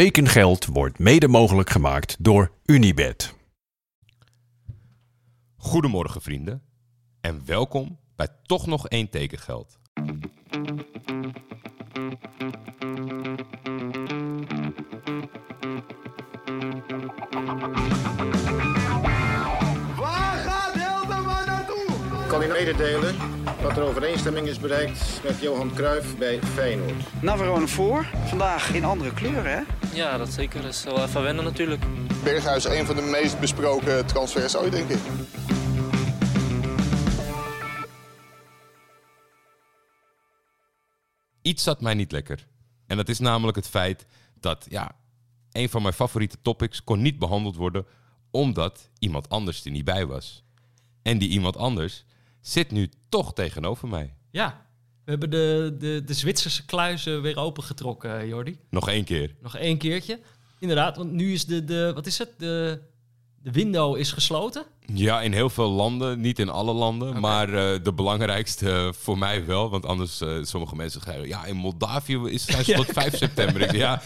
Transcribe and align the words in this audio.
Tekengeld 0.00 0.66
wordt 0.66 0.98
mede 0.98 1.28
mogelijk 1.28 1.70
gemaakt 1.70 2.16
door 2.18 2.50
Unibed. 2.64 3.34
Goedemorgen 5.56 6.22
vrienden 6.22 6.62
en 7.20 7.42
welkom 7.46 7.98
bij 8.16 8.28
toch 8.42 8.66
nog 8.66 8.88
één 8.88 9.10
tekengeld. 9.10 9.78
Waar 19.96 20.36
gaat 20.36 20.74
Hilterman 20.74 21.46
naartoe? 21.46 21.86
kan 22.28 22.42
u 22.42 22.46
mededelen 22.46 23.16
dat 23.62 23.76
er 23.76 23.82
overeenstemming 23.82 24.46
is 24.46 24.58
bereikt 24.58 25.20
met 25.22 25.40
Johan 25.40 25.74
Cruijff 25.74 26.18
bij 26.18 26.38
Feyenoord. 26.42 27.22
Navarone 27.22 27.68
voor. 27.68 28.06
Vandaag 28.24 28.74
in 28.74 28.84
andere 28.84 29.12
kleuren, 29.12 29.52
hè? 29.52 29.83
Ja, 29.94 30.16
dat 30.16 30.32
zeker. 30.32 30.62
Dat 30.62 30.70
is 30.70 30.84
wel 30.84 31.02
even 31.04 31.22
wennen 31.22 31.44
natuurlijk. 31.44 31.84
Berghuis 32.24 32.64
een 32.64 32.86
van 32.86 32.96
de 32.96 33.02
meest 33.02 33.40
besproken 33.40 34.06
transfers 34.06 34.56
ooit, 34.56 34.72
denk 34.72 34.88
ik. 34.88 34.98
Iets 41.42 41.62
zat 41.62 41.80
mij 41.80 41.94
niet 41.94 42.12
lekker. 42.12 42.46
En 42.86 42.96
dat 42.96 43.08
is 43.08 43.18
namelijk 43.18 43.56
het 43.56 43.68
feit 43.68 44.06
dat 44.40 44.66
ja, 44.68 44.96
een 45.52 45.68
van 45.68 45.82
mijn 45.82 45.94
favoriete 45.94 46.38
topics 46.42 46.84
kon 46.84 47.02
niet 47.02 47.18
behandeld 47.18 47.56
worden 47.56 47.86
omdat 48.30 48.90
iemand 48.98 49.28
anders 49.28 49.64
er 49.64 49.70
niet 49.70 49.84
bij 49.84 50.06
was. 50.06 50.44
En 51.02 51.18
die 51.18 51.28
iemand 51.28 51.56
anders 51.56 52.04
zit 52.40 52.70
nu 52.70 52.90
toch 53.08 53.32
tegenover 53.32 53.88
mij. 53.88 54.14
Ja, 54.30 54.63
we 55.04 55.10
hebben 55.10 55.30
de, 55.30 55.76
de, 55.78 56.02
de 56.06 56.14
Zwitserse 56.14 56.64
kluizen 56.64 57.22
weer 57.22 57.36
opengetrokken, 57.36 58.20
eh, 58.20 58.28
Jordi. 58.28 58.58
Nog 58.70 58.88
één 58.88 59.04
keer. 59.04 59.34
Nog 59.42 59.56
één 59.56 59.78
keertje. 59.78 60.18
Inderdaad, 60.58 60.96
want 60.96 61.12
nu 61.12 61.32
is 61.32 61.44
de, 61.44 61.64
de 61.64 61.90
wat 61.94 62.06
is 62.06 62.18
het? 62.18 62.28
De, 62.38 62.80
de 63.42 63.50
window 63.50 63.96
is 63.96 64.12
gesloten. 64.12 64.64
Ja, 64.94 65.20
in 65.22 65.32
heel 65.32 65.50
veel 65.50 65.70
landen, 65.70 66.20
niet 66.20 66.38
in 66.38 66.48
alle 66.48 66.72
landen, 66.72 67.20
maar 67.20 67.48
eh, 67.48 67.82
de 67.82 67.92
belangrijkste 67.92 68.70
eh, 68.70 68.92
voor 68.92 69.18
mij 69.18 69.46
wel. 69.46 69.70
Want 69.70 69.86
anders, 69.86 70.20
eh, 70.20 70.38
sommige 70.42 70.76
mensen 70.76 71.00
zeggen, 71.04 71.26
ja, 71.28 71.44
in 71.44 71.56
Moldavië 71.56 72.20
is 72.24 72.56
het 72.56 72.76
tot 72.76 72.86
5 72.86 73.16
september. 73.16 73.60
Ik 73.60 73.72
ja, 73.72 74.02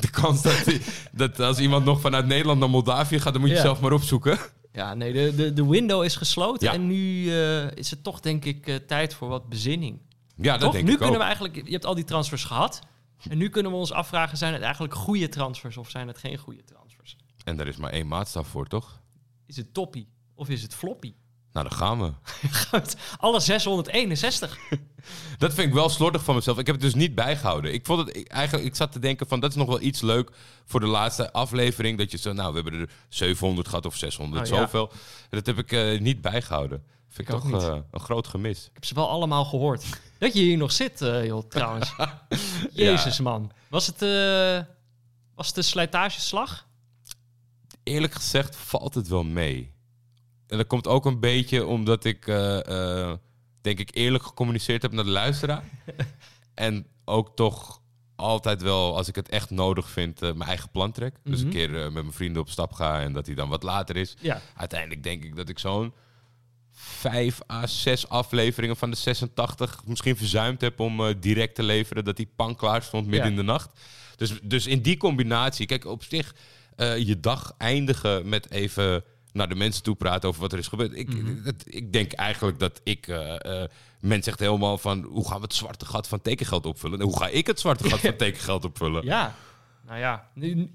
de 0.00 0.10
kans 0.10 0.42
dat, 0.42 0.62
die- 0.64 0.80
dat 1.12 1.40
als 1.40 1.58
iemand 1.58 1.84
nog 1.84 2.00
vanuit 2.00 2.26
Nederland 2.26 2.60
naar 2.60 2.70
Moldavië 2.70 3.20
gaat, 3.20 3.32
dan 3.32 3.40
moet 3.40 3.50
je 3.50 3.56
Ja. 3.56 3.62
zelf 3.62 3.80
maar 3.80 3.92
opzoeken. 3.92 4.38
Ja, 4.72 4.94
nee, 4.94 5.12
de, 5.12 5.34
de, 5.36 5.52
de 5.52 5.66
window 5.68 6.04
is 6.04 6.16
gesloten. 6.16 6.66
Ja. 6.66 6.72
En 6.74 6.86
nu 6.86 7.30
is 7.74 7.90
het 7.90 8.02
toch, 8.04 8.20
denk 8.20 8.44
ik, 8.44 8.80
tijd 8.86 9.14
voor 9.14 9.28
wat 9.28 9.48
bezinning. 9.48 9.98
Ja, 10.44 10.52
dat 10.52 10.60
toch? 10.60 10.72
denk 10.72 10.84
nu 10.84 10.92
ik 10.92 10.96
kunnen 10.96 11.14
ook. 11.14 11.20
we 11.20 11.26
eigenlijk, 11.26 11.54
je 11.54 11.72
hebt 11.72 11.86
al 11.86 11.94
die 11.94 12.04
transfers 12.04 12.44
gehad. 12.44 12.80
En 13.28 13.38
nu 13.38 13.48
kunnen 13.48 13.72
we 13.72 13.78
ons 13.78 13.92
afvragen, 13.92 14.38
zijn 14.38 14.52
het 14.52 14.62
eigenlijk 14.62 14.94
goede 14.94 15.28
transfers 15.28 15.76
of 15.76 15.90
zijn 15.90 16.08
het 16.08 16.18
geen 16.18 16.38
goede 16.38 16.64
transfers? 16.64 17.16
En 17.44 17.56
daar 17.56 17.66
is 17.66 17.76
maar 17.76 17.90
één 17.90 18.06
maatstaf 18.06 18.48
voor, 18.48 18.66
toch? 18.66 19.00
Is 19.46 19.56
het 19.56 19.74
toppie 19.74 20.08
of 20.34 20.48
is 20.48 20.62
het 20.62 20.74
floppy? 20.74 21.14
Nou, 21.52 21.68
dan 21.68 21.78
gaan 21.78 22.00
we. 22.00 22.12
Alle 23.18 23.40
661. 23.40 24.58
Dat 25.38 25.54
vind 25.54 25.68
ik 25.68 25.74
wel 25.74 25.88
slordig 25.88 26.24
van 26.24 26.34
mezelf. 26.34 26.58
Ik 26.58 26.66
heb 26.66 26.74
het 26.74 26.84
dus 26.84 26.94
niet 26.94 27.14
bijgehouden. 27.14 27.74
Ik 27.74 27.86
vond 27.86 28.06
het 28.06 28.16
ik, 28.16 28.28
eigenlijk, 28.28 28.66
ik 28.66 28.74
zat 28.76 28.92
te 28.92 28.98
denken 28.98 29.26
van 29.28 29.40
dat 29.40 29.50
is 29.50 29.56
nog 29.56 29.66
wel 29.66 29.80
iets 29.80 30.00
leuk 30.00 30.30
voor 30.64 30.80
de 30.80 30.86
laatste 30.86 31.32
aflevering. 31.32 31.98
Dat 31.98 32.10
je 32.10 32.18
zo, 32.18 32.32
nou, 32.32 32.54
we 32.54 32.60
hebben 32.60 32.80
er 32.80 32.90
700 33.08 33.68
gehad 33.68 33.86
of 33.86 33.96
600, 33.96 34.42
Oh, 34.42 34.48
ja. 34.48 34.62
zoveel. 34.62 34.92
Dat 35.30 35.46
heb 35.46 35.58
ik 35.58 35.72
eh, 35.72 36.00
niet 36.00 36.20
bijgehouden. 36.20 36.84
Vind 37.12 37.28
ik, 37.28 37.34
toch 37.34 37.52
eh, 37.52 37.78
een 37.90 38.00
groot 38.00 38.26
gemis. 38.26 38.64
Ik 38.64 38.70
heb 38.74 38.84
ze 38.84 38.94
wel 38.94 39.08
allemaal 39.08 39.44
gehoord. 39.44 39.84
Dat 40.18 40.32
je 40.34 40.40
hier 40.40 40.56
nog 40.56 40.72
zit, 40.72 41.00
eh, 41.00 41.26
joh, 41.26 41.48
trouwens. 41.48 41.94
Jezus, 42.72 43.20
man. 43.20 43.52
Was 43.68 43.86
het, 43.86 44.02
eh, 44.02 44.60
was 45.34 45.46
het 45.48 45.56
een 45.56 45.64
slijtageslag? 45.64 46.66
Eerlijk 47.82 48.14
gezegd 48.14 48.56
valt 48.56 48.94
het 48.94 49.08
wel 49.08 49.24
mee. 49.24 49.72
En 50.46 50.56
dat 50.56 50.66
komt 50.66 50.86
ook 50.86 51.04
een 51.04 51.20
beetje 51.20 51.66
omdat 51.66 52.04
ik, 52.04 52.26
denk 53.60 53.78
ik, 53.78 53.90
eerlijk 53.94 54.24
gecommuniceerd 54.24 54.82
heb 54.82 54.92
naar 54.92 55.04
de 55.04 55.10
luisteraar. 55.10 55.64
en 56.54 56.86
ook 57.04 57.36
toch 57.36 57.80
altijd 58.16 58.62
wel, 58.62 58.96
als 58.96 59.08
ik 59.08 59.14
het 59.14 59.28
echt 59.28 59.50
nodig 59.50 59.88
vind, 59.90 60.20
mijn 60.20 60.42
eigen 60.42 60.70
plan 60.70 60.92
trek. 60.92 61.16
Dus 61.24 61.40
een 61.40 61.46
Mhm. 61.46 61.56
keer 61.56 61.70
met 61.70 61.92
mijn 61.92 62.12
vrienden 62.12 62.42
op 62.42 62.48
stap 62.48 62.72
ga 62.72 63.00
en 63.00 63.12
dat 63.12 63.26
hij 63.26 63.34
dan 63.34 63.48
wat 63.48 63.62
later 63.62 63.96
is. 63.96 64.16
Ja. 64.20 64.40
Uiteindelijk 64.56 65.02
denk 65.02 65.24
ik 65.24 65.36
dat 65.36 65.48
ik 65.48 65.58
zo'n 65.58 65.92
vijf 66.74 67.38
à 67.50 67.66
zes 67.66 68.08
afleveringen 68.08 68.76
van 68.76 68.90
de 68.90 68.96
86 68.96 69.82
misschien 69.86 70.16
verzuimd 70.16 70.60
heb 70.60 70.80
om 70.80 71.00
eh, 71.06 71.14
direct 71.20 71.54
te 71.54 71.62
leveren. 71.62 72.04
Dat 72.04 72.16
die 72.16 72.30
pan 72.36 72.56
klaar 72.56 72.82
stond 72.82 73.06
midden 73.06 73.24
Ja. 73.24 73.30
in 73.30 73.36
de 73.36 73.42
nacht. 73.42 73.80
Dus, 74.16 74.32
dus 74.42 74.66
in 74.66 74.82
die 74.82 74.96
combinatie, 74.96 75.66
kijk, 75.66 75.84
op 75.86 76.04
zich 76.04 76.34
eh, 76.76 76.98
je 76.98 77.20
dag 77.20 77.54
eindigen 77.58 78.28
met 78.28 78.50
even 78.50 79.04
naar 79.32 79.48
de 79.48 79.54
mensen 79.54 79.82
toe 79.82 79.94
praten 79.94 80.28
over 80.28 80.40
wat 80.40 80.52
er 80.52 80.58
is 80.58 80.68
gebeurd. 80.68 80.96
Ik, 80.96 81.08
Mhm. 81.14 81.50
ik 81.64 81.92
denk 81.92 82.12
eigenlijk 82.12 82.58
dat 82.58 82.80
ik. 82.84 83.08
eh 83.08 83.62
eh 83.62 83.68
men 84.00 84.22
zegt 84.22 84.38
helemaal 84.38 84.78
van 84.78 85.02
hoe 85.02 85.28
gaan 85.28 85.36
we 85.36 85.42
het 85.42 85.54
zwarte 85.54 85.84
gat 85.86 86.08
van 86.08 86.20
tekengeld 86.22 86.66
opvullen? 86.66 86.98
En 87.00 87.04
hoe 87.04 87.18
ga 87.18 87.28
ik 87.28 87.46
het 87.46 87.60
zwarte 87.60 87.88
gat 87.90 88.00
van 88.10 88.16
tekengeld 88.16 88.64
opvullen? 88.64 89.04
Ja. 89.04 89.34
Nou 89.86 89.98
ja, 89.98 90.28
nu, 90.34 90.70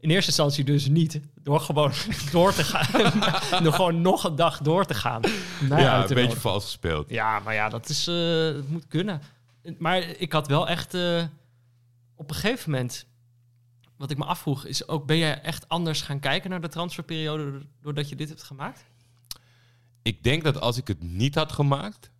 in 0.00 0.10
eerste 0.10 0.26
instantie 0.30 0.64
dus 0.64 0.88
niet. 0.88 1.20
Door 1.42 1.60
gewoon 1.60 1.92
door 2.32 2.52
te 2.52 2.64
gaan. 2.64 3.22
door 3.64 3.72
gewoon 3.72 4.00
nog 4.00 4.24
een 4.24 4.36
dag 4.36 4.58
door 4.58 4.84
te 4.84 4.94
gaan. 4.94 5.22
Ja, 5.68 6.08
een 6.08 6.14
beetje 6.14 6.40
vals 6.40 6.64
gespeeld. 6.64 7.10
Ja, 7.10 7.38
maar 7.38 7.54
ja, 7.54 7.68
dat, 7.68 7.88
is, 7.88 8.06
eh, 8.06 8.14
dat 8.54 8.68
moet 8.68 8.86
kunnen. 8.86 9.22
Maar 9.78 9.98
ik 9.98 10.32
had 10.32 10.46
wel 10.46 10.68
echt... 10.68 10.94
eh, 10.94 11.24
op 12.16 12.30
een 12.30 12.36
gegeven 12.36 12.70
moment... 12.70 13.06
Wat 13.96 14.10
ik 14.10 14.18
me 14.18 14.24
afvroeg 14.24 14.64
is 14.64 14.88
ook... 14.88 15.06
Ben 15.06 15.16
jij 15.16 15.40
echt 15.40 15.68
anders 15.68 16.02
gaan 16.02 16.20
kijken 16.20 16.50
naar 16.50 16.60
de 16.60 16.68
transferperiode... 16.68 17.62
doordat 17.80 18.08
je 18.08 18.16
dit 18.16 18.28
hebt 18.28 18.42
gemaakt? 18.42 18.84
Ik 20.02 20.22
denk 20.22 20.44
dat 20.44 20.60
als 20.60 20.76
ik 20.76 20.88
het 20.88 21.02
niet 21.02 21.34
had 21.34 21.52
gemaakt, 21.52 22.10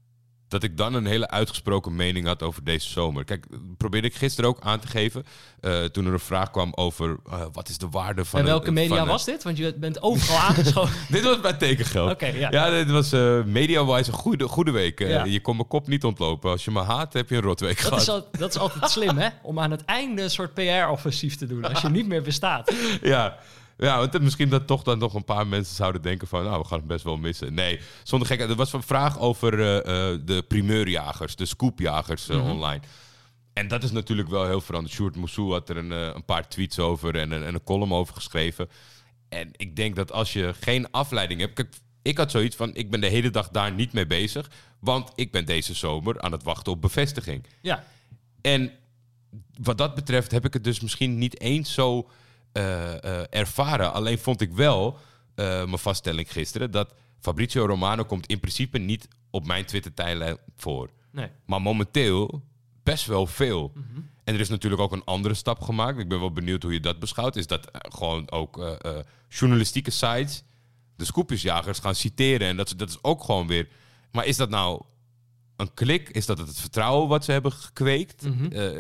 dat 0.49 0.63
ik 0.63 0.77
dan 0.77 0.95
een 0.95 1.07
hele 1.07 1.29
uitgesproken 1.29 1.97
mening 1.97 2.27
had 2.27 2.43
over 2.43 2.65
deze 2.65 2.89
zomer. 2.89 3.25
Kijk, 3.25 3.47
probeerde 3.77 4.07
ik 4.09 4.15
gisteren 4.15 4.51
ook 4.51 4.61
aan 4.61 4.81
te 4.81 4.87
geven. 4.87 5.25
eh, 5.61 5.85
toen 5.85 6.07
er 6.07 6.13
een 6.13 6.19
vraag 6.19 6.51
kwam 6.51 6.73
over 6.75 7.17
eh, 7.31 7.45
wat 7.53 7.69
is 7.69 7.79
de 7.79 7.89
waarde 7.91 8.25
van. 8.25 8.39
en 8.41 8.45
welke 8.47 8.67
een- 8.69 8.73
media 8.75 8.97
van 8.97 9.07
was 9.07 9.25
dit? 9.25 9.43
Want 9.43 9.57
je 9.57 9.75
bent 9.75 10.03
overal 10.03 10.39
aangeschoven. 10.39 10.97
Dit 11.15 11.23
was 11.25 11.41
bij 11.41 11.53
tekengeld. 11.53 12.11
Oké, 12.13 12.27
ja. 12.27 12.49
ja. 12.51 12.71
dit 12.71 12.91
was 12.91 13.13
eh 13.13 13.43
media-wise 13.45 14.11
een 14.11 14.17
goede, 14.17 14.49
goede 14.49 14.71
week. 14.71 14.99
Ja. 14.99 15.25
Je 15.25 15.41
kon 15.41 15.57
mijn 15.57 15.69
kop 15.69 15.87
niet 15.89 16.05
ontlopen. 16.05 16.51
Als 16.51 16.65
je 16.65 16.71
me 16.71 16.81
haat, 16.83 17.13
heb 17.13 17.29
je 17.29 17.37
een 17.37 17.43
rotweek 17.43 17.77
Dat 17.77 17.87
gehad. 17.87 18.01
is, 18.01 18.09
al, 18.09 18.29
dat 18.39 18.51
is 18.55 18.59
altijd 18.59 18.91
slim, 18.91 19.17
hè? 19.19 19.29
Om 19.43 19.61
aan 19.61 19.71
het 19.71 19.85
einde 19.85 20.23
een 20.23 20.31
soort 20.31 20.55
PR-offensief 20.55 21.37
te 21.37 21.47
doen. 21.47 21.65
Als 21.65 21.81
je 21.81 21.89
niet 21.99 22.07
meer 22.07 22.23
bestaat. 22.23 22.75
Ja. 23.03 23.39
Ja, 23.81 23.99
want 23.99 24.13
het- 24.13 24.23
misschien 24.23 24.49
dat 24.49 24.67
toch 24.67 24.83
dan 24.83 24.99
nog 24.99 25.15
een 25.15 25.25
paar 25.25 25.47
mensen 25.47 25.75
zouden 25.75 26.03
denken 26.03 26.29
van... 26.29 26.45
nou, 26.45 26.61
we 26.61 26.67
gaan 26.67 26.79
het 26.79 26.87
best 26.87 27.05
wel 27.05 27.17
missen. 27.17 27.55
Nee, 27.55 27.81
zonder 28.03 28.29
gekheid. 28.29 28.51
Er 28.51 28.57
was 28.57 28.73
een 28.73 28.83
vraag 28.83 29.19
over 29.19 29.61
eh, 29.61 29.79
eh, 30.13 30.21
de 30.25 30.43
primeurjagers, 30.49 31.37
de 31.37 31.47
scoopjagers 31.47 32.29
eh, 32.29 32.51
online. 32.51 32.81
En 33.53 33.69
dat 33.69 33.83
is 33.83 33.91
natuurlijk 33.91 34.29
wel 34.29 34.47
heel 34.47 34.61
veranderd. 34.61 34.95
Sjoerd 34.95 35.17
Moussou 35.17 35.53
had 35.53 35.69
er 35.69 35.77
een, 35.77 35.91
een 35.91 36.25
paar 36.25 36.49
tweets 36.49 36.79
over 36.79 37.17
en 37.19 37.31
een, 37.31 37.45
en 37.45 37.55
een 37.55 37.65
column 37.65 37.93
over 37.93 38.15
geschreven. 38.15 38.69
En 39.29 39.49
ik 39.57 39.77
denk 39.77 39.97
dat 39.97 40.13
als 40.13 40.33
je 40.33 40.55
geen 40.61 40.91
afleiding 40.91 41.41
hebt... 41.41 41.55
Kijk, 41.55 41.75
ik 42.03 42.17
had 42.19 42.31
zoiets 42.31 42.57
van, 42.57 42.75
ik 42.75 42.91
ben 42.91 43.01
de 43.01 43.07
hele 43.07 43.31
dag 43.31 43.49
daar 43.49 43.73
niet 43.73 43.93
mee 43.93 44.07
bezig... 44.07 44.51
want 44.81 45.13
ik 45.15 45.33
ben 45.33 45.45
deze 45.47 45.75
zomer 45.75 46.21
aan 46.21 46.33
het 46.33 46.43
wachten 46.43 46.73
op 46.73 46.81
bevestiging. 46.81 47.45
Ja, 47.61 47.85
En 48.41 48.71
wat 49.61 49.79
dat 49.79 49.95
betreft 49.95 50.31
heb 50.31 50.45
ik 50.45 50.53
het 50.53 50.65
dus 50.65 50.81
misschien 50.81 51.19
niet 51.19 51.41
eens 51.41 51.73
zo 51.75 52.09
ervaren. 53.31 53.93
Alleen 53.93 54.19
vond 54.19 54.41
ik 54.41 54.53
wel, 54.53 54.99
eh, 55.35 55.45
mijn 55.45 55.79
vaststelling 55.79 56.33
gisteren, 56.33 56.71
dat 56.71 56.95
Fabrizio 57.21 57.67
Romano 57.67 58.05
komt 58.05 58.27
in 58.27 58.41
principe 58.41 58.79
niet 58.79 59.09
op 59.31 59.47
mijn 59.47 59.65
Twitter-tijdlijn 59.65 60.39
voor. 60.57 60.91
nee. 61.11 61.29
Maar 61.47 61.63
momenteel 61.63 62.43
best 62.83 63.07
wel 63.07 63.27
veel. 63.27 63.73
En 64.25 64.35
er 64.35 64.41
is 64.41 64.49
natuurlijk 64.49 64.83
ook 64.83 64.93
een 64.93 65.05
andere 65.05 65.35
stap 65.35 65.61
gemaakt. 65.61 65.99
Ik 65.99 66.09
ben 66.09 66.21
wel 66.21 66.33
benieuwd 66.33 66.63
hoe 66.63 66.73
je 66.73 66.81
dat 66.81 66.99
beschouwt. 66.99 67.37
Is 67.37 67.47
dat 67.47 67.71
eh, 67.71 67.81
gewoon 67.93 68.31
ook 68.31 68.59
eh, 68.59 68.75
eh, 68.81 69.05
journalistieke 69.29 69.91
sites 69.91 70.43
de 70.97 71.05
scoopjesjagers 71.05 71.79
gaan 71.79 71.95
citeren. 71.95 72.49
En 72.49 72.57
dat, 72.57 72.75
dat 72.77 72.89
is 72.89 72.99
ook 73.03 73.25
gewoon 73.25 73.47
weer... 73.47 73.69
Maar 74.13 74.27
is 74.27 74.37
dat 74.37 74.51
nou 74.51 74.83
een 75.59 75.75
klik? 75.75 76.09
Is 76.09 76.27
dat 76.27 76.39
het 76.39 76.61
vertrouwen 76.61 77.09
wat 77.09 77.25
ze 77.25 77.33
hebben 77.33 77.53
gekweekt? 77.53 78.25
Eh, 78.51 78.71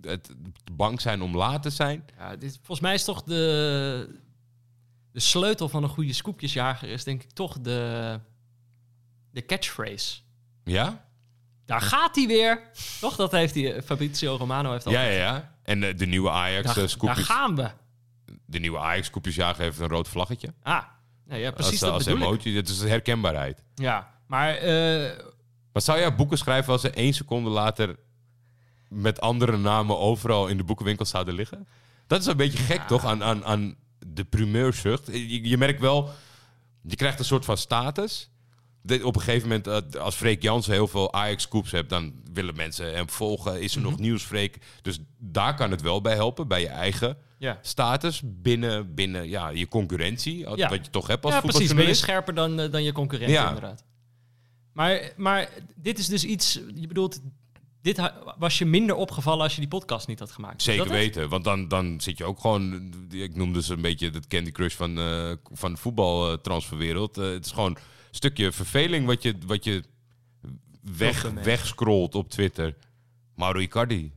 het 0.00 0.30
bang 0.72 1.00
zijn 1.00 1.22
om 1.22 1.36
laat 1.36 1.62
te 1.62 1.70
zijn? 1.70 2.04
Ja, 2.18 2.36
dit, 2.36 2.54
volgens 2.56 2.80
mij 2.80 2.94
is 2.94 3.04
toch 3.04 3.22
de, 3.22 4.20
de 5.12 5.20
sleutel 5.20 5.68
van 5.68 5.82
een 5.82 5.88
goede 5.88 6.12
scoopjesjager... 6.12 6.88
is 6.88 7.04
denk 7.04 7.22
ik 7.22 7.30
toch 7.30 7.60
de, 7.60 8.20
de 9.30 9.44
catchphrase. 9.46 10.20
Ja? 10.64 11.04
Daar 11.64 11.80
gaat 11.80 12.16
hij 12.16 12.26
weer. 12.26 12.70
Toch? 13.00 13.16
Dat 13.16 13.32
heeft 13.32 13.54
hij, 13.54 13.74
eh, 13.74 13.82
Fabrizio 13.82 14.36
Romano 14.36 14.72
heeft 14.72 14.86
al. 14.86 14.92
Ja, 14.92 15.02
ja, 15.02 15.10
ja. 15.10 15.54
En 15.62 15.82
eh, 15.82 15.96
de 15.96 16.06
nieuwe 16.06 16.30
Ajax 16.30 16.74
Daar, 16.74 16.96
daar 16.98 17.16
gaan 17.16 17.56
we. 17.56 17.70
De 18.46 18.58
nieuwe 18.58 18.78
Ajax 18.78 19.06
scoopjesjager 19.06 19.62
heeft 19.62 19.78
een 19.78 19.88
rood 19.88 20.08
vlaggetje. 20.08 20.54
Ah, 20.62 20.82
ja, 21.26 21.34
ja 21.36 21.50
precies 21.50 21.70
als, 21.70 21.80
dat 21.80 21.92
als 21.92 22.04
bedoel 22.04 22.18
ik. 22.18 22.26
emotie. 22.26 22.54
Dat 22.54 22.68
is 22.68 22.80
herkenbaarheid. 22.82 23.62
Ja, 23.74 24.10
maar 24.26 24.58
Maar 25.72 25.82
zou 25.82 25.98
jij 25.98 26.14
boeken 26.14 26.38
schrijven 26.38 26.72
als 26.72 26.80
ze 26.80 26.90
één 26.90 27.12
seconde 27.12 27.50
later 27.50 27.96
met 28.88 29.20
andere 29.20 29.56
namen 29.56 29.98
overal 29.98 30.46
in 30.46 30.56
de 30.56 30.64
boekenwinkel 30.64 31.04
zouden 31.06 31.34
liggen? 31.34 31.68
Dat 32.06 32.20
is 32.20 32.26
een 32.26 32.36
beetje 32.36 32.58
gek, 32.58 32.82
toch? 32.86 33.04
Aan, 33.04 33.22
aan, 33.24 33.44
aan 33.44 33.74
de 34.06 34.24
primeurzucht. 34.24 35.06
Je, 35.06 35.48
je 35.48 35.56
merkt 35.58 35.80
wel, 35.80 36.10
je 36.82 36.96
krijgt 36.96 37.18
een 37.18 37.24
soort 37.24 37.44
van 37.44 37.56
status. 37.56 38.30
De- 38.82 39.06
op 39.06 39.16
een 39.16 39.22
gegeven 39.22 39.48
moment, 39.48 39.66
eh, 39.66 40.00
als 40.00 40.14
Freek 40.14 40.42
Jansen 40.42 40.72
heel 40.72 40.88
veel 40.88 41.12
Ajax-scoops 41.12 41.70
hebt... 41.70 41.90
dan 41.90 42.12
willen 42.32 42.56
mensen 42.56 42.94
hem 42.94 43.08
volgen. 43.10 43.60
Is 43.60 43.74
er 43.74 43.80
nog 43.82 43.98
nieuws, 43.98 44.22
Freek? 44.22 44.58
Dus 44.82 44.98
daar 45.18 45.54
kan 45.54 45.70
het 45.70 45.80
wel 45.82 46.00
bij 46.00 46.14
helpen, 46.14 46.48
bij 46.48 46.60
je 46.60 46.68
eigen 46.68 47.16
Ja. 47.38 47.58
status... 47.62 48.20
binnen, 48.24 48.94
binnen 48.94 49.28
ja, 49.28 49.48
je 49.48 49.68
concurrentie, 49.68 50.38
Ja. 50.38 50.68
wat 50.68 50.84
je 50.84 50.90
toch 50.90 51.06
hebt 51.06 51.24
als 51.24 51.34
ja, 51.34 51.40
precies. 51.40 51.58
Ben 51.74 51.76
je 51.84 51.94
voetbaljournalist. 51.94 52.00
scherper 52.02 52.34
dan, 52.34 52.60
eh, 52.60 52.72
dan 52.72 52.82
je 52.82 52.92
concurrent, 52.92 53.30
Ja. 53.30 53.46
inderdaad. 53.48 53.84
Maar, 54.72 55.12
maar 55.16 55.48
dit 55.74 55.98
is 55.98 56.06
dus 56.06 56.24
iets... 56.24 56.60
Je 56.74 56.86
bedoelt, 56.86 57.20
dit 57.82 58.12
was 58.38 58.58
je 58.58 58.64
minder 58.64 58.96
opgevallen 58.96 59.42
als 59.42 59.54
je 59.54 59.60
die 59.60 59.68
podcast 59.68 60.06
niet 60.06 60.18
had 60.18 60.32
gemaakt. 60.32 60.62
Zeker 60.62 60.88
weten, 60.88 61.28
want 61.28 61.44
dan, 61.44 61.68
dan 61.68 62.00
zit 62.00 62.18
je 62.18 62.24
ook 62.24 62.40
gewoon... 62.40 62.92
Ik 63.10 63.36
noemde 63.36 63.62
ze 63.62 63.72
een 63.72 63.80
beetje 63.80 64.10
het 64.10 64.26
Candy 64.26 64.50
Crush 64.50 64.74
van, 64.74 64.98
eh 64.98 65.32
van 65.52 65.72
de 65.72 65.78
voetbaltransferwereld. 65.78 67.18
Eh, 67.18 67.24
het 67.24 67.44
is 67.44 67.52
gewoon 67.52 67.70
een 67.70 67.78
stukje 68.10 68.52
verveling 68.52 69.06
wat 69.06 69.22
je, 69.22 69.34
wat 69.46 69.64
je 69.64 69.82
weg, 70.82 71.22
wegscrollt 71.22 72.14
op 72.14 72.30
Twitter. 72.30 72.76
Mauro 73.34 73.58
Icardi 73.58 74.12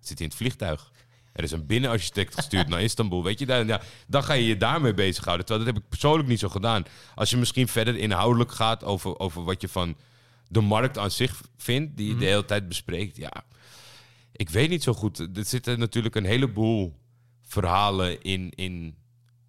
zit 0.00 0.20
in 0.20 0.26
het 0.26 0.36
vliegtuig. 0.36 0.92
Er 1.34 1.44
is 1.44 1.50
een 1.50 1.66
binnenarchitect 1.66 2.34
gestuurd 2.34 2.68
naar 2.68 2.82
Istanbul. 2.82 3.24
Weet 3.24 3.38
je, 3.38 3.46
dan, 3.46 3.66
ja, 3.66 3.80
dan 4.06 4.24
ga 4.24 4.32
je 4.32 4.46
je 4.46 4.56
daarmee 4.56 4.94
bezighouden. 4.94 5.46
Terwijl 5.46 5.66
dat 5.66 5.74
heb 5.74 5.84
ik 5.84 5.90
persoonlijk 5.90 6.28
niet 6.28 6.38
zo 6.38 6.48
gedaan. 6.48 6.84
Als 7.14 7.30
je 7.30 7.36
misschien 7.36 7.68
verder 7.68 7.96
inhoudelijk 7.96 8.52
gaat 8.52 8.84
over, 8.84 9.18
over 9.18 9.44
wat 9.44 9.60
je 9.60 9.68
van 9.68 9.96
de 10.48 10.60
markt 10.60 10.98
aan 10.98 11.10
zich 11.10 11.42
vindt, 11.56 11.96
die 11.96 12.08
je 12.08 12.16
de 12.16 12.24
hele 12.24 12.44
tijd 12.44 12.68
bespreekt. 12.68 13.16
Ja, 13.16 13.32
ik 14.32 14.50
weet 14.50 14.68
niet 14.68 14.82
zo 14.82 14.92
goed. 14.92 15.18
Er 15.18 15.44
zitten 15.44 15.78
natuurlijk 15.78 16.14
een 16.14 16.24
heleboel 16.24 16.94
verhalen 17.42 18.22
in, 18.22 18.50
in 18.54 18.94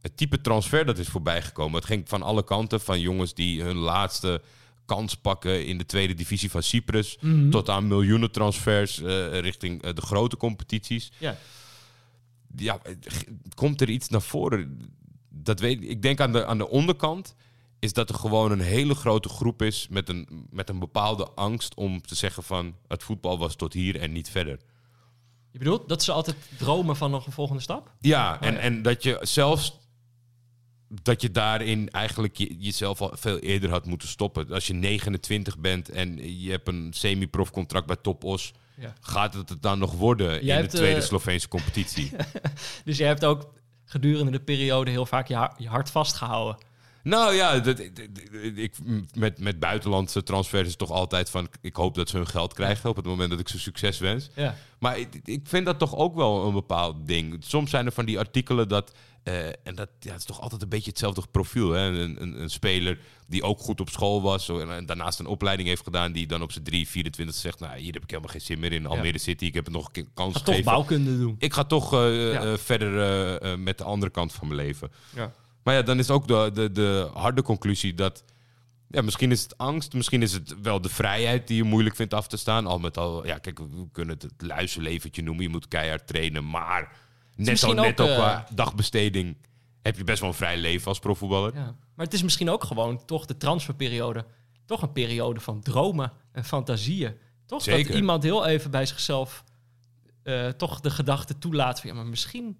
het 0.02 0.18
type 0.18 0.42
transfer 0.42 0.86
dat 0.86 0.98
is 0.98 1.08
voorbijgekomen. 1.08 1.76
Het 1.76 1.86
ging 1.86 2.10
van 2.10 2.22
alle 2.22 2.44
kanten, 2.44 2.81
van 2.81 3.00
jongens 3.00 3.34
die 3.34 3.62
hun 3.62 3.78
laatste 3.78 4.42
kans 4.86 5.16
pakken 5.16 5.66
in 5.66 5.78
de 5.78 5.86
tweede 5.86 6.14
divisie 6.14 6.52
van 6.52 6.64
Cyprus, 6.64 7.18
tot 7.50 7.70
aan 7.70 7.88
miljoenen 7.88 8.31
transfers 8.31 9.02
eh, 9.02 9.40
richting 9.40 9.81
eh, 9.81 9.94
de 9.94 10.02
grote 10.02 10.38
competities. 10.38 11.12
Ja. 11.18 11.38
Ja, 12.56 12.81
komt 13.56 13.81
er 13.81 13.90
iets 13.90 14.10
naar 14.10 14.22
voren? 14.22 14.94
Dat 15.30 15.60
weet 15.60 15.84
ik. 15.84 16.02
Denk 16.02 16.19
aan 16.19 16.31
de, 16.31 16.46
aan 16.46 16.57
de 16.57 16.69
onderkant 16.69 17.36
is 17.80 17.94
dat 17.94 18.10
er 18.10 18.16
gewoon 18.16 18.52
een 18.52 18.62
hele 18.62 18.96
grote 18.96 19.30
groep 19.30 19.62
is 19.62 19.88
met 19.90 20.10
een, 20.10 20.48
met 20.50 20.69
een 20.69 20.80
bepaalde 20.80 21.30
angst 21.30 21.75
om 21.75 22.02
te 22.02 22.16
zeggen 22.16 22.44
van 22.44 22.75
het 22.88 23.04
voetbal 23.04 23.38
was 23.38 23.56
tot 23.56 23.74
hier 23.74 24.00
en 24.00 24.12
niet 24.12 24.30
verder. 24.30 24.60
Je 25.52 25.57
bedoelt 25.57 25.90
dat 25.90 26.04
ze 26.04 26.12
altijd 26.12 26.38
dromen 26.57 26.96
van 26.96 27.12
nog 27.12 27.25
een 27.25 27.31
volgende 27.31 27.62
stap? 27.62 27.94
Ja, 28.00 28.42
en, 28.42 28.54
ja. 28.54 28.60
en 28.60 28.81
dat 28.81 29.04
je 29.04 29.19
zelfs 29.22 29.80
dat 31.02 31.22
je 31.22 31.31
daarin 31.31 31.90
eigenlijk 31.90 32.38
je, 32.38 32.56
jezelf 32.57 33.02
al 33.02 33.12
veel 33.13 33.40
eerder 33.40 33.69
had 33.69 33.86
moeten 33.86 34.07
stoppen. 34.07 34.52
Als 34.52 34.68
je 34.68 34.74
29 34.74 35.57
bent 35.57 35.90
en 35.90 36.40
je 36.42 36.52
hebt 36.52 36.68
een 36.68 36.94
semi-prof 36.94 37.52
contract 37.52 37.88
bij 37.88 37.96
Top 37.96 38.24
Os, 38.24 38.54
Ja. 38.77 38.94
gaat 39.01 39.33
het 39.33 39.50
het 39.50 39.62
dan 39.62 39.80
nog 39.80 39.92
worden 39.94 40.42
in 40.42 40.62
de 40.62 40.68
tweede 40.68 41.00
eh, 41.00 41.06
Sloveense 41.06 41.48
competitie? 41.48 42.12
Dus 42.86 42.98
jij 42.98 43.07
hebt 43.07 43.25
ook 43.25 43.54
gedurende 43.86 44.31
de 44.31 44.39
periode 44.39 44.92
heel 44.92 45.06
vaak 45.06 45.27
je, 45.27 45.36
ha- 45.36 45.54
je 45.57 45.68
hart 45.68 45.92
vastgehouden. 45.92 46.57
nou 47.04 47.33
ja, 47.33 47.60
dat, 47.60 47.80
ik, 48.56 48.75
met, 49.13 49.39
met 49.39 49.60
buitenlandse 49.60 50.24
transfers 50.24 50.62
is 50.63 50.69
het 50.69 50.77
toch 50.77 50.92
altijd 50.92 51.30
van... 51.30 51.48
ik 51.62 51.75
hoop 51.75 51.95
dat 51.95 52.10
ze 52.10 52.18
hun 52.18 52.27
geld 52.27 52.54
krijgen 52.54 52.89
op 52.89 52.95
het 52.95 53.06
moment 53.06 53.30
dat 53.30 53.39
ik 53.39 53.50
ze 53.50 53.60
succes 53.60 54.00
wens. 54.00 54.30
Ja. 54.36 54.56
Maar 54.80 55.00
ik, 55.00 55.19
ik 55.24 55.42
vind 55.44 55.66
dat 55.66 55.80
toch 55.80 55.95
ook 55.95 56.16
wel 56.16 56.45
een 56.48 56.54
bepaald 56.54 57.07
ding. 57.07 57.38
Soms 57.39 57.69
zijn 57.69 57.86
er 57.86 57.92
van 57.92 58.06
die 58.06 58.19
artikelen 58.19 58.68
dat... 58.68 58.92
eh, 59.25 59.48
en 59.48 59.75
dat 59.75 59.89
ja, 60.00 60.12
het 60.12 60.19
is 60.19 60.25
toch 60.25 60.42
altijd 60.42 60.62
een 60.62 60.69
beetje 60.69 60.89
hetzelfde 60.89 61.22
profiel. 61.31 61.72
Hè? 61.72 61.81
Een, 61.81 62.22
een, 62.22 62.42
een 62.42 62.50
speler 62.50 63.00
die 63.27 63.44
ook 63.44 63.60
goed 63.60 63.81
op 63.81 63.89
school 63.89 64.22
was... 64.22 64.50
en, 64.50 64.72
en 64.72 64.86
daarnaast 64.86 65.19
een 65.19 65.25
opleiding 65.25 65.68
heeft 65.68 65.83
gedaan... 65.83 66.12
die 66.12 66.27
dan 66.27 66.42
op 66.42 66.51
zijn 66.51 66.63
3, 66.63 66.88
24 66.88 67.36
zegt... 67.36 67.60
nou, 67.60 67.77
hier 67.77 67.94
heb 67.94 68.04
ik 68.04 68.10
helemaal 68.10 68.31
geen 68.31 68.42
zin 68.42 68.60
meer 68.60 68.72
in. 68.72 68.86
Almere 68.86 69.18
City, 69.18 69.45
ik 69.45 69.54
heb 69.54 69.66
het 69.66 69.74
nog 69.74 69.89
een 69.92 70.10
kans 70.13 70.36
Ga 70.36 70.44
toch 70.44 70.63
bouwkunde 70.63 71.18
doen. 71.18 71.36
Ik 71.39 71.54
ga 71.54 71.63
toch 71.63 71.94
eh, 71.94 72.31
Ja. 72.31 72.42
eh, 72.42 72.57
verder 72.57 73.60
met 73.60 73.77
de 73.77 73.83
andere 73.83 74.12
kant 74.12 74.33
van 74.33 74.48
mijn 74.48 74.60
leven. 74.60 74.92
Ja. 75.16 75.33
Maar 75.63 75.74
ja, 75.74 75.81
dan 75.81 76.00
is 76.00 76.10
ook 76.10 76.28
de, 76.28 76.51
de, 76.54 76.71
de 76.71 77.10
harde 77.13 77.42
conclusie 77.42 77.94
dat... 77.94 78.24
Ja, 78.89 79.01
misschien 79.01 79.31
is 79.31 79.42
het 79.42 79.57
angst, 79.57 79.94
misschien 79.94 80.21
is 80.21 80.31
het 80.33 80.62
wel 80.62 80.81
de 80.81 80.89
vrijheid 80.89 81.48
die 81.48 81.57
je 81.57 81.63
moeilijk 81.63 81.95
vindt 81.95 82.13
af 82.13 82.28
te 82.28 82.38
staan. 82.38 82.66
Al 82.66 82.80
met 82.80 82.98
al, 82.98 83.25
ja, 83.25 83.38
kijk, 83.38 83.60
we 83.60 83.88
kunnen 83.92 84.13
het 84.13 84.24
het 84.24 84.42
luizenleventje 84.48 85.21
noemen. 85.24 85.44
Je 85.44 85.50
moet 85.50 85.68
keihard 85.68 86.07
trainen, 86.07 86.50
maar 86.50 86.92
net, 87.36 87.48
al, 87.48 87.52
misschien 87.52 87.76
net 87.76 88.02
ook, 88.02 88.08
ook 88.08 88.14
eh, 88.14 88.16
qua 88.16 88.48
dagbesteding 88.54 89.38
heb 89.82 89.98
je 89.98 90.04
best 90.04 90.20
wel 90.20 90.30
een 90.30 90.36
vrij 90.36 90.58
leven 90.58 90.88
als 90.88 91.00
profvoetballer. 91.00 91.54
Ja. 91.54 91.76
Maar 91.96 92.06
het 92.06 92.14
is 92.14 92.24
misschien 92.24 92.50
ook 92.50 92.64
gewoon 92.64 93.06
toch 93.06 93.26
de 93.26 93.38
transferperiode. 93.38 94.26
Toch 94.66 94.82
een 94.82 94.92
periode 94.92 95.40
van 95.40 95.62
dromen 95.62 96.12
en 96.32 96.46
fantasieën. 96.46 97.18
Toch 97.46 97.62
Zeker. 97.62 97.88
dat 97.88 97.96
iemand 97.96 98.24
heel 98.24 98.46
even 98.46 98.72
bij 98.72 98.86
zichzelf 98.86 99.44
eh, 100.24 100.48
toch 100.48 100.80
de 100.80 100.90
gedachte 100.90 101.38
toelaat 101.38 101.80
van... 101.80 101.90
ja, 101.90 101.96
maar 101.96 102.06
misschien 102.06 102.58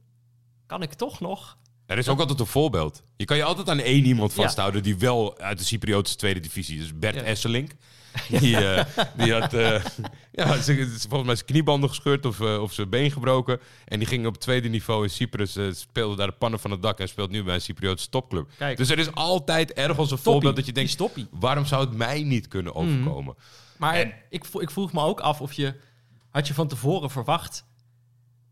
kan 0.66 0.81
ik 0.81 0.94
toch 0.94 1.19
nog... 1.19 1.57
Er 1.85 1.97
is 1.97 2.09
ook 2.09 2.19
altijd 2.19 2.39
een 2.39 2.45
voorbeeld. 2.45 3.03
Je 3.15 3.25
kan 3.25 3.37
je 3.37 3.43
altijd 3.43 3.69
aan 3.69 3.79
één 3.79 4.05
iemand 4.05 4.33
vasthouden 4.33 4.83
die 4.83 4.97
wel 4.97 5.39
uit 5.39 5.57
de 5.57 5.63
Cypriotische 5.63 6.17
tweede 6.17 6.39
divisie 6.39 6.79
is. 6.79 6.97
Bert. 6.99 7.15
Esselink. 7.15 7.71
Die, 8.39 8.57
eh, 8.57 8.85
die 9.17 9.33
had 9.33 9.53
eh, 9.53 9.69
ja, 10.31 10.47
volgens 10.47 11.07
mij 11.09 11.35
zijn 11.35 11.45
kniebanden 11.45 11.89
gescheurd 11.89 12.25
of, 12.25 12.41
eh, 12.41 12.61
of 12.61 12.73
zijn 12.73 12.89
been 12.89 13.11
gebroken. 13.11 13.59
En 13.85 13.99
die 13.99 14.07
ging 14.07 14.25
op 14.25 14.33
het 14.33 14.41
tweede 14.41 14.69
niveau 14.69 15.03
in 15.03 15.09
Cyprus, 15.09 15.57
speelde 15.71 16.15
daar 16.15 16.27
de 16.27 16.33
pannen 16.33 16.59
van 16.59 16.71
het 16.71 16.81
dak 16.81 16.99
en 16.99 17.07
speelt 17.07 17.29
nu 17.29 17.43
bij 17.43 17.53
een 17.55 17.61
Cypriotische 17.61 18.09
topclub. 18.09 18.49
Kijk. 18.57 18.77
Dus 18.77 18.89
er 18.89 18.99
is 18.99 19.11
altijd 19.11 19.73
ergens 19.73 20.11
een 20.11 20.17
voorbeeld 20.17 20.55
dat 20.55 20.65
je 20.65 20.71
denkt, 20.71 20.91
stoppie. 20.91 21.27
waarom 21.31 21.65
zou 21.65 21.85
het 21.85 21.97
mij 21.97 22.23
niet 22.23 22.47
kunnen 22.47 22.75
overkomen? 22.75 23.35
Maar 23.77 24.23
ik 24.29 24.71
vroeg 24.71 24.93
me 24.93 25.01
ook 25.01 25.19
af 25.19 25.41
of 25.41 25.53
je... 25.53 25.73
Had 26.29 26.47
je 26.47 26.53
van 26.53 26.67
tevoren 26.67 27.09
verwacht... 27.09 27.65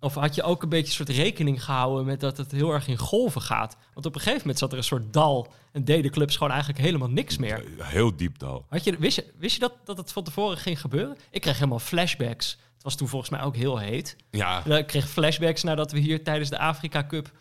Of 0.03 0.13
had 0.13 0.35
je 0.35 0.43
ook 0.43 0.63
een 0.63 0.69
beetje 0.69 0.85
een 0.85 1.05
soort 1.05 1.17
rekening 1.17 1.63
gehouden 1.63 2.05
met 2.05 2.19
dat 2.19 2.37
het 2.37 2.51
heel 2.51 2.71
erg 2.71 2.87
in 2.87 2.97
golven 2.97 3.41
gaat? 3.41 3.77
Want 3.93 4.05
op 4.05 4.15
een 4.15 4.21
gegeven 4.21 4.39
moment 4.39 4.59
zat 4.59 4.71
er 4.71 4.77
een 4.77 4.83
soort 4.83 5.13
dal 5.13 5.53
en 5.71 5.83
deden 5.83 6.11
clubs 6.11 6.35
gewoon 6.35 6.51
eigenlijk 6.51 6.81
helemaal 6.81 7.09
niks 7.09 7.37
meer. 7.37 7.63
Heel 7.77 8.15
diep 8.15 8.39
dal. 8.39 8.65
Had 8.69 8.83
je, 8.83 8.97
wist 8.97 9.15
je, 9.15 9.33
wist 9.37 9.53
je 9.53 9.59
dat, 9.59 9.73
dat 9.83 9.97
het 9.97 10.11
van 10.11 10.23
tevoren 10.23 10.57
ging 10.57 10.81
gebeuren? 10.81 11.17
Ik 11.29 11.41
kreeg 11.41 11.55
helemaal 11.55 11.79
flashbacks. 11.79 12.51
Het 12.73 12.83
was 12.83 12.95
toen 12.95 13.07
volgens 13.07 13.31
mij 13.31 13.41
ook 13.41 13.55
heel 13.55 13.77
heet. 13.77 14.15
Ja, 14.31 14.65
Ik 14.65 14.87
kreeg 14.87 15.09
flashbacks 15.09 15.63
nadat 15.63 15.91
we 15.91 15.99
hier 15.99 16.23
tijdens 16.23 16.49
de 16.49 16.59
Afrika 16.59 17.05
Cup 17.05 17.31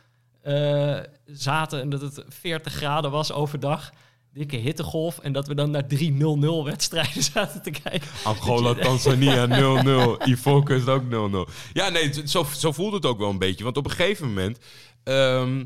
eh, 0.42 0.98
zaten 1.26 1.80
en 1.80 1.90
dat 1.90 2.00
het 2.00 2.24
40 2.28 2.72
graden 2.72 3.10
was 3.10 3.32
overdag. 3.32 3.92
Dikke 4.34 4.56
hittegolf 4.56 5.18
en 5.18 5.32
dat 5.32 5.46
we 5.46 5.54
dan 5.54 5.70
naar 5.70 5.86
drie 5.86 6.12
0-0 6.12 6.64
wedstrijden 6.64 7.22
zaten 7.32 7.62
te 7.62 7.70
kijken. 7.70 8.08
Angola, 8.24 8.74
Tanzania 8.74 9.46
0-0. 10.20 10.28
Ivoorkust 10.28 10.86
is 10.86 10.92
ook 10.92 11.02
0-0. 11.48 11.52
Ja, 11.72 11.88
nee, 11.88 12.12
zo, 12.24 12.46
zo 12.56 12.72
voelt 12.72 12.92
het 12.92 13.06
ook 13.06 13.18
wel 13.18 13.30
een 13.30 13.38
beetje. 13.38 13.64
Want 13.64 13.76
op 13.76 13.84
een 13.84 13.90
gegeven 13.90 14.26
moment... 14.28 14.58
ehm, 15.04 15.64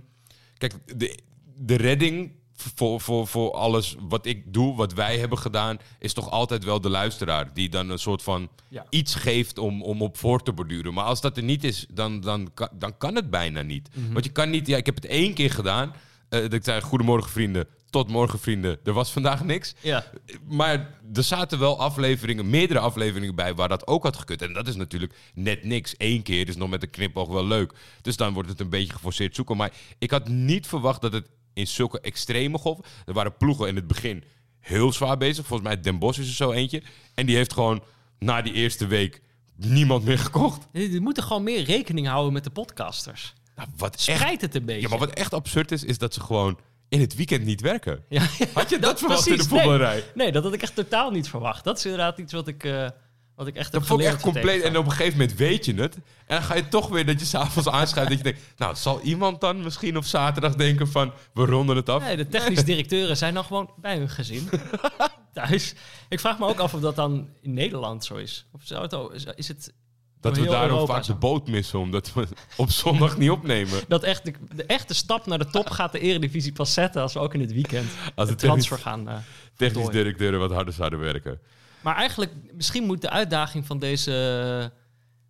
kijk, 0.58 0.74
de, 0.98 1.18
de 1.56 1.74
redding 1.76 2.30
voor, 2.74 3.00
voor, 3.00 3.26
voor 3.26 3.52
alles 3.52 3.96
wat 4.08 4.26
ik 4.26 4.52
doe, 4.52 4.76
wat 4.76 4.92
wij 4.92 5.18
hebben 5.18 5.38
gedaan... 5.38 5.78
is 5.98 6.12
toch 6.12 6.30
altijd 6.30 6.64
wel 6.64 6.80
de 6.80 6.88
luisteraar. 6.90 7.50
Die 7.54 7.68
dan 7.68 7.88
een 7.90 7.98
soort 7.98 8.22
van 8.22 8.48
Ja. 8.68 8.86
iets 8.90 9.14
geeft 9.14 9.58
om, 9.58 9.82
om 9.82 10.02
op 10.02 10.16
voor 10.16 10.42
te 10.42 10.52
borduren. 10.52 10.94
Maar 10.94 11.04
als 11.04 11.20
dat 11.20 11.36
er 11.36 11.42
niet 11.42 11.64
is, 11.64 11.86
dan, 11.92 12.20
dan, 12.20 12.50
kan, 12.54 12.68
dan 12.72 12.96
kan 12.98 13.14
het 13.14 13.30
bijna 13.30 13.62
niet. 13.62 13.88
Want 14.12 14.24
je 14.24 14.30
kan 14.32 14.50
niet... 14.50 14.66
Ja, 14.66 14.76
ik 14.76 14.86
heb 14.86 14.94
het 14.94 15.06
één 15.06 15.34
keer 15.34 15.50
gedaan. 15.50 15.94
eh, 16.28 16.40
dat 16.40 16.52
ik 16.52 16.64
zei, 16.64 16.80
goedemorgen 16.80 17.30
vrienden. 17.30 17.66
Tot 17.96 18.08
morgen 18.08 18.38
vrienden. 18.38 18.78
Er 18.84 18.92
was 18.92 19.12
vandaag 19.12 19.44
niks. 19.44 19.74
Ja, 19.80 20.04
Maar 20.48 20.98
er 21.14 21.22
zaten 21.22 21.58
wel 21.58 21.78
afleveringen, 21.80 22.50
meerdere 22.50 22.80
afleveringen 22.80 23.34
bij 23.34 23.54
waar 23.54 23.68
dat 23.68 23.86
ook 23.86 24.02
had 24.02 24.16
gekund. 24.16 24.42
En 24.42 24.52
dat 24.52 24.68
is 24.68 24.76
natuurlijk 24.76 25.14
net 25.34 25.64
niks. 25.64 25.94
Eén 25.98 26.22
keer 26.22 26.48
is 26.48 26.56
nog 26.56 26.68
met 26.68 26.82
een 26.82 26.90
knipoog 26.90 27.28
wel 27.28 27.46
leuk. 27.46 27.72
Dus 28.00 28.16
dan 28.16 28.32
wordt 28.32 28.48
het 28.48 28.60
een 28.60 28.68
beetje 28.68 28.92
geforceerd 28.92 29.34
zoeken. 29.34 29.56
Maar 29.56 29.72
ik 29.98 30.10
had 30.10 30.28
niet 30.28 30.66
verwacht 30.66 31.00
dat 31.00 31.12
het 31.12 31.28
in 31.54 31.66
zulke 31.66 32.00
extreme 32.00 32.58
golven... 32.58 32.84
Er 33.06 33.12
waren 33.12 33.36
ploegen 33.36 33.68
in 33.68 33.76
het 33.76 33.86
begin 33.86 34.24
heel 34.60 34.92
zwaar 34.92 35.16
bezig. 35.16 35.46
Volgens 35.46 35.68
mij 35.68 35.80
Den 35.80 35.98
Bosch 35.98 36.18
is 36.18 36.28
er 36.28 36.34
zo 36.34 36.52
eentje. 36.52 36.82
En 37.14 37.26
die 37.26 37.36
heeft 37.36 37.52
gewoon 37.52 37.82
na 38.18 38.42
die 38.42 38.52
eerste 38.52 38.86
week 38.86 39.22
niemand 39.54 40.04
meer 40.04 40.18
gekocht. 40.18 40.68
je 40.72 41.00
moet 41.00 41.16
er 41.16 41.22
gewoon 41.22 41.42
meer 41.42 41.62
rekening 41.62 42.06
houden 42.06 42.32
met 42.32 42.44
de 42.44 42.50
podcasters. 42.50 43.34
Nou, 43.54 43.68
wat 43.76 44.04
echt, 44.06 44.40
het 44.40 44.54
een 44.54 44.64
beetje. 44.64 44.80
ja, 44.82 44.88
maar 44.88 44.98
wat 44.98 45.12
echt 45.12 45.34
absurd 45.34 45.72
is, 45.72 45.84
is 45.84 45.98
dat 45.98 46.14
ze 46.14 46.20
gewoon 46.20 46.58
in 46.88 47.00
het 47.00 47.14
weekend 47.14 47.44
niet 47.44 47.60
werken. 47.60 48.04
Ja, 48.08 48.22
Had 48.52 48.70
je 48.70 48.78
dat, 48.78 48.98
verwacht 48.98 49.26
in 49.26 49.30
de 49.32 49.36
precies. 49.36 49.52
voetballerij? 49.52 49.94
Nee, 49.94 50.04
nee, 50.14 50.32
dat 50.32 50.44
had 50.44 50.52
ik 50.52 50.62
echt 50.62 50.74
totaal 50.74 51.10
niet 51.10 51.28
verwacht. 51.28 51.64
Dat 51.64 51.78
is 51.78 51.84
inderdaad 51.84 52.18
iets 52.18 52.32
wat 52.32 52.48
ik, 52.48 52.64
eh, 52.64 52.88
wat 53.34 53.46
ik 53.46 53.54
echt 53.54 53.72
heb 53.72 53.80
Dat 53.80 53.86
vond 53.88 54.00
ik 54.00 54.06
echt 54.06 54.20
compleet. 54.20 54.62
En 54.62 54.76
op 54.76 54.84
een 54.84 54.90
gegeven 54.90 55.18
moment 55.18 55.38
weet 55.38 55.64
je 55.64 55.74
het. 55.74 55.94
En 55.94 56.02
dan 56.36 56.42
ga 56.42 56.54
je 56.54 56.68
toch 56.68 56.88
weer 56.88 57.06
dat 57.06 57.20
je 57.20 57.26
s'avonds 57.26 57.68
aanschrijft. 57.68 58.08
dat 58.10 58.18
je 58.18 58.24
denkt, 58.24 58.40
nou, 58.56 58.74
zal 58.74 59.00
iemand 59.00 59.40
dan 59.40 59.62
misschien 59.62 59.96
op 59.96 60.04
zaterdag 60.04 60.54
denken 60.54 60.88
van... 60.88 61.12
we 61.34 61.44
ronden 61.44 61.76
het 61.76 61.88
af? 61.88 62.02
Nee, 62.02 62.16
de 62.16 62.28
technische 62.28 62.64
directeuren 62.64 63.16
zijn 63.16 63.34
dan 63.34 63.44
gewoon 63.44 63.70
bij 63.80 63.96
hun 63.96 64.08
gezin. 64.10 64.48
Thuis. 65.32 65.74
Ik 66.08 66.20
vraag 66.20 66.38
me 66.38 66.46
ook 66.46 66.58
af 66.58 66.74
of 66.74 66.80
dat 66.80 66.96
dan 66.96 67.28
in 67.40 67.52
Nederland 67.54 68.04
zo 68.04 68.14
is. 68.14 68.46
Of 68.52 68.60
zou 68.64 68.82
het, 68.82 68.94
ook- 68.94 69.12
is- 69.14 69.24
is 69.34 69.48
het 69.48 69.72
Dat 70.20 70.36
we 70.36 70.44
daarom 70.44 70.70
Europa 70.70 70.94
vaak 70.94 71.04
de 71.04 71.14
boot 71.14 71.48
missen, 71.48 71.78
omdat 71.78 72.12
we 72.12 72.26
op 72.56 72.70
zondag 72.70 73.18
niet 73.18 73.30
opnemen. 73.30 73.80
Dat 73.88 74.02
echt 74.02 74.24
de, 74.24 74.32
de 74.54 74.64
echte 74.64 74.94
stap 74.94 75.26
naar 75.26 75.38
de 75.38 75.46
top 75.46 75.70
gaat 75.70 75.92
de 75.92 75.98
Eredivisie 75.98 76.52
pas 76.52 76.72
zetten 76.72 77.02
als 77.02 77.12
we 77.12 77.18
ook 77.18 77.34
in 77.34 77.40
het 77.40 77.52
weekend 77.52 77.90
Als 78.14 78.28
de 78.28 78.34
transfer 78.34 78.78
gaan. 78.78 79.08
eh, 79.08 79.16
technisch 79.56 79.88
directeuren 79.88 80.40
wat 80.40 80.50
harder 80.50 80.74
zouden 80.74 80.98
werken. 80.98 81.40
Maar 81.80 81.96
eigenlijk, 81.96 82.32
misschien 82.52 82.84
moet 82.84 83.00
de 83.00 83.10
uitdaging 83.10 83.66
van 83.66 83.78
deze, 83.78 84.72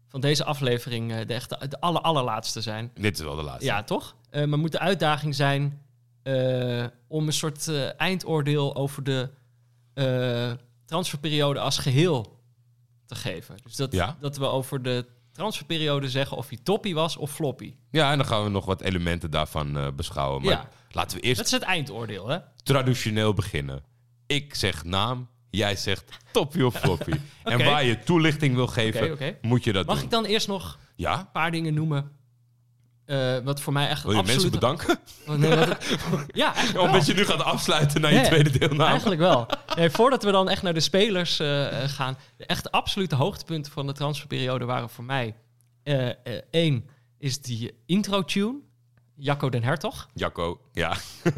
van 0.08 0.20
deze 0.20 0.44
aflevering 0.44 1.12
eh, 1.12 1.26
de, 1.26 1.34
echte, 1.34 1.68
de 1.68 1.80
aller, 1.80 2.00
allerlaatste 2.00 2.60
zijn. 2.60 2.90
Dit 2.94 3.18
is 3.18 3.24
wel 3.24 3.36
de 3.36 3.42
laatste. 3.42 3.64
Ja, 3.64 3.82
toch? 3.82 4.16
Eh, 4.30 4.44
maar 4.44 4.58
moet 4.58 4.72
de 4.72 4.78
uitdaging 4.78 5.34
zijn 5.34 5.80
om 7.08 7.26
een 7.26 7.32
soort 7.32 7.70
eindoordeel 7.96 8.76
over 8.76 9.02
de 9.02 9.30
transferperiode 10.86 11.60
als 11.60 11.78
geheel 11.78 12.35
te 13.06 13.14
geven. 13.14 13.56
Dus 13.62 13.76
dat, 13.76 13.92
Ja. 13.92 14.16
dat 14.20 14.36
we 14.36 14.46
over 14.46 14.82
de 14.82 15.06
transferperiode 15.32 16.08
zeggen 16.10 16.36
of 16.36 16.48
hij 16.48 16.58
toppie 16.62 16.94
was 16.94 17.16
of 17.16 17.30
floppy. 17.32 17.74
Ja, 17.90 18.10
en 18.12 18.18
dan 18.18 18.26
gaan 18.26 18.42
we 18.44 18.48
nog 18.50 18.64
wat 18.64 18.80
elementen 18.80 19.30
daarvan 19.30 19.76
eh, 19.78 19.86
beschouwen. 19.96 20.42
Maar 20.42 20.52
Ja. 20.52 20.68
laten 20.90 21.16
we 21.16 21.22
eerst 21.22 21.36
Dat 21.36 21.46
is 21.46 21.52
het 21.52 21.62
eindoordeel, 21.62 22.28
hè? 22.28 22.38
traditioneel 22.62 23.34
beginnen. 23.34 23.82
Ik 24.26 24.54
zeg 24.54 24.84
naam, 24.84 25.28
jij 25.50 25.76
zegt 25.76 26.04
toppie 26.32 26.66
of 26.66 26.74
floppy. 26.74 27.12
En 27.44 27.64
waar 27.64 27.84
je 27.84 27.98
toelichting 27.98 28.54
wil 28.54 28.66
geven, 28.66 29.36
moet 29.42 29.64
je 29.64 29.72
dat 29.72 29.86
Mag 29.86 29.94
doen. 29.96 30.04
ik 30.04 30.10
dan 30.10 30.24
eerst 30.24 30.48
nog 30.48 30.78
Ja? 30.96 31.18
een 31.18 31.30
paar 31.30 31.50
dingen 31.50 31.74
noemen? 31.74 32.10
Eh, 33.06 33.36
wat 33.44 33.60
voor 33.60 33.72
mij 33.72 33.88
echt 33.88 34.02
Wil 34.02 34.12
je 34.12 34.22
mensen 34.22 34.50
bedanken? 34.50 34.98
Oh, 35.28 35.34
nee, 35.34 35.54
wat 35.56 35.68
het- 35.68 35.86
ja, 36.34 36.44
eigenlijk 36.54 36.72
wel. 36.76 36.84
Omdat 36.84 37.06
je 37.06 37.14
nu 37.14 37.24
gaat 37.24 37.42
afsluiten 37.42 38.00
naar 38.00 38.12
je 38.12 38.20
tweede 38.20 38.58
deelname. 38.58 38.90
Eigenlijk 38.90 39.20
wel. 39.20 39.46
Nee, 39.76 39.90
voordat 39.90 40.22
we 40.22 40.30
dan 40.30 40.48
echt 40.48 40.62
naar 40.62 40.74
de 40.74 40.80
spelers 40.80 41.38
eh, 41.40 41.82
eh, 41.82 41.88
gaan. 41.90 42.16
De 42.36 42.46
echt 42.46 42.70
absolute 42.70 43.14
hoogtepunten 43.14 43.72
van 43.72 43.86
de 43.86 43.92
transferperiode 43.92 44.64
waren 44.64 44.88
voor 44.90 45.04
mij... 45.04 45.34
Eén 46.50 46.88
is 47.18 47.40
die 47.40 47.72
intro-tune. 47.86 48.54
Jacco 49.18 49.48
den 49.48 49.62
Hertog. 49.62 50.08
Jacco, 50.14 50.60
ja. 50.72 50.96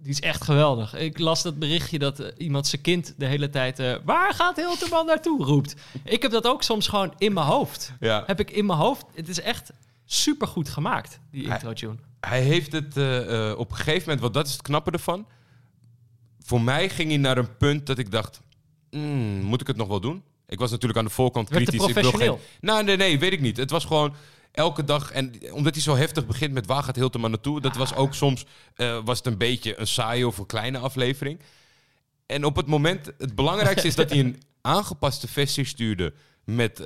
Die 0.00 0.10
is 0.10 0.20
echt 0.20 0.44
geweldig. 0.44 0.94
Ik 0.94 1.18
las 1.18 1.42
dat 1.42 1.58
berichtje 1.58 1.98
dat 1.98 2.32
iemand 2.36 2.66
zijn 2.66 2.82
kind 2.82 3.14
de 3.16 3.26
hele 3.26 3.50
tijd... 3.50 3.82
waar 4.04 4.34
gaat 4.34 4.56
Hilterman 4.56 5.06
naartoe? 5.06 5.44
roept. 5.44 5.74
Ik 6.04 6.22
heb 6.22 6.30
dat 6.30 6.46
ook 6.46 6.62
soms 6.62 6.88
gewoon 6.88 7.14
in 7.18 7.32
mijn 7.32 7.46
hoofd. 7.46 7.92
ja. 8.00 8.22
Heb 8.26 8.40
ik 8.40 8.50
in 8.50 8.66
mijn 8.66 8.78
hoofd. 8.78 9.04
Het 9.14 9.28
is 9.28 9.40
echt 9.40 9.70
super 10.10 10.48
goed 10.48 10.68
gemaakt, 10.68 11.20
die 11.30 11.44
intro-tune. 11.44 11.96
Hij 12.20 12.42
heeft 12.42 12.72
het 12.72 12.96
eh, 12.96 13.50
eh, 13.50 13.58
op 13.58 13.70
een 13.70 13.76
gegeven 13.76 14.00
moment, 14.00 14.20
want 14.20 14.34
dat 14.34 14.46
is 14.46 14.52
het 14.52 14.62
knappe 14.62 14.90
ervan. 14.90 15.26
Voor 16.40 16.60
mij 16.60 16.88
ging 16.88 17.08
hij 17.08 17.18
naar 17.18 17.38
een 17.38 17.56
punt 17.56 17.86
dat 17.86 17.98
ik 17.98 18.10
dacht, 18.10 18.40
"Hmm, 18.90 19.40
moet 19.42 19.60
ik 19.60 19.66
het 19.66 19.76
nog 19.76 19.88
wel 19.88 20.00
doen? 20.00 20.22
Ik 20.48 20.58
was 20.58 20.70
natuurlijk 20.70 20.98
aan 20.98 21.04
de 21.04 21.10
voorkant 21.10 21.48
Werd 21.48 21.62
kritisch. 21.62 21.88
Ik 21.88 21.94
wil 21.94 22.02
professioneel. 22.02 22.36
geen... 22.36 22.58
Nou, 22.60 22.84
nee, 22.84 22.96
nee, 22.96 23.18
weet 23.18 23.32
ik 23.32 23.40
niet. 23.40 23.56
Het 23.56 23.70
was 23.70 23.84
gewoon 23.84 24.14
elke 24.52 24.84
dag. 24.84 25.10
En 25.10 25.34
omdat 25.52 25.74
hij 25.74 25.82
zo 25.82 25.96
heftig 25.96 26.26
begint 26.26 26.52
met 26.52 26.66
waar 26.66 26.82
gaat 26.82 26.96
Hilterman 26.96 27.30
naartoe? 27.30 27.60
Dat 27.60 27.76
was 27.76 27.94
ook 27.94 28.14
soms 28.14 28.44
eh, 28.74 28.98
was 29.04 29.18
het 29.18 29.26
een 29.26 29.38
beetje 29.38 29.80
een 29.80 29.86
saaie 29.86 30.26
of 30.26 30.38
een 30.38 30.46
kleine 30.46 30.78
aflevering. 30.78 31.40
En 32.26 32.44
op 32.44 32.56
het 32.56 32.66
moment, 32.66 33.12
het 33.18 33.34
belangrijkste 33.34 33.86
is 33.86 33.94
dat 33.94 34.10
hij 34.10 34.18
een 34.24 34.42
aangepaste 34.60 35.28
versie 35.28 35.64
stuurde 35.64 36.14
met 36.50 36.82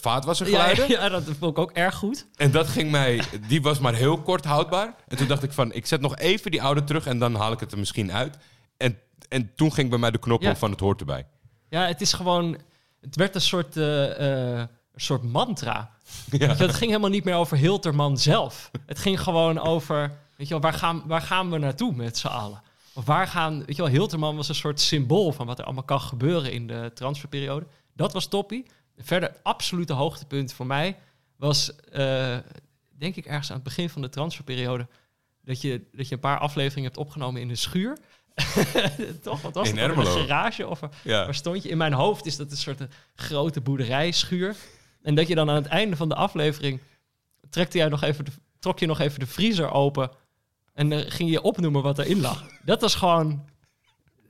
vaatwassergeluiden. 0.00 0.88
Ja, 0.88 1.00
ja, 1.02 1.08
dat 1.08 1.24
vond 1.24 1.50
ik 1.52 1.58
ook 1.58 1.70
erg 1.72 1.94
goed. 1.94 2.26
En 2.36 2.50
dat 2.50 2.68
ging 2.68 2.90
mij, 2.90 3.22
die 3.48 3.62
was 3.62 3.78
maar 3.78 3.94
heel 3.94 4.22
kort 4.22 4.44
houdbaar. 4.44 4.94
En 5.08 5.16
toen 5.16 5.26
dacht 5.28 5.42
ik 5.42 5.52
van, 5.52 5.72
ik 5.72 5.86
zet 5.86 6.00
nog 6.00 6.16
even 6.16 6.50
die 6.50 6.62
oude 6.62 6.84
terug 6.84 7.06
en 7.06 7.18
dan 7.18 7.34
haal 7.34 7.52
ik 7.52 7.60
het 7.60 7.72
er 7.72 7.78
misschien 7.78 8.12
uit. 8.12 8.36
En, 8.76 8.98
en 9.28 9.54
toen 9.54 9.72
ging 9.72 9.90
bij 9.90 9.98
mij 9.98 10.10
de 10.10 10.18
knop 10.18 10.42
Ja. 10.42 10.48
om 10.50 10.56
van 10.56 10.70
het 10.70 10.80
hoort 10.80 11.00
erbij. 11.00 11.26
Ja, 11.68 11.86
het 11.86 12.00
is 12.00 12.12
gewoon... 12.12 12.58
Het 13.00 13.16
werd 13.16 13.34
een 13.34 13.40
soort, 13.40 13.76
een 13.76 14.68
soort 14.94 15.22
mantra. 15.22 15.90
Ja. 16.30 16.38
Je, 16.38 16.54
Het 16.54 16.74
ging 16.74 16.90
helemaal 16.90 17.10
niet 17.10 17.24
meer 17.24 17.34
over 17.34 17.56
Hilterman 17.56 18.18
zelf. 18.18 18.70
Het 18.86 18.98
ging 18.98 19.20
gewoon 19.20 19.58
over... 19.60 19.98
Weet 20.36 20.48
je 20.48 20.54
wel, 20.54 20.62
waar 20.62 20.72
gaan, 20.78 21.02
waar 21.06 21.20
gaan 21.22 21.50
we 21.50 21.58
naartoe 21.58 21.94
met 21.94 22.18
z'n 22.18 22.26
allen? 22.26 22.62
Of 22.92 23.04
waar 23.04 23.26
gaan... 23.26 23.58
Weet 23.58 23.76
je 23.76 23.82
wel, 23.82 23.90
Hilterman 23.90 24.36
was 24.36 24.48
een 24.48 24.54
soort 24.54 24.80
symbool 24.80 25.32
van 25.32 25.46
wat 25.46 25.58
er 25.58 25.64
allemaal 25.64 25.82
kan 25.82 26.00
gebeuren 26.00 26.52
in 26.52 26.66
de 26.66 26.90
transferperiode. 26.94 27.66
Dat 28.00 28.12
was 28.12 28.26
toppie. 28.26 28.66
Verder, 28.98 29.32
absolute 29.42 29.92
hoogtepunt 29.92 30.52
voor 30.52 30.66
mij 30.66 30.96
was... 31.36 31.76
eh, 31.76 32.36
denk 32.98 33.16
ik 33.16 33.26
ergens 33.26 33.48
aan 33.48 33.54
het 33.54 33.64
begin 33.64 33.90
van 33.90 34.02
de 34.02 34.08
transferperiode... 34.08 34.86
Dat 35.44 35.60
je, 35.60 35.82
dat 35.92 36.08
je 36.08 36.14
een 36.14 36.20
paar 36.20 36.38
afleveringen 36.38 36.84
hebt 36.90 36.96
opgenomen 37.00 37.40
in 37.40 37.48
de 37.48 37.54
schuur. 37.56 37.98
Toch? 39.22 39.42
Wat 39.42 39.54
was 39.54 39.68
In 39.68 39.76
het? 39.78 39.96
Een 39.96 40.06
garage? 40.06 40.66
Of 40.66 40.82
een- 40.82 40.90
Ja. 41.02 41.24
Waar 41.24 41.34
stond 41.34 41.62
je? 41.62 41.68
In 41.68 41.76
mijn 41.76 41.92
hoofd 41.92 42.26
is 42.26 42.36
dat 42.36 42.50
een 42.50 42.56
soort 42.56 42.80
eh, 42.80 42.86
grote 43.14 43.60
boerderijschuur. 43.60 44.56
En 45.02 45.14
dat 45.14 45.28
je 45.28 45.34
dan 45.34 45.48
aan 45.48 45.54
het 45.54 45.66
einde 45.66 45.96
van 45.96 46.08
de 46.08 46.14
aflevering... 46.14 46.80
Trekte 47.50 47.78
jij 47.78 47.88
nog 47.88 48.02
even 48.02 48.24
de, 48.24 48.30
trok 48.58 48.78
je 48.78 48.86
nog 48.86 48.98
even 49.00 49.18
de 49.20 49.26
vriezer 49.26 49.70
open... 49.70 50.10
en 50.74 50.92
eh, 50.92 51.10
ging 51.10 51.30
je 51.30 51.42
opnoemen 51.42 51.82
wat 51.82 51.98
erin 51.98 52.20
lag. 52.20 52.44
Dat 52.64 52.80
was 52.80 52.94
gewoon... 52.94 53.48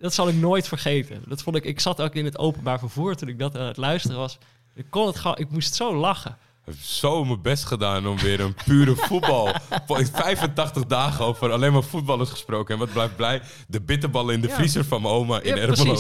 Dat 0.00 0.14
zal 0.14 0.28
ik 0.28 0.34
nooit 0.34 0.68
vergeten. 0.68 1.22
Dat 1.26 1.42
vond 1.42 1.56
ik... 1.56 1.64
Ik 1.64 1.80
zat 1.80 2.02
ook 2.02 2.14
in 2.14 2.24
het 2.24 2.38
openbaar 2.38 2.78
vervoer 2.78 3.14
toen 3.16 3.28
ik 3.28 3.38
dat 3.38 3.56
aan 3.56 3.66
het 3.66 3.76
luisteren 3.76 4.16
was. 4.18 4.38
Ik 4.74 4.86
kon 4.90 5.06
het 5.06 5.16
gewoon... 5.18 5.38
Ik 5.38 5.50
moest 5.50 5.74
zo 5.74 5.94
lachen. 5.96 6.30
Ik 6.30 6.66
heb 6.66 6.74
zo 6.82 7.24
mijn 7.24 7.42
best 7.42 7.64
gedaan 7.64 8.06
om 8.06 8.18
weer 8.18 8.40
een 8.40 8.54
pure 8.64 8.96
voetbal. 8.96 9.54
Voor 9.86 10.06
85 10.06 10.86
dagen 10.86 11.24
over 11.24 11.52
alleen 11.52 11.72
maar 11.72 11.82
voetballers 11.82 12.30
gesproken. 12.30 12.74
En 12.74 12.80
wat 12.80 12.92
blijft 12.92 13.16
blij? 13.16 13.42
De 13.68 13.80
bitterballen 13.80 14.34
in 14.34 14.40
de 14.40 14.48
Ja. 14.48 14.54
vriezer 14.54 14.84
van 14.84 15.02
mijn 15.02 15.14
oma 15.14 15.40
in 15.40 15.56
Ja, 15.56 15.62
Ermelo. 15.62 15.96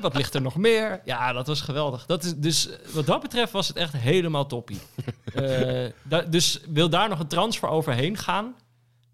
Wat 0.00 0.14
ligt 0.14 0.34
er 0.34 0.42
nog 0.42 0.56
meer? 0.56 1.00
Ja, 1.04 1.32
dat 1.32 1.46
was 1.46 1.60
geweldig. 1.60 2.06
Dat 2.06 2.24
is, 2.24 2.34
dus 2.36 2.68
wat 2.92 3.06
dat 3.06 3.22
betreft 3.22 3.52
was 3.52 3.68
het 3.68 3.76
echt 3.76 3.92
helemaal 3.92 4.46
toppie. 4.46 4.78
Eh, 5.34 5.90
da- 6.02 6.22
dus 6.22 6.60
wil 6.68 6.88
daar 6.88 7.08
nog 7.08 7.18
een 7.18 7.26
transfer 7.26 7.68
overheen 7.68 8.16
gaan? 8.16 8.54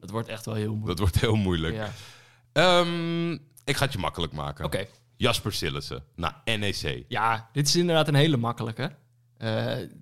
Dat 0.01 0.11
wordt 0.11 0.29
echt 0.29 0.45
wel 0.47 0.55
heel 0.55 0.75
moeilijk. 0.75 0.87
Dat 0.89 0.99
wordt 0.99 1.21
heel 1.21 1.35
moeilijk. 1.37 1.75
Ja. 1.75 1.91
Ehm, 2.53 3.37
ik 3.71 3.77
ga 3.77 3.85
het 3.85 3.93
je 3.93 3.99
makkelijk 3.99 4.33
maken. 4.33 4.65
Oké. 4.65 4.87
Jasper 5.17 5.53
Sillissen 5.53 6.05
naar 6.17 6.43
NEC. 6.45 7.05
Ja, 7.09 7.49
dit 7.53 7.67
is 7.69 7.77
inderdaad 7.77 8.09
een 8.09 8.15
hele 8.15 8.37
makkelijke. 8.37 8.91
Eh, 9.37 9.49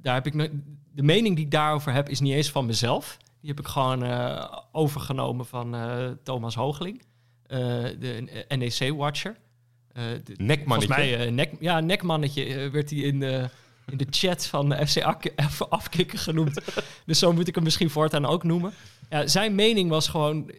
daar 0.02 0.14
heb 0.14 0.26
ik 0.26 0.34
no- 0.34 0.48
de 0.92 1.02
mening 1.02 1.36
die 1.36 1.44
ik 1.44 1.50
daarover 1.50 1.92
heb 1.92 2.08
is 2.08 2.20
niet 2.20 2.34
eens 2.34 2.50
van 2.50 2.66
mezelf. 2.66 3.16
Die 3.40 3.50
heb 3.50 3.60
ik 3.60 3.66
gewoon 3.66 4.02
eh, 4.04 4.52
overgenomen 4.72 5.46
van 5.46 5.74
eh, 5.74 6.06
Thomas 6.22 6.54
Hoogling, 6.54 7.02
de 7.46 8.44
NEC-watcher. 8.48 9.36
Volgens 9.92 10.38
Nekmannetje. 10.38 10.94
mij, 10.94 11.26
eh, 11.26 11.32
nek, 11.32 11.52
ja, 11.60 11.80
nekmannetje 11.80 12.70
werd 12.70 12.90
hij 12.90 12.98
in 12.98 13.20
de, 13.20 13.48
in 13.86 13.96
de 13.96 14.06
chat 14.10 14.46
van 14.46 14.68
de 14.68 14.86
FC 14.86 15.02
Afkikken 15.68 16.18
genoemd. 16.18 16.60
dus 17.06 17.18
zo 17.18 17.32
moet 17.32 17.48
ik 17.48 17.54
hem 17.54 17.64
misschien 17.64 17.90
voortaan 17.90 18.26
ook 18.26 18.44
noemen. 18.44 18.72
Ja, 19.10 19.26
zijn 19.26 19.54
mening 19.54 19.90
was 19.90 20.08
gewoon... 20.08 20.50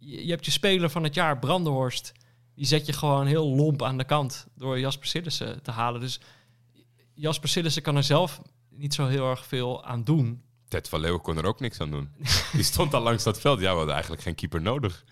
je, 0.00 0.30
hebt 0.30 0.44
je 0.44 0.50
speler 0.50 0.90
van 0.90 1.02
het 1.02 1.14
jaar, 1.14 1.38
Brandenhorst. 1.38 2.12
Die 2.54 2.66
zet 2.66 2.86
je 2.86 2.92
gewoon 2.92 3.26
heel 3.26 3.54
lomp 3.54 3.82
aan 3.82 3.98
de 3.98 4.04
kant 4.04 4.46
door 4.54 4.78
Jasper 4.78 5.06
Sillissen 5.06 5.62
te 5.62 5.70
halen. 5.70 6.00
Dus 6.00 6.20
Jasper 7.14 7.48
Sillissen 7.48 7.82
kan 7.82 7.96
er 7.96 8.02
zelf 8.02 8.40
niet 8.70 8.94
zo 8.94 9.06
heel 9.06 9.30
erg 9.30 9.46
veel 9.46 9.84
aan 9.84 10.04
doen. 10.04 10.42
Ted 10.68 10.88
van 10.88 11.00
Leeuwen 11.00 11.20
kon 11.20 11.36
er 11.36 11.44
ook 11.44 11.60
niks 11.60 11.80
aan 11.80 11.90
doen. 11.90 12.08
Die 12.52 12.62
stond 12.62 12.94
al 12.94 13.00
langs 13.00 13.24
dat 13.24 13.40
veld. 13.40 13.60
Ja, 13.60 13.70
we 13.70 13.76
hadden 13.76 13.92
eigenlijk 13.92 14.22
geen 14.22 14.34
keeper 14.34 14.62
nodig. 14.62 15.04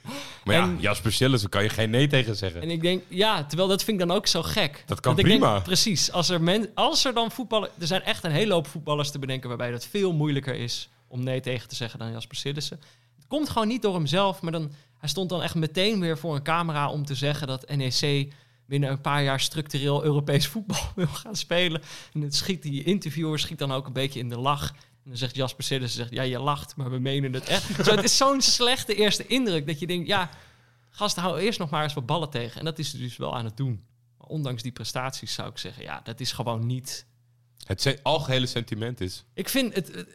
Maar 0.44 0.54
ja, 0.54 0.74
Jasper 0.78 1.12
Sillissen 1.12 1.50
kan 1.50 1.62
je 1.62 1.68
geen 1.68 1.90
nee 1.90 2.06
tegen 2.06 2.36
zeggen. 2.36 2.62
En 2.62 2.70
ik 2.70 2.82
denk, 2.82 3.02
ja, 3.08 3.44
terwijl 3.44 3.68
dat 3.68 3.84
vind 3.84 4.00
ik 4.00 4.06
dan 4.06 4.16
ook 4.16 4.26
zo 4.26 4.42
gek. 4.42 4.82
Dat 4.86 5.00
kan 5.00 5.16
denk, 5.16 5.28
prima. 5.28 5.60
precies. 5.60 6.12
Als 6.12 6.28
er, 6.28 6.42
men, 6.42 6.70
als 6.74 7.04
er 7.04 7.14
dan 7.14 7.30
voetballen... 7.30 7.70
Er 7.78 7.86
zijn 7.86 8.02
echt 8.02 8.24
een 8.24 8.30
hele 8.30 8.52
hoop 8.52 8.66
voetballers 8.66 9.10
te 9.10 9.18
bedenken... 9.18 9.48
waarbij 9.48 9.72
het 9.72 9.86
veel 9.86 10.12
moeilijker 10.12 10.54
is 10.54 10.88
om 11.08 11.22
nee 11.22 11.40
tegen 11.40 11.68
te 11.68 11.74
zeggen 11.74 11.98
dan 11.98 12.12
Jasper 12.12 12.36
Sillissen. 12.36 12.80
Komt 13.28 13.48
gewoon 13.48 13.68
niet 13.68 13.82
door 13.82 13.94
hemzelf, 13.94 14.40
maar 14.40 14.52
dan... 14.52 14.72
Hij 14.98 15.08
stond 15.08 15.28
dan 15.28 15.42
echt 15.42 15.54
meteen 15.54 16.00
weer 16.00 16.18
voor 16.18 16.34
een 16.34 16.42
camera 16.42 16.90
om 16.90 17.04
te 17.04 17.14
zeggen 17.14 17.46
dat 17.46 17.68
NEC 17.68 18.32
binnen 18.66 18.90
een 18.90 19.00
paar 19.00 19.22
jaar 19.22 19.40
structureel 19.40 20.04
Europees 20.04 20.46
voetbal 20.52 20.92
wil 20.94 21.06
gaan 21.06 21.36
spelen. 21.36 21.82
En 22.12 22.20
het 22.20 22.34
schiet 22.34 22.62
die 22.62 22.84
interviewer 22.84 23.38
schiet 23.38 23.58
dan 23.58 23.72
ook 23.72 23.86
een 23.86 23.92
beetje 23.92 24.20
in 24.20 24.28
de 24.28 24.38
lach. 24.38 24.68
En 24.70 25.14
dan 25.14 25.16
zegt 25.16 25.36
Jasper 25.36 25.64
Sillissen, 25.64 25.98
zegt, 25.98 26.12
ja, 26.12 26.22
je 26.22 26.38
lacht, 26.38 26.76
maar 26.76 26.90
we 26.90 26.98
menen 26.98 27.32
het 27.32 27.48
echt. 27.48 27.84
Zo, 27.84 27.94
het 27.94 28.04
is 28.04 28.16
zo'n 28.16 28.40
slechte 28.40 28.94
eerste 28.94 29.26
indruk 29.26 29.66
dat 29.66 29.78
je 29.78 29.86
denkt, 29.86 30.06
ja, 30.06 30.30
gast, 30.90 31.16
hou 31.16 31.40
eerst 31.40 31.58
nog 31.58 31.70
maar 31.70 31.82
eens 31.82 31.94
wat 31.94 32.06
ballen 32.06 32.30
tegen. 32.30 32.58
En 32.58 32.64
dat 32.64 32.78
is 32.78 32.90
dus 32.90 33.16
wel 33.16 33.36
aan 33.36 33.44
het 33.44 33.56
doen. 33.56 33.84
Maar 34.18 34.26
ondanks 34.26 34.62
die 34.62 34.72
prestaties 34.72 35.34
zou 35.34 35.48
ik 35.48 35.58
zeggen, 35.58 35.82
ja, 35.82 36.00
dat 36.04 36.20
is 36.20 36.32
gewoon 36.32 36.66
niet... 36.66 37.06
Het 37.64 38.00
algehele 38.02 38.46
sentiment 38.46 39.00
is... 39.00 39.24
Ik 39.34 39.48
vind 39.48 39.74
het... 39.74 40.06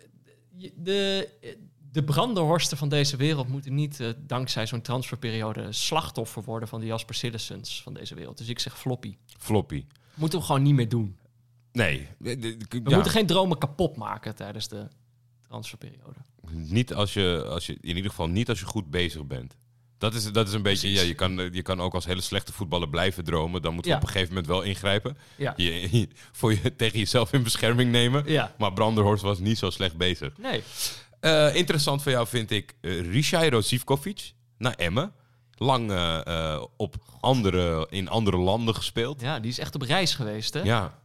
De, 0.75 1.29
de 1.93 2.03
brandenhorsten 2.03 2.77
van 2.77 2.89
deze 2.89 3.15
wereld 3.17 3.47
moeten 3.47 3.73
niet 3.75 3.99
eh, 3.99 4.09
dankzij 4.19 4.65
zo'n 4.67 4.81
transferperiode 4.81 5.71
slachtoffer 5.71 6.43
worden 6.43 6.69
van 6.69 6.79
de 6.79 6.85
Jasper 6.85 7.15
Sillissens 7.15 7.81
van 7.83 7.93
deze 7.93 8.15
wereld. 8.15 8.37
Dus 8.37 8.47
ik 8.47 8.59
zeg 8.59 8.79
floppy. 8.79 9.17
Floppy. 9.37 9.85
Moeten 10.13 10.39
we 10.39 10.45
gewoon 10.45 10.61
niet 10.61 10.73
meer 10.73 10.89
doen. 10.89 11.17
Nee. 11.71 12.07
We 12.17 12.57
ja, 12.69 12.79
moeten 12.95 13.11
geen 13.11 13.25
dromen 13.25 13.57
kapot 13.57 13.95
maken 13.95 14.35
tijdens 14.35 14.67
de 14.67 14.87
transferperiode. 15.47 16.19
Niet 16.51 16.93
als 16.93 17.13
je, 17.13 17.45
als 17.49 17.65
je... 17.65 17.73
In 17.81 17.95
ieder 17.95 18.09
geval 18.09 18.27
niet 18.27 18.49
als 18.49 18.59
je 18.59 18.65
goed 18.65 18.89
bezig 18.89 19.25
bent. 19.25 19.55
Dat 19.97 20.13
is, 20.13 20.31
dat 20.31 20.47
is 20.47 20.53
een 20.53 20.61
beetje, 20.61 20.91
ja, 20.91 21.01
je 21.01 21.13
kan, 21.13 21.49
je 21.51 21.61
kan 21.61 21.81
ook 21.81 21.93
als 21.93 22.05
hele 22.05 22.21
slechte 22.21 22.53
voetballer 22.53 22.89
blijven 22.89 23.23
dromen. 23.23 23.61
Dan 23.61 23.73
moeten 23.73 23.91
we 23.91 23.97
Ja. 23.97 24.03
op 24.03 24.07
een 24.07 24.13
gegeven 24.13 24.33
moment 24.33 24.51
wel 24.51 24.61
ingrijpen. 24.61 25.17
Ja. 25.37 25.53
Je, 25.57 25.97
je- 25.97 26.07
voor 26.31 26.51
je 26.53 26.75
tegen 26.75 26.99
jezelf 26.99 27.33
in 27.33 27.43
bescherming 27.43 27.91
nemen. 27.91 28.23
Ja. 28.31 28.55
Maar 28.57 28.73
Branderhorst 28.73 29.23
was 29.23 29.39
niet 29.39 29.57
zo 29.57 29.69
slecht 29.69 29.97
bezig. 29.97 30.37
Nee. 30.37 30.63
Eh, 31.23 31.55
interessant 31.55 32.01
voor 32.03 32.11
jou 32.11 32.27
vind 32.27 32.51
ik 32.51 32.75
uh, 32.81 33.11
Rishai 33.11 33.61
Zivkovic 33.61 34.33
naar 34.57 34.73
Emmen. 34.73 35.13
Lang 35.55 35.91
eh, 35.91 36.25
eh, 36.53 36.63
op 36.77 36.95
andere, 37.19 37.87
in 37.89 38.09
andere 38.09 38.37
landen 38.37 38.75
gespeeld. 38.75 39.21
Ja, 39.21 39.39
die 39.39 39.51
is 39.51 39.59
echt 39.59 39.75
op 39.75 39.81
reis 39.81 40.13
geweest, 40.15 40.53
hè? 40.53 40.61
Ja. 40.61 40.99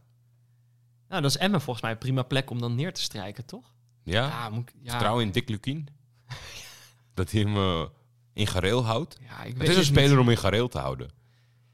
Nou, 1.09 1.21
dat 1.21 1.31
is 1.31 1.37
Emmen 1.37 1.61
volgens 1.61 1.81
mij 1.83 1.91
een 1.93 1.97
prima 1.97 2.23
plek 2.23 2.49
om 2.49 2.59
dan 2.61 2.75
neer 2.75 2.93
te 2.93 3.01
strijken, 3.01 3.45
toch? 3.45 3.73
Ja. 4.03 4.27
Ja, 4.27 4.49
moet 4.49 4.69
ik- 4.69 4.75
ja. 4.81 4.89
Vertrouwen 4.89 5.25
in 5.25 5.31
Dick 5.31 5.49
Lukien. 5.49 5.87
dat 7.13 7.31
hij 7.31 7.41
hem 7.41 7.55
eh, 7.55 7.85
in 8.33 8.47
gareel 8.47 8.85
houdt. 8.85 9.17
Ja, 9.21 9.43
ik 9.43 9.47
Het 9.49 9.57
weet 9.57 9.67
is 9.69 9.75
een 9.75 9.81
het 9.81 9.89
niet. 9.91 9.99
speler 9.99 10.19
om 10.19 10.29
in 10.29 10.37
gareel 10.37 10.67
te 10.67 10.77
houden. 10.79 11.09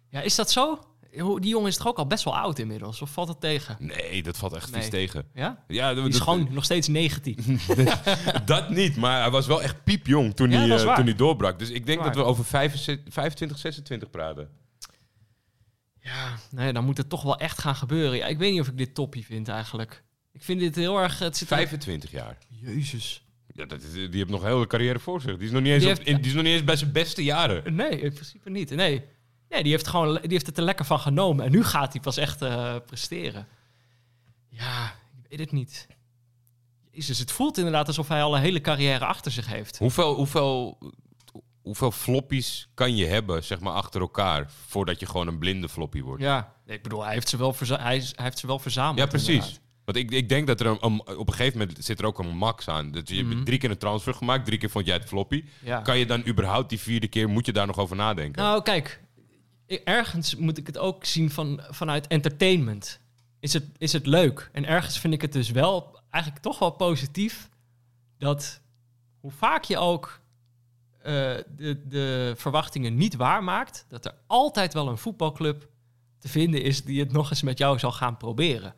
Ja, 0.09 0.21
is 0.21 0.35
dat 0.35 0.51
zo? 0.51 0.79
Die 1.39 1.49
jongen 1.49 1.67
is 1.67 1.77
toch 1.77 1.87
ook 1.87 1.97
al 1.97 2.07
best 2.07 2.23
wel 2.23 2.37
oud 2.37 2.59
inmiddels? 2.59 3.01
Of 3.01 3.09
valt 3.09 3.27
dat 3.27 3.41
tegen? 3.41 3.75
Nee, 3.79 4.23
dat 4.23 4.37
valt 4.37 4.53
echt 4.53 4.71
Nee. 4.71 4.81
vies 4.81 4.89
tegen. 4.89 5.27
Ja? 5.33 5.63
Ja, 5.67 5.93
Die 5.93 6.07
is 6.07 6.19
gewoon 6.19 6.47
nog 6.51 6.63
steeds 6.63 6.87
19. 6.87 7.59
dat 8.45 8.69
niet, 8.69 8.95
maar 8.95 9.21
hij 9.21 9.31
was 9.31 9.47
wel 9.47 9.61
echt 9.61 9.83
piepjong 9.83 10.35
toen, 10.35 10.51
Ja, 10.51 10.59
hij, 10.59 10.69
eh, 10.85 10.95
toen 10.95 11.05
hij 11.05 11.15
doorbrak. 11.15 11.59
Dus 11.59 11.69
ik 11.69 11.85
denk 11.85 12.03
dat 12.03 12.15
we 12.15 12.23
over 12.23 12.45
25, 12.45 13.13
25, 13.13 13.57
26 13.57 14.09
praten. 14.09 14.49
Ja, 15.99 16.35
nee, 16.51 16.73
dan 16.73 16.85
moet 16.85 16.97
het 16.97 17.09
toch 17.09 17.21
wel 17.23 17.37
echt 17.37 17.59
gaan 17.59 17.75
gebeuren. 17.75 18.17
Ja, 18.17 18.25
ik 18.25 18.37
weet 18.37 18.51
niet 18.51 18.61
of 18.61 18.67
ik 18.67 18.77
dit 18.77 18.95
toppie 18.95 19.25
vind 19.25 19.47
eigenlijk. 19.47 20.03
Ik 20.31 20.43
vind 20.43 20.59
dit 20.59 20.75
heel 20.75 20.97
erg... 20.99 21.19
Het 21.19 21.37
zit 21.37 21.49
er- 21.49 21.55
25 21.55 22.11
jaar. 22.11 22.37
Jezus. 22.49 23.23
Ja, 23.53 23.65
dat 23.65 23.81
is, 23.81 23.91
die 23.93 24.09
heeft 24.11 24.29
nog 24.29 24.41
een 24.41 24.47
hele 24.49 24.67
carrière 24.67 24.99
voor 24.99 25.21
zich. 25.21 25.37
Die 25.37 25.45
is 25.47 25.51
nog 25.53 25.61
niet 25.61 25.71
eens, 25.73 25.83
heeft- 25.83 26.05
die 26.05 26.19
is 26.19 26.33
nog 26.33 26.43
niet 26.43 26.53
eens 26.53 26.63
bij 26.63 26.75
zijn 26.75 26.91
beste 26.91 27.23
jaren. 27.23 27.75
Nee, 27.75 27.89
in 27.99 28.13
principe 28.13 28.49
niet. 28.49 28.69
Nee, 28.69 29.03
nee 29.55 29.63
die, 29.63 29.71
heeft 29.71 29.87
gewoon, 29.87 30.13
die 30.21 30.31
heeft 30.31 30.45
het 30.45 30.57
er 30.57 30.63
lekker 30.63 30.85
van 30.85 30.99
genomen. 30.99 31.45
En 31.45 31.51
nu 31.51 31.63
gaat 31.63 31.91
hij 31.93 32.01
pas 32.01 32.17
echt 32.17 32.41
eh, 32.41 32.75
presteren. 32.85 33.47
Ja, 34.49 34.85
ik 35.23 35.29
weet 35.29 35.39
het 35.39 35.51
niet. 35.51 35.87
Jezus, 36.91 37.19
het 37.19 37.31
voelt 37.31 37.57
inderdaad 37.57 37.87
alsof 37.87 38.07
hij 38.07 38.23
al 38.23 38.35
een 38.35 38.41
hele 38.41 38.61
carrière 38.61 39.05
achter 39.05 39.31
zich 39.31 39.47
heeft. 39.47 39.77
Hoeveel, 39.77 40.13
hoeveel, 40.15 40.77
hoeveel 41.61 41.91
floppies 41.91 42.67
kan 42.73 42.95
je 42.95 43.05
hebben, 43.05 43.43
zeg 43.43 43.59
maar, 43.59 43.73
achter 43.73 44.01
elkaar... 44.01 44.51
voordat 44.67 44.99
je 44.99 45.05
gewoon 45.05 45.27
een 45.27 45.37
blinde 45.37 45.69
floppy 45.69 46.01
wordt? 46.01 46.21
Ja, 46.21 46.53
ik 46.65 46.83
bedoel, 46.83 47.03
hij 47.03 47.13
heeft 47.13 47.29
ze 47.29 47.37
wel, 47.37 47.53
verza- 47.53 47.81
hij, 47.81 48.03
heeft 48.15 48.39
ze 48.39 48.47
wel 48.47 48.59
verzameld. 48.59 48.97
Ja, 48.97 49.05
precies. 49.05 49.27
inderdaad. 49.29 49.59
Want 49.85 49.97
ik, 49.97 50.11
ik 50.11 50.29
denk 50.29 50.47
dat 50.47 50.59
er 50.59 50.65
een, 50.65 50.77
een- 50.81 51.17
op 51.17 51.27
een 51.27 51.33
gegeven 51.33 51.59
moment 51.59 51.85
zit 51.85 51.99
er 51.99 52.05
ook 52.05 52.19
een 52.19 52.37
max 52.37 52.67
aan. 52.67 52.91
Dat 52.91 53.09
je 53.09 53.25
hebt 53.25 53.45
drie 53.45 53.57
keer 53.59 53.69
een 53.69 53.77
transfer 53.77 54.13
gemaakt, 54.13 54.45
drie 54.45 54.57
keer 54.57 54.69
vond 54.69 54.85
jij 54.85 54.95
het 54.95 55.07
floppy. 55.07 55.43
Ja. 55.63 55.79
Kan 55.81 55.97
je 55.97 56.05
dan 56.05 56.27
überhaupt 56.27 56.69
die 56.69 56.79
vierde 56.79 57.07
keer, 57.07 57.29
moet 57.29 57.45
je 57.45 57.53
daar 57.53 57.67
nog 57.67 57.77
over 57.77 57.95
nadenken? 57.95 58.43
Nou, 58.43 58.61
kijk, 58.61 59.01
ergens 59.67 60.35
moet 60.35 60.57
ik 60.57 60.67
het 60.67 60.77
ook 60.77 61.05
zien 61.05 61.31
van, 61.31 61.61
vanuit 61.69 62.07
entertainment. 62.07 62.99
Is 63.39 63.53
het, 63.53 63.65
is 63.77 63.93
het 63.93 64.05
leuk? 64.05 64.49
En 64.53 64.65
ergens 64.65 64.99
vind 64.99 65.13
ik 65.13 65.21
het 65.21 65.33
dus 65.33 65.51
wel 65.51 65.99
eigenlijk 66.09 66.43
toch 66.43 66.59
wel 66.59 66.71
positief 66.71 67.49
dat 68.17 68.61
hoe 69.19 69.31
vaak 69.31 69.63
je 69.63 69.77
ook 69.77 70.19
eh, 70.97 71.13
de, 71.55 71.87
de 71.87 72.33
verwachtingen 72.35 72.95
niet 72.95 73.15
waarmaakt, 73.15 73.85
dat 73.89 74.05
er 74.05 74.15
altijd 74.27 74.73
wel 74.73 74.87
een 74.87 74.97
voetbalclub 74.97 75.69
te 76.19 76.27
vinden 76.27 76.61
is 76.61 76.83
die 76.83 76.99
het 76.99 77.11
nog 77.11 77.29
eens 77.29 77.41
met 77.41 77.57
jou 77.57 77.79
zal 77.79 77.91
gaan 77.91 78.17
proberen. 78.17 78.73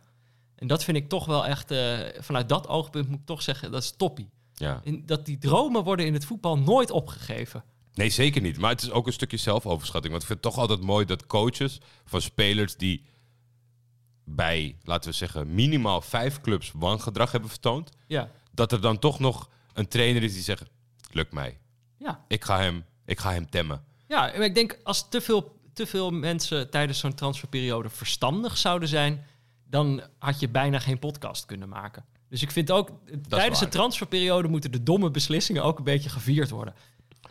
En 0.56 0.67
dat 0.67 0.84
vind 0.84 0.98
ik 0.98 1.10
toch 1.10 1.25
wel 1.25 1.46
echt, 1.46 1.72
eh, 1.72 2.00
vanuit 2.20 2.50
dat 2.50 2.67
oogpunt 2.67 3.10
moet 3.10 3.20
ik 3.20 3.25
toch 3.25 3.41
zeggen, 3.41 3.72
dat 3.72 3.82
is 3.82 3.91
toppie. 3.91 4.29
Ja. 4.53 4.82
Dat 5.06 5.25
die 5.25 5.38
dromen 5.38 5.84
worden 5.84 6.06
in 6.06 6.13
het 6.13 6.25
voetbal 6.25 6.58
nooit 6.58 6.91
opgegeven. 6.91 7.63
Nee, 7.98 8.10
zeker 8.10 8.42
niet. 8.42 8.58
Maar 8.58 8.72
het 8.72 8.82
is 8.82 8.92
ook 8.92 9.08
een 9.08 9.13
stukje 9.13 9.38
zelfoverschatting. 9.38 10.12
Want 10.12 10.24
ik 10.24 10.30
vind 10.30 10.44
het 10.44 10.54
toch 10.54 10.62
altijd 10.62 10.82
mooi 10.82 11.06
dat 11.06 11.25
coaches 11.25 11.80
van 12.06 12.22
spelers 12.22 12.75
die 12.75 13.04
bij, 14.24 14.77
laten 14.84 15.10
we 15.10 15.16
zeggen, 15.16 15.54
minimaal 15.56 16.01
vijf 16.01 16.42
clubs 16.42 16.72
wangedrag 16.75 17.32
hebben 17.32 17.50
vertoond, 17.50 17.89
Ja, 18.08 18.32
dat 18.51 18.72
er 18.72 18.82
dan 18.82 19.00
toch 19.00 19.20
nog 19.20 19.50
een 19.74 19.88
trainer 19.88 20.24
is 20.24 20.34
die 20.34 20.42
zegt, 20.44 20.63
lukt 21.12 21.34
mij. 21.34 21.58
ja. 21.98 22.25
Ik 22.27 22.44
ga 22.46 22.60
hem, 22.60 22.86
ik 23.06 23.20
ga 23.20 23.31
hem 23.31 23.50
temmen. 23.50 23.83
Ja, 24.07 24.22
maar 24.22 24.42
ik 24.46 24.55
denk 24.55 24.79
als 24.83 25.10
te 25.10 25.22
veel, 25.22 25.60
te 25.74 25.86
veel 25.86 26.12
mensen 26.12 26.70
tijdens 26.70 27.00
zo'n 27.00 27.14
transferperiode 27.14 27.90
verstandig 27.90 28.57
zouden 28.57 28.90
zijn, 28.90 29.25
dan 29.66 30.01
had 30.20 30.40
je 30.40 30.50
bijna 30.50 30.79
geen 30.79 31.00
podcast 31.00 31.46
kunnen 31.46 31.70
maken. 31.70 32.05
Dus 32.29 32.42
ik 32.42 32.51
vind 32.51 32.72
ook, 32.72 32.90
tijdens 33.29 33.60
de 33.60 33.68
transferperiode 33.68 34.48
moeten 34.48 34.72
de 34.72 34.83
domme 34.83 35.12
beslissingen 35.12 35.64
ook 35.64 35.77
een 35.77 35.83
beetje 35.83 36.10
gevierd 36.10 36.50
worden. 36.50 36.74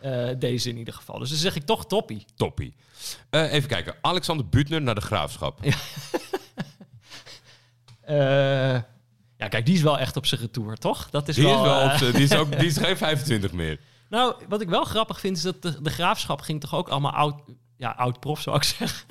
Eh, 0.01 0.27
deze 0.39 0.69
in 0.69 0.77
ieder 0.77 0.93
geval. 0.93 1.19
Dus 1.19 1.29
dan 1.29 1.37
zeg 1.37 1.55
ik 1.55 1.63
toch 1.65 1.85
toppie. 1.85 2.25
Toppie. 2.35 2.73
Eh, 3.29 3.53
even 3.53 3.69
kijken. 3.69 3.95
Alexander 4.01 4.47
Butner 4.49 4.81
naar 4.81 4.95
de 4.95 5.01
Graafschap. 5.01 5.59
Eh, 8.01 8.17
ja, 9.37 9.47
kijk, 9.49 9.65
die 9.65 9.75
is 9.75 9.81
wel 9.81 9.99
echt 9.99 10.17
op 10.17 10.25
zijn 10.25 10.41
retour, 10.41 10.77
toch? 10.77 11.09
Dat 11.09 11.27
is 11.27 11.35
Die 11.35 11.45
is, 11.45 11.51
wel... 11.51 11.63
wel 11.63 11.79
eh, 11.81 11.91
op 11.93 11.97
z'n- 11.97 12.11
die, 12.11 12.23
is 12.23 12.35
ook, 12.35 12.51
die 12.59 12.67
is 12.67 12.77
geen 12.77 12.97
25 12.97 13.51
meer. 13.51 13.79
nou, 14.09 14.35
wat 14.49 14.61
ik 14.61 14.69
wel 14.69 14.83
grappig 14.83 15.19
vind, 15.19 15.37
is 15.37 15.43
dat 15.43 15.61
de, 15.61 15.81
de 15.81 15.89
graafschap 15.89 16.41
ging 16.41 16.59
toch 16.61 16.75
ook 16.75 16.89
allemaal 16.89 17.11
oud... 17.11 17.41
Ja, 17.77 17.89
oud-prof 17.91 18.41
zou 18.41 18.55
ik 18.55 18.63
zeggen. 18.63 19.07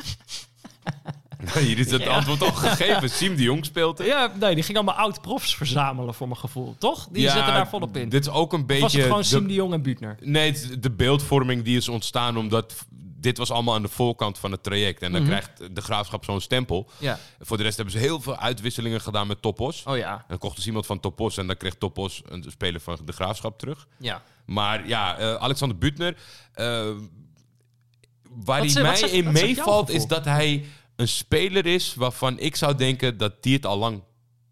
Hier 1.59 1.79
is 1.79 1.90
het 1.90 2.07
antwoord 2.07 2.42
al 2.42 2.53
gegeven. 2.53 3.11
Siem 3.11 3.37
de 3.37 3.42
Jong 3.42 3.64
speelt 3.64 3.99
er. 4.01 4.07
Ja, 4.07 4.33
nee, 4.40 4.55
die 4.55 4.64
ging 4.64 4.77
allemaal 4.77 4.94
oud-profs 4.94 5.57
verzamelen 5.57 6.14
voor 6.14 6.29
mijn 6.29 6.40
gevoel, 6.40 6.75
toch? 6.79 7.09
Die 7.11 7.22
Ja, 7.22 7.33
zitten 7.33 7.53
daar 7.55 7.68
volop 7.68 7.96
in. 7.96 8.09
Dit 8.09 8.27
is 8.27 8.33
ook 8.33 8.53
een 8.53 8.61
Of 8.61 8.66
beetje... 8.66 8.83
was 8.83 8.92
het 8.92 9.03
gewoon 9.03 9.18
de- 9.18 9.25
Siem 9.27 9.46
de 9.46 9.55
Jong 9.55 9.72
en 9.72 9.83
Buutner? 9.83 10.16
Nee, 10.20 10.53
het 10.53 10.83
de 10.83 10.90
beeldvorming 10.90 11.62
die 11.64 11.77
is 11.77 11.88
ontstaan 11.88 12.37
omdat 12.37 12.75
dit 13.20 13.38
was 13.38 13.51
allemaal 13.51 13.75
aan 13.75 13.83
de 13.83 13.88
voorkant 13.88 14.38
van 14.38 14.51
het 14.53 14.62
traject. 14.62 15.03
En 15.03 15.12
dan 15.12 15.20
Mhm. 15.20 15.31
krijgt 15.31 15.75
de 15.75 15.81
graafschap 15.81 16.25
zo'n 16.25 16.40
stempel. 16.40 16.90
Ja. 16.99 17.18
Voor 17.40 17.57
de 17.57 17.62
rest 17.62 17.77
hebben 17.77 17.94
ze 17.94 18.01
heel 18.01 18.20
veel 18.20 18.37
uitwisselingen 18.37 19.01
gedaan 19.01 19.27
met 19.27 19.42
Topos. 19.42 19.83
Oh 19.87 19.96
ja. 19.96 20.25
Dan 20.29 20.38
kocht 20.38 20.57
dus 20.57 20.66
iemand 20.66 20.87
van 20.87 21.01
Topos 21.01 21.37
en 21.37 21.46
dan 21.46 21.57
kreeg 21.57 21.75
Topos 21.75 22.22
een 22.29 22.44
speler 22.49 22.81
van 22.81 22.99
de 23.05 23.12
graafschap 23.12 23.59
terug. 23.59 23.87
Ja. 23.99 24.22
Maar 24.46 24.88
ja, 24.88 25.18
eh, 25.18 25.35
Alexander 25.35 25.79
Butner. 25.79 26.16
eh, 26.55 26.64
waar 26.64 28.44
Wat 28.44 28.57
hij 28.57 28.68
ze- 28.68 28.81
mij 28.81 29.01
in 29.01 29.33
meevalt, 29.33 29.88
is 29.90 30.07
dat 30.07 30.25
hij 30.25 30.64
een 30.96 31.09
speler 31.09 31.66
is 31.66 31.94
waarvan 31.94 32.38
ik 32.38 32.56
zou 32.56 32.74
denken 32.74 33.16
dat 33.16 33.42
die 33.42 33.54
het 33.54 33.66
al 33.66 33.78
lang 33.78 34.02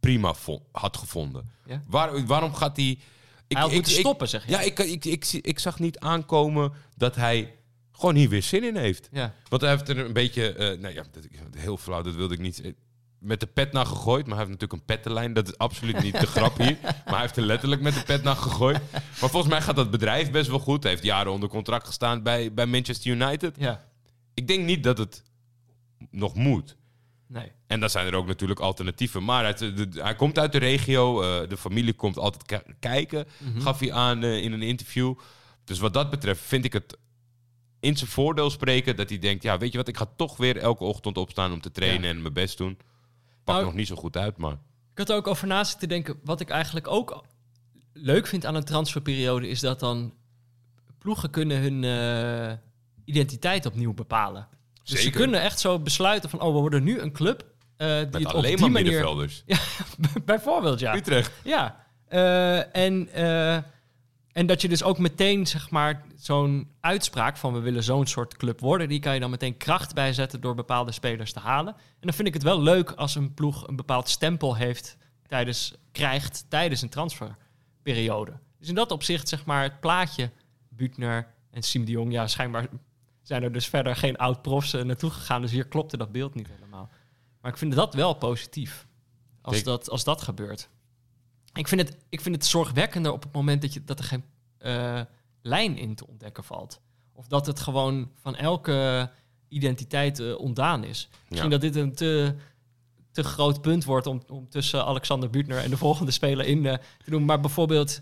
prima 0.00 0.34
had 0.72 0.96
gevonden. 0.96 1.50
Ja? 1.66 1.82
Waar, 1.86 2.26
waarom 2.26 2.54
gaat 2.54 2.76
hij. 2.76 2.86
Ik, 2.86 2.98
Hij 3.48 3.60
had 3.60 3.68
ik- 3.70 3.74
moeten 3.74 3.92
ik- 3.92 3.98
stoppen, 3.98 4.28
zeg 4.28 4.44
je? 4.44 4.50
Ja, 4.50 4.60
ik, 4.60 4.78
ik, 4.78 5.04
ik, 5.04 5.32
ik 5.32 5.58
zag 5.58 5.78
niet 5.78 5.98
aankomen 5.98 6.72
dat 6.96 7.16
hij 7.16 7.54
gewoon 7.92 8.14
hier 8.14 8.28
weer 8.28 8.42
zin 8.42 8.64
in 8.64 8.76
heeft. 8.76 9.08
Ja. 9.12 9.34
Want 9.48 9.62
hij 9.62 9.70
heeft 9.70 9.88
er 9.88 9.98
een 9.98 10.12
beetje, 10.12 10.52
eh, 10.54 10.78
nou 10.78 10.94
ja, 10.94 11.04
dat, 11.12 11.24
heel 11.56 11.76
flauw, 11.76 12.02
dat 12.02 12.14
wilde 12.14 12.34
ik 12.34 12.40
niet. 12.40 12.60
eh, 12.60 12.72
Met 13.18 13.40
de 13.40 13.46
pet 13.46 13.72
naar 13.72 13.86
gegooid, 13.86 14.26
maar 14.26 14.36
hij 14.36 14.46
heeft 14.46 14.60
natuurlijk 14.60 14.80
een 14.80 14.94
pettenlijn. 14.94 15.32
Dat 15.32 15.48
is 15.48 15.58
absoluut 15.58 16.02
niet 16.02 16.20
de 16.20 16.26
grap 16.26 16.58
hier. 16.58 16.78
Maar 16.82 17.02
hij 17.14 17.20
heeft 17.20 17.36
er 17.36 17.42
letterlijk 17.42 17.80
met 17.82 17.94
de 17.94 18.02
pet 18.02 18.22
naar 18.22 18.36
gegooid. 18.36 18.80
Maar 18.92 19.30
volgens 19.30 19.52
mij 19.52 19.62
gaat 19.62 19.76
dat 19.76 19.90
bedrijf 19.90 20.30
best 20.30 20.48
wel 20.50 20.58
goed. 20.58 20.82
Hij 20.82 20.92
heeft 20.92 21.04
jaren 21.04 21.32
onder 21.32 21.48
contract 21.48 21.86
gestaan 21.86 22.22
bij, 22.22 22.52
bij 22.54 22.66
Manchester 22.66 23.10
United. 23.10 23.54
Ja. 23.58 23.84
Ik 24.34 24.46
denk 24.48 24.64
niet 24.64 24.82
dat 24.82 24.98
het 24.98 25.22
nog 26.14 26.34
moet. 26.34 26.76
Nee. 27.26 27.52
En 27.66 27.80
dan 27.80 27.90
zijn 27.90 28.06
er 28.06 28.14
ook 28.14 28.26
natuurlijk 28.26 28.60
alternatieven. 28.60 29.24
Maar 29.24 29.42
hij, 29.44 29.74
de- 29.74 29.88
hij 30.02 30.14
komt 30.14 30.38
uit 30.38 30.52
de 30.52 30.58
regio. 30.58 31.22
eh, 31.22 31.48
de 31.48 31.56
familie 31.56 31.92
komt 31.92 32.18
altijd 32.18 32.42
ki- 32.46 32.72
kijken. 32.80 33.26
Mhm. 33.38 33.60
Gaf 33.60 33.78
hij 33.80 33.92
aan 33.92 34.22
eh, 34.22 34.42
in 34.42 34.52
een 34.52 34.62
interview. 34.62 35.14
Dus 35.64 35.78
wat 35.78 35.94
dat 35.94 36.10
betreft 36.10 36.40
vind 36.40 36.64
ik 36.64 36.72
het 36.72 36.96
in 37.80 37.96
zijn 37.96 38.10
voordeel 38.10 38.50
spreken. 38.50 38.96
Dat 38.96 39.08
hij 39.08 39.18
denkt, 39.18 39.42
ja 39.42 39.58
weet 39.58 39.72
je 39.72 39.78
wat, 39.78 39.88
ik 39.88 39.96
ga 39.96 40.06
toch 40.16 40.36
weer 40.36 40.56
elke 40.56 40.84
ochtend 40.84 41.16
opstaan 41.18 41.52
om 41.52 41.60
te 41.60 41.70
trainen 41.70 42.02
Ja. 42.02 42.08
en 42.14 42.22
mijn 42.22 42.32
best 42.34 42.58
doen. 42.58 42.76
Pak 43.44 43.54
Nou, 43.54 43.66
nog 43.66 43.74
niet 43.74 43.86
zo 43.86 43.96
goed 43.96 44.16
uit, 44.16 44.36
maar... 44.36 44.52
Ik 44.92 44.98
had 44.98 45.08
er 45.10 45.16
ook 45.16 45.26
over 45.26 45.46
na 45.46 45.64
zitten 45.64 45.88
denken. 45.88 46.20
Wat 46.24 46.40
ik 46.40 46.48
eigenlijk 46.50 46.88
ook 46.88 47.24
leuk 47.92 48.26
vind 48.26 48.46
aan 48.46 48.54
een 48.54 48.64
transferperiode... 48.64 49.48
is 49.48 49.60
dat 49.60 49.80
dan 49.80 50.14
ploegen 50.98 51.30
kunnen 51.30 51.60
hun 51.60 51.84
eh, 51.84 52.56
identiteit 53.04 53.66
opnieuw 53.66 53.94
bepalen. 53.94 54.48
Dus 54.84 54.96
ze 54.96 55.02
Zeker. 55.02 55.20
kunnen 55.20 55.40
echt 55.40 55.60
zo 55.60 55.78
besluiten 55.78 56.30
van... 56.30 56.40
oh, 56.40 56.54
we 56.54 56.60
worden 56.60 56.84
nu 56.84 57.00
een 57.00 57.12
club 57.12 57.44
eh, 57.76 57.88
die 57.88 57.96
Met 57.96 58.14
het 58.14 58.26
op 58.26 58.32
alleen 58.32 58.56
die 58.56 58.60
maar 58.60 58.70
manier... 58.70 58.90
middenvelders. 58.90 59.44
Bijvoorbeeld, 60.24 60.80
ja. 60.80 60.94
Utrecht. 60.94 61.32
Ja, 61.44 61.86
eh, 62.08 62.76
en, 62.76 63.08
eh, 63.12 63.54
en 64.32 64.46
dat 64.46 64.60
je 64.60 64.68
dus 64.68 64.82
ook 64.82 64.98
meteen, 64.98 65.46
zeg 65.46 65.70
maar, 65.70 66.04
zo'n 66.16 66.70
uitspraak 66.80 67.36
van 67.36 67.52
we 67.52 67.60
willen 67.60 67.82
zo'n 67.82 68.06
soort 68.06 68.36
club 68.36 68.60
worden, 68.60 68.88
die 68.88 69.00
kan 69.00 69.14
je 69.14 69.20
dan 69.20 69.30
meteen 69.30 69.56
kracht 69.56 69.94
bijzetten 69.94 70.40
door 70.40 70.54
bepaalde 70.54 70.92
spelers 70.92 71.32
te 71.32 71.40
halen. 71.40 71.74
En 71.74 72.00
dan 72.00 72.14
vind 72.14 72.28
ik 72.28 72.34
het 72.34 72.42
wel 72.42 72.62
leuk 72.62 72.90
als 72.90 73.14
een 73.14 73.34
ploeg 73.34 73.68
een 73.68 73.76
bepaald 73.76 74.08
stempel 74.08 74.56
heeft 74.56 74.96
tijdens, 75.26 75.74
krijgt 75.92 76.44
tijdens 76.48 76.82
een 76.82 76.88
transferperiode. 76.88 78.32
Dus 78.58 78.68
in 78.68 78.74
dat 78.74 78.90
opzicht, 78.90 79.28
zeg 79.28 79.44
maar, 79.44 79.62
het 79.62 79.80
plaatje 79.80 80.30
Butner 80.68 81.26
en 81.50 81.62
Siem 81.62 81.84
de 81.84 81.90
Jong, 81.90 82.12
ja, 82.12 82.26
schijnbaar 82.26 82.68
zijn 83.24 83.42
er 83.42 83.52
dus 83.52 83.66
verder 83.66 83.96
geen 83.96 84.16
oud-profs 84.16 84.72
eh, 84.72 84.82
naartoe 84.82 85.10
gegaan, 85.10 85.40
dus 85.40 85.50
hier 85.50 85.66
klopte 85.66 85.96
dat 85.96 86.12
beeld 86.12 86.34
niet 86.34 86.48
helemaal. 86.48 86.88
Maar 87.40 87.50
ik 87.50 87.58
vind 87.58 87.74
dat 87.74 87.94
wel 87.94 88.14
positief, 88.14 88.86
als, 89.40 89.54
Denk- 89.54 89.66
dat, 89.66 89.90
als 89.90 90.04
dat 90.04 90.22
gebeurt. 90.22 90.68
Ik 91.52 91.68
vind, 91.68 91.80
het, 91.80 91.96
ik 92.08 92.20
vind 92.20 92.34
het 92.34 92.46
zorgwekkender 92.46 93.12
op 93.12 93.22
het 93.22 93.32
moment 93.32 93.62
dat, 93.62 93.72
je, 93.72 93.84
dat 93.84 93.98
er 93.98 94.04
geen 94.04 94.24
eh, 94.58 95.00
lijn 95.42 95.76
in 95.76 95.94
te 95.94 96.06
ontdekken 96.06 96.44
valt. 96.44 96.80
Of 97.12 97.26
dat 97.26 97.46
het 97.46 97.60
gewoon 97.60 98.10
van 98.20 98.36
elke 98.36 99.10
identiteit 99.48 100.18
eh, 100.18 100.38
ontdaan 100.38 100.84
is. 100.84 101.08
Misschien 101.28 101.50
Ja. 101.50 101.58
dat 101.58 101.72
dit 101.72 101.76
een 101.76 101.94
te, 101.94 102.34
te 103.10 103.24
groot 103.24 103.60
punt 103.60 103.84
wordt 103.84 104.06
om, 104.06 104.22
om 104.28 104.48
tussen 104.48 104.84
Alexander 104.84 105.30
Buutner 105.30 105.58
en 105.58 105.70
de 105.70 105.76
volgende 105.76 106.12
speler 106.12 106.46
in 106.46 106.66
eh, 106.66 106.76
te 107.04 107.10
doen. 107.10 107.24
Maar 107.24 107.40
bijvoorbeeld 107.40 108.00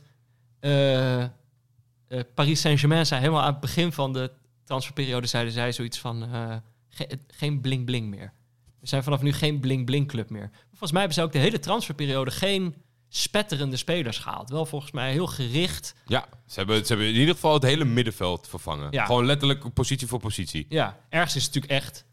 Paris 2.35 2.61
Saint-Germain 2.61 3.07
zei 3.07 3.21
helemaal 3.21 3.43
aan 3.43 3.53
het 3.53 3.61
begin 3.61 3.93
van 3.93 4.13
de 4.13 4.31
transferperiode 4.73 5.27
zeiden 5.27 5.53
zij 5.53 5.73
zoiets 5.73 5.99
van 5.99 6.23
eh, 6.23 6.57
ge- 6.89 7.19
geen 7.27 7.61
bling-bling 7.61 8.09
meer. 8.09 8.33
We 8.81 8.87
zijn 8.89 9.03
vanaf 9.03 9.23
nu 9.23 9.33
geen 9.33 9.61
bling-bling 9.61 10.09
club 10.09 10.31
meer. 10.31 10.51
Volgens 10.69 10.91
mij 10.93 11.01
hebben 11.01 11.19
ze 11.19 11.25
ook 11.25 11.33
de 11.33 11.39
hele 11.39 11.59
transferperiode 11.59 12.31
geen 12.31 12.75
spetterende 13.09 13.77
spelers 13.77 14.19
gehaald. 14.19 14.51
Wel 14.51 14.67
volgens 14.67 14.93
mij 14.93 15.13
heel 15.13 15.27
gericht. 15.27 15.95
Ja, 16.07 16.29
ze 16.47 16.59
hebben, 16.59 16.77
ze 16.77 16.87
hebben 16.87 17.07
in 17.09 17.15
ieder 17.21 17.35
geval 17.35 17.55
het 17.55 17.63
hele 17.63 17.85
middenveld 17.85 18.49
vervangen. 18.49 18.89
Ja. 18.91 19.05
Gewoon 19.05 19.27
letterlijk 19.27 19.73
positie 19.73 20.07
voor 20.07 20.21
positie. 20.21 20.67
Ja, 20.69 20.99
ergens 21.09 21.37
is 21.37 21.45
het 21.45 21.55
natuurlijk 21.55 21.83
echt 21.83 22.05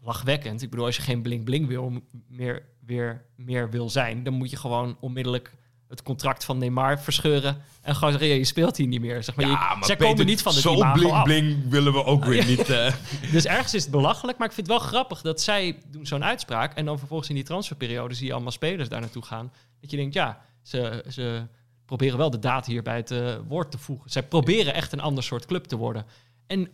lachwekkend. 0.00 0.62
Ik 0.62 0.70
bedoel, 0.70 0.86
als 0.86 0.96
je 0.96 1.02
geen 1.02 1.22
bling-bling 1.22 1.66
wil, 1.66 2.02
meer, 2.28 2.62
weer 2.86 3.24
meer 3.36 3.70
wil 3.70 3.90
zijn, 3.90 4.22
dan 4.22 4.32
moet 4.34 4.50
je 4.50 4.56
gewoon 4.56 4.96
onmiddellijk 5.00 5.54
het 5.90 6.02
contract 6.02 6.44
van 6.44 6.58
Neymar 6.58 7.00
verscheuren 7.00 7.62
en 7.82 7.94
gewoon 7.94 8.10
zeggen, 8.10 8.38
je 8.38 8.44
speelt 8.44 8.76
hier 8.76 8.86
niet 8.86 9.00
meer. 9.00 9.22
Zeg 9.22 9.34
maar, 9.34 9.46
je, 9.46 9.76
zij 9.80 9.96
Peter, 9.96 10.06
komen 10.06 10.26
niet 10.26 10.42
van 10.42 10.54
de 10.54 10.60
Zo 10.60 10.74
imago 10.74 11.10
af. 11.10 11.22
bling-bling 11.24 11.68
willen 11.70 11.92
we 11.92 12.04
ook 12.04 12.24
weer 12.24 12.46
niet. 12.46 12.68
eh. 12.70 12.94
Dus 13.32 13.44
ergens 13.46 13.74
is 13.74 13.82
het 13.82 13.90
belachelijk, 13.90 14.38
maar 14.38 14.46
ik 14.46 14.52
vind 14.54 14.66
het 14.66 14.76
wel 14.76 14.86
grappig 14.86 15.20
dat 15.20 15.40
zij 15.40 15.78
doen 15.86 16.06
zo'n 16.06 16.24
uitspraak 16.24 16.74
en 16.74 16.84
dan 16.84 16.98
vervolgens 16.98 17.28
in 17.28 17.34
die 17.34 17.44
transferperiode 17.44 18.14
zie 18.14 18.26
je 18.26 18.32
allemaal 18.32 18.52
spelers 18.52 18.88
daar 18.88 19.00
naartoe 19.00 19.22
gaan. 19.24 19.52
Dat 19.80 19.90
je 19.90 19.96
denkt, 19.96 20.14
ja, 20.14 20.40
ze, 20.62 21.04
ze 21.08 21.46
proberen 21.84 22.18
wel 22.18 22.30
de 22.30 22.38
daad 22.38 22.66
hier 22.66 22.82
bij 22.82 22.96
het 22.96 23.10
eh, 23.10 23.34
woord 23.48 23.70
te 23.70 23.78
voegen. 23.78 24.10
Zij 24.10 24.22
proberen 24.22 24.74
echt 24.74 24.92
een 24.92 25.00
ander 25.00 25.24
soort 25.24 25.46
club 25.46 25.64
te 25.64 25.76
worden. 25.76 26.06
En 26.46 26.68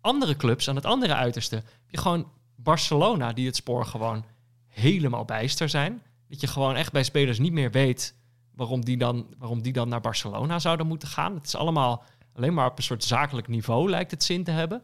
andere 0.00 0.36
clubs 0.36 0.68
aan 0.68 0.76
het 0.76 0.86
andere 0.86 1.14
uiterste, 1.14 1.54
heb 1.54 1.64
je 1.90 1.98
gewoon 1.98 2.28
Barcelona 2.56 3.32
die 3.32 3.46
het 3.46 3.56
spoor 3.56 3.86
gewoon 3.86 4.24
helemaal 4.68 5.24
bijster 5.24 5.68
zijn. 5.68 6.02
Dat 6.28 6.40
je 6.40 6.46
gewoon 6.46 6.76
echt 6.76 6.92
bij 6.92 7.02
spelers 7.02 7.38
niet 7.38 7.52
meer 7.52 7.70
weet 7.70 8.14
waarom 8.54 8.84
die 8.84 8.96
dan, 8.96 9.26
waarom 9.38 9.62
die 9.62 9.72
dan 9.72 9.88
naar 9.88 10.00
Barcelona 10.00 10.58
zouden 10.58 10.86
moeten 10.86 11.08
gaan. 11.08 11.34
Het 11.34 11.46
is 11.46 11.54
allemaal 11.56 12.04
alleen 12.34 12.54
maar 12.54 12.70
op 12.70 12.78
een 12.78 12.84
soort 12.84 13.04
zakelijk 13.04 13.48
niveau 13.48 13.90
lijkt 13.90 14.10
het 14.10 14.24
zin 14.24 14.44
te 14.44 14.50
hebben. 14.50 14.82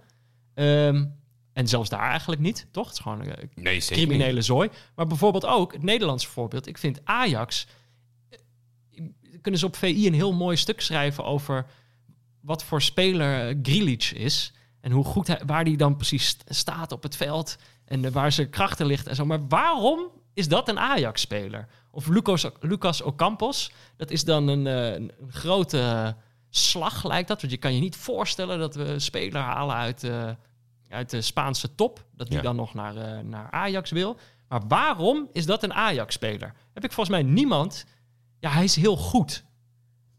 Ehm, 0.55 1.05
en 1.53 1.69
zelfs 1.69 1.89
daar 1.89 2.11
eigenlijk 2.11 2.41
niet, 2.41 2.67
toch? 2.71 2.85
Het 2.87 2.95
is 2.95 3.01
gewoon 3.03 3.23
eh, 3.23 3.45
Nee, 3.55 3.81
zeker 3.81 3.97
niet. 3.97 4.07
criminele 4.07 4.43
zooi. 4.43 4.71
Maar 4.95 5.07
bijvoorbeeld 5.07 5.47
ook, 5.47 5.73
het 5.73 5.83
Nederlandse 5.83 6.29
voorbeeld. 6.29 6.67
Ik 6.67 6.79
vind 6.79 7.01
Ajax... 7.05 7.67
eh, 8.31 8.39
Kunnen 9.41 9.61
ze 9.61 9.67
op 9.67 9.77
VI 9.77 10.07
een 10.07 10.15
heel 10.15 10.33
mooi 10.33 10.57
stuk 10.57 10.81
schrijven 10.81 11.25
over 11.25 11.67
wat 12.41 12.65
voor 12.65 12.83
speler 12.83 13.49
eh, 13.49 13.57
Grealish 13.63 14.13
is. 14.13 14.53
En 14.81 14.91
hoe 14.93 15.05
goed 15.05 15.27
hij, 15.27 15.41
waar 15.47 15.65
hij 15.65 15.77
dan 15.77 15.97
precies 15.97 16.27
st- 16.27 16.45
staat 16.47 16.93
op 16.93 17.03
het 17.03 17.17
veld. 17.17 17.57
En 17.85 18.05
eh, 18.05 18.11
waar 18.11 18.33
zijn 18.33 18.51
krachten 18.51 18.87
ligt 18.87 19.07
en 19.07 19.15
zo. 19.15 19.25
Maar 19.25 19.47
waarom 19.49 20.01
is 20.35 20.49
dat 20.49 20.69
een 20.69 20.79
Ajax-speler? 20.79 21.69
Of 21.91 22.07
Lucas, 22.09 22.47
Lucas 22.61 23.03
Ocampos. 23.03 23.73
Dat 23.97 24.11
is 24.11 24.25
dan 24.25 24.49
een, 24.49 24.67
eh, 24.67 24.93
een, 24.93 25.13
grote 25.29 26.17
slag, 26.51 27.05
lijkt 27.05 27.29
dat. 27.29 27.41
Want 27.41 27.53
je 27.53 27.59
kan 27.59 27.75
je 27.75 27.81
niet 27.81 27.97
voorstellen 27.97 28.59
dat 28.59 28.75
we 28.75 28.85
een 28.85 29.01
speler 29.01 29.41
halen 29.43 29.77
uit, 29.77 30.05
eh, 30.05 30.31
uit 30.89 31.11
de 31.11 31.21
Spaanse 31.21 31.75
top. 31.75 32.05
Dat 32.15 32.27
die 32.27 32.37
Ja. 32.37 32.43
dan 32.43 32.57
nog 32.57 32.75
naar, 32.75 32.97
eh, 32.97 33.23
naar 33.25 33.51
Ajax 33.51 33.91
wil. 33.91 34.17
Maar 34.49 34.67
waarom 34.69 35.29
is 35.33 35.47
dat 35.47 35.63
een 35.63 35.75
Ajax-speler? 35.75 36.55
Heb 36.75 36.85
ik 36.85 36.93
volgens 36.93 37.17
mij 37.17 37.33
niemand... 37.33 37.87
Ja, 38.41 38.51
hij 38.51 38.65
is 38.65 38.77
heel 38.77 38.97
goed. 38.97 39.45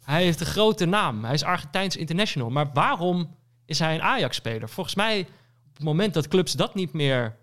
Hij 0.03 0.23
heeft 0.23 0.39
een 0.39 0.45
grote 0.45 0.85
naam. 0.85 1.23
Hij 1.23 1.33
is 1.33 1.43
Argentijns 1.43 1.95
international. 1.95 2.49
Maar 2.49 2.69
waarom 2.73 3.35
is 3.65 3.79
hij 3.79 3.95
een 3.95 4.01
Ajax-speler? 4.01 4.69
Volgens 4.69 4.95
mij, 4.95 5.19
op 5.67 5.75
het 5.75 5.83
moment 5.83 6.13
dat 6.13 6.27
clubs 6.27 6.53
dat 6.53 6.75
niet 6.75 6.93
meer 6.93 7.37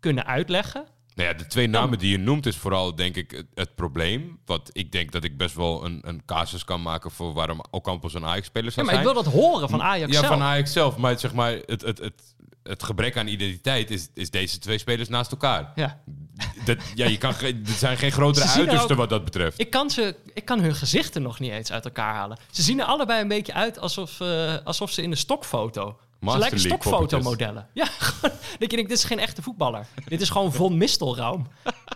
kunnen 0.00 0.26
uitleggen... 0.26 0.86
Nou 1.14 1.28
ja, 1.28 1.34
de 1.34 1.46
twee 1.46 1.66
namen 1.66 1.98
die 1.98 2.10
je 2.10 2.18
noemt 2.18 2.46
is 2.46 2.56
vooral, 2.56 2.94
denk 2.94 3.16
ik, 3.16 3.30
het, 3.30 3.46
het 3.54 3.74
probleem. 3.74 4.38
Want 4.44 4.70
ik 4.72 4.92
denk 4.92 5.12
dat 5.12 5.24
ik 5.24 5.36
best 5.36 5.54
wel 5.54 5.84
een, 5.84 5.98
een 6.02 6.22
casus 6.26 6.64
kan 6.64 6.82
maken 6.82 7.10
voor 7.10 7.32
waarom 7.32 7.60
Ocampos 7.70 8.14
een 8.14 8.24
Ajax-speler 8.24 8.66
Ja, 8.68 8.72
zou 8.72 8.86
maar 8.86 8.94
ik 8.94 9.02
wil 9.02 9.14
dat 9.14 9.26
horen 9.26 9.68
van 9.68 9.82
Ajax 9.82 10.12
ja, 10.12 10.20
zelf. 10.20 10.32
van 10.32 10.42
Ajax 10.42 10.72
zelf. 10.72 10.96
Maar 10.96 11.18
zeg 11.18 11.32
maar, 11.32 11.52
het, 11.66 11.82
het, 11.82 11.98
het, 11.98 12.34
het 12.62 12.82
gebrek 12.82 13.16
aan 13.16 13.26
identiteit 13.26 13.90
is, 13.90 14.08
is 14.14 14.30
deze 14.30 14.58
twee 14.58 14.78
spelers 14.78 15.08
naast 15.08 15.30
elkaar. 15.30 15.72
Ja. 15.74 16.00
Dat, 16.64 16.78
ja, 16.94 17.06
je 17.06 17.18
kan, 17.18 17.34
er 17.40 17.54
zijn 17.64 17.96
geen 17.96 18.12
grotere 18.12 18.44
er 18.44 18.50
uitersten 18.50 18.90
ook- 18.90 18.96
wat 18.96 19.10
dat 19.10 19.24
betreft. 19.24 19.60
Ik 19.60 19.70
kan, 19.70 19.90
ze, 19.90 20.16
ik 20.34 20.44
kan 20.44 20.60
hun 20.60 20.74
gezichten 20.74 21.22
nog 21.22 21.40
niet 21.40 21.50
eens 21.50 21.72
uit 21.72 21.84
elkaar 21.84 22.14
halen. 22.14 22.38
Ze 22.50 22.62
zien 22.62 22.80
er 22.80 22.86
allebei 22.86 23.20
een 23.20 23.28
beetje 23.28 23.52
uit 23.54 23.78
alsof, 23.78 24.20
eh, 24.20 24.54
alsof 24.64 24.90
ze 24.90 25.02
in 25.02 25.10
een 25.10 25.16
stokfoto. 25.16 25.98
Master 26.22 26.40
League 26.40 26.58
stokfotomodellen. 26.58 27.68
Ja, 27.72 27.86
gewoon, 27.98 28.36
dat 28.58 28.70
je 28.70 28.76
denkt, 28.76 28.88
dit 28.88 28.98
is 28.98 29.04
geen 29.04 29.18
echte 29.18 29.42
voetballer. 29.42 29.86
dit 30.04 30.20
is 30.20 30.30
gewoon 30.30 30.52
Von 30.52 30.76
Mistelraum. 30.76 31.46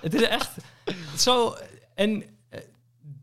het 0.01 0.15
is 0.15 0.23
echt 0.23 0.51
zo... 1.17 1.57
En 1.95 2.25
eh, 2.49 2.61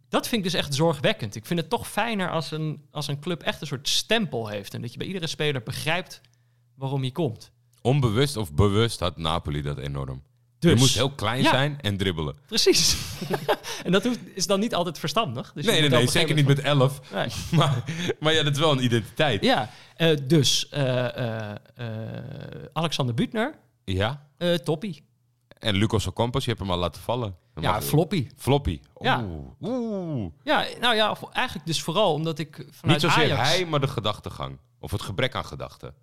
dat 0.10 0.28
vind 0.28 0.46
ik 0.46 0.52
dus 0.52 0.60
echt 0.60 0.76
zorgwekkend. 0.76 1.36
Ik 1.36 1.46
vind 1.46 1.60
het 1.60 1.70
toch 1.70 1.90
fijner 1.90 2.32
als 2.32 2.52
een, 2.52 2.86
als 2.92 3.08
een 3.08 3.20
club 3.20 3.42
echt 3.42 3.62
een 3.62 3.68
soort 3.68 3.90
stempel 3.90 4.48
heeft. 4.48 4.74
En 4.74 4.82
dat 4.82 4.92
je 4.92 4.98
bij 4.98 5.08
iedere 5.08 5.28
speler 5.28 5.64
begrijpt 5.64 6.22
waarom 6.76 7.04
je 7.04 7.12
komt. 7.12 7.52
Onbewust 7.82 8.38
of 8.38 8.54
bewust 8.54 9.00
had 9.00 9.18
Napoli 9.18 9.62
dat 9.62 9.78
enorm. 9.78 10.24
Dus, 10.64 10.74
je 10.74 10.80
moest 10.80 10.96
heel 10.96 11.12
klein 11.12 11.44
ja. 11.44 11.50
zijn 11.50 11.78
en 11.82 11.98
dribbelen. 11.98 12.36
Precies. 12.48 12.96
en 13.86 13.92
dat 13.92 14.04
hoeft, 14.04 14.20
is 14.34 14.48
dan 14.48 14.60
niet 14.60 14.76
altijd 14.76 15.00
verstandig. 15.00 15.52
Dus 15.54 15.66
Nee, 15.66 15.74
nee, 15.82 15.90
moet 15.90 15.98
nee, 16.00 16.08
zeker 16.10 16.36
niet 16.36 16.48
met 16.48 16.60
elf. 16.60 17.00
Nee. 17.14 17.28
Maar, 17.52 17.84
maar 18.20 18.34
ja, 18.34 18.44
dat 18.44 18.54
is 18.54 18.60
wel 18.60 18.72
een 18.72 18.84
identiteit. 18.84 19.44
Ja, 19.44 19.70
eh, 19.96 20.18
dus 20.24 20.70
eh, 20.70 21.50
eh, 21.52 21.58
Alexander 22.74 23.16
Buutner, 23.16 23.56
Ja. 23.86 24.28
toppie. 24.64 25.06
En 25.60 25.76
Lucas 25.76 26.08
Ocampos, 26.08 26.44
je 26.44 26.50
hebt 26.50 26.62
hem 26.62 26.72
al 26.72 26.78
laten 26.78 27.02
vallen. 27.02 27.36
Dan 27.54 27.64
Ja, 27.64 27.82
floppy. 27.82 28.28
Floppy. 28.38 28.80
Ja. 29.00 29.24
Oeh. 29.24 29.48
Oeh. 29.62 30.32
Ja, 30.44 30.66
nou 30.80 30.96
ja, 30.96 31.18
eigenlijk 31.32 31.68
dus 31.68 31.82
vooral 31.82 32.14
omdat 32.14 32.40
ik 32.40 32.56
vanuit 32.56 33.02
Niet 33.02 33.12
zozeer 33.12 33.32
Ajax... 33.34 33.50
hij, 33.50 33.66
maar 33.66 33.80
de 33.80 33.88
gedachtegang. 33.88 34.58
Of 34.80 34.92
het 34.92 35.02
gebrek 35.02 35.36
aan 35.36 35.46
gedachten. 35.46 35.94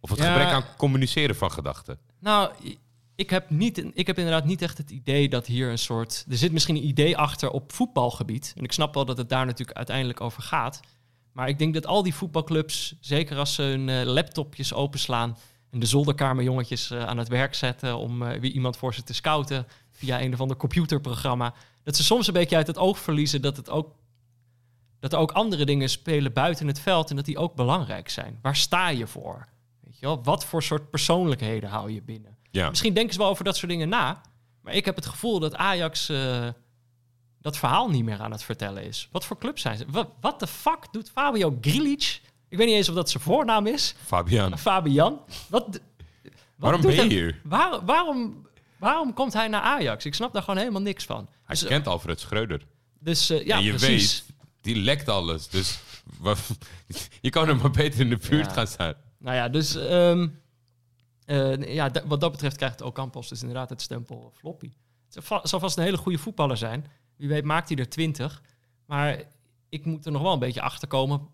Of 0.00 0.10
het 0.10 0.18
Ja. 0.18 0.24
gebrek 0.32 0.52
aan 0.52 0.64
communiceren 0.76 1.36
van 1.36 1.50
gedachten. 1.52 1.98
Nou, 2.20 2.50
ik 3.18 3.30
heb, 3.30 3.50
niet, 3.50 3.84
ik 3.92 4.06
heb 4.06 4.18
inderdaad 4.18 4.44
niet 4.44 4.62
echt 4.62 4.78
het 4.78 4.90
idee 4.90 5.28
dat 5.28 5.46
hier 5.46 5.70
een 5.70 5.78
soort... 5.78 6.24
Er 6.28 6.36
zit 6.36 6.52
misschien 6.52 6.76
een 6.76 6.86
idee 6.86 7.16
achter 7.16 7.50
op 7.50 7.72
voetbalgebied. 7.72 8.52
En 8.56 8.64
ik 8.64 8.72
snap 8.72 8.94
wel 8.94 9.04
dat 9.04 9.18
het 9.18 9.28
daar 9.28 9.46
natuurlijk 9.46 9.76
uiteindelijk 9.76 10.20
over 10.20 10.42
gaat. 10.42 10.80
Maar 11.32 11.48
ik 11.48 11.58
denk 11.58 11.74
dat 11.74 11.86
al 11.86 12.02
die 12.02 12.14
voetbalclubs, 12.14 12.94
zeker 13.00 13.36
als 13.36 13.54
ze 13.54 13.62
hun 13.62 13.88
eh, 13.88 14.02
laptopjes 14.04 14.74
openslaan... 14.74 15.36
en 15.70 15.80
de 15.80 15.86
zolderkamerjongetjes 15.86 16.90
eh, 16.90 17.04
aan 17.04 17.18
het 17.18 17.28
werk 17.28 17.54
zetten 17.54 17.96
om 17.96 18.22
eh, 18.22 18.40
weer 18.40 18.50
iemand 18.50 18.76
voor 18.76 18.94
ze 18.94 19.02
te 19.02 19.14
scouten... 19.14 19.66
via 19.90 20.20
een 20.20 20.32
of 20.32 20.40
ander 20.40 20.56
computerprogramma... 20.56 21.54
dat 21.82 21.96
ze 21.96 22.04
soms 22.04 22.26
een 22.26 22.32
beetje 22.32 22.56
uit 22.56 22.66
het 22.66 22.78
oog 22.78 22.98
verliezen 22.98 23.42
dat, 23.42 23.56
het 23.56 23.70
ook, 23.70 23.94
dat 25.00 25.12
er 25.12 25.18
ook 25.18 25.32
andere 25.32 25.64
dingen 25.64 25.90
spelen 25.90 26.32
buiten 26.32 26.66
het 26.66 26.80
veld... 26.80 27.10
en 27.10 27.16
dat 27.16 27.24
die 27.24 27.38
ook 27.38 27.54
belangrijk 27.54 28.08
zijn. 28.08 28.38
Waar 28.42 28.56
sta 28.56 28.88
je 28.88 29.06
voor? 29.06 29.48
Weet 29.80 29.98
je 29.98 30.06
wel? 30.06 30.22
Wat 30.22 30.44
voor 30.44 30.62
soort 30.62 30.90
persoonlijkheden 30.90 31.70
hou 31.70 31.90
je 31.90 32.02
binnen? 32.02 32.37
Ja. 32.50 32.68
Misschien 32.68 32.94
denken 32.94 33.12
ze 33.12 33.18
wel 33.18 33.28
over 33.28 33.44
dat 33.44 33.56
soort 33.56 33.70
dingen 33.70 33.88
na. 33.88 34.20
Maar 34.62 34.74
ik 34.74 34.84
heb 34.84 34.96
het 34.96 35.06
gevoel 35.06 35.38
dat 35.40 35.54
Ajax 35.54 36.08
eh, 36.08 36.48
dat 37.40 37.56
verhaal 37.56 37.90
niet 37.90 38.04
meer 38.04 38.20
aan 38.20 38.30
het 38.30 38.42
vertellen 38.42 38.82
is. 38.84 39.08
Wat 39.12 39.24
voor 39.24 39.38
club 39.38 39.58
zijn 39.58 39.76
ze? 39.76 39.86
Wat, 40.20 40.40
de 40.40 40.46
fuck 40.46 40.78
doet 40.92 41.10
Fabio 41.10 41.58
Grilic? 41.60 42.20
Ik 42.48 42.58
weet 42.58 42.66
niet 42.66 42.76
eens 42.76 42.88
of 42.88 42.94
dat 42.94 43.10
zijn 43.10 43.22
voornaam 43.22 43.66
is. 43.66 43.94
Fabian. 44.06 44.58
Fabian. 44.58 45.20
Wat, 45.48 45.66
wat 45.66 45.80
Waarom 46.56 46.80
ben 46.80 46.94
je 46.94 47.02
hier? 47.02 47.40
Waar- 47.44 47.84
waarom, 47.84 48.46
waarom 48.78 49.12
komt 49.14 49.32
hij 49.32 49.48
naar 49.48 49.60
Ajax? 49.62 50.04
Ik 50.04 50.14
snap 50.14 50.32
daar 50.32 50.42
gewoon 50.42 50.58
helemaal 50.58 50.82
niks 50.82 51.04
van. 51.04 51.28
Hij 51.44 51.56
Dus, 51.56 51.64
kent 51.64 51.86
Alfred 51.86 52.20
Schreuder. 52.20 52.66
dus 52.98 53.30
eh, 53.30 53.46
ja, 53.46 53.56
en 53.56 53.62
je 53.62 53.70
precies. 53.74 54.24
weet, 54.26 54.36
die 54.60 54.76
lekt 54.76 55.08
alles. 55.08 55.48
Dus 55.48 55.78
je 57.20 57.30
kan 57.30 57.48
er 57.48 57.56
maar 57.56 57.70
beter 57.70 58.00
in 58.00 58.08
de 58.10 58.16
buurt 58.28 58.46
Ja. 58.46 58.52
gaan 58.52 58.66
staan. 58.66 58.94
Nou 59.18 59.36
ja, 59.36 59.48
dus 59.48 59.74
ehm, 59.76 60.28
eh, 61.28 61.74
ja, 61.74 61.90
wat 62.06 62.20
dat 62.20 62.30
betreft 62.30 62.56
krijgt 62.56 62.80
Ocampos 62.80 63.28
dus 63.28 63.40
inderdaad 63.40 63.70
het 63.70 63.82
stempel 63.82 64.32
floppy. 64.34 64.66
Het 65.04 65.12
zal 65.14 65.22
va- 65.22 65.46
zal 65.46 65.60
vast 65.60 65.76
een 65.76 65.84
hele 65.84 65.96
goede 65.96 66.18
voetballer 66.18 66.56
zijn. 66.56 66.86
Wie 67.16 67.28
weet 67.28 67.44
maakt 67.44 67.68
hij 67.68 67.78
er 67.78 67.88
twintig. 67.88 68.42
Maar 68.86 69.22
ik 69.68 69.84
moet 69.84 70.06
er 70.06 70.12
nog 70.12 70.22
wel 70.22 70.32
een 70.32 70.38
beetje 70.38 70.60
achter 70.60 70.88
komen 70.88 71.28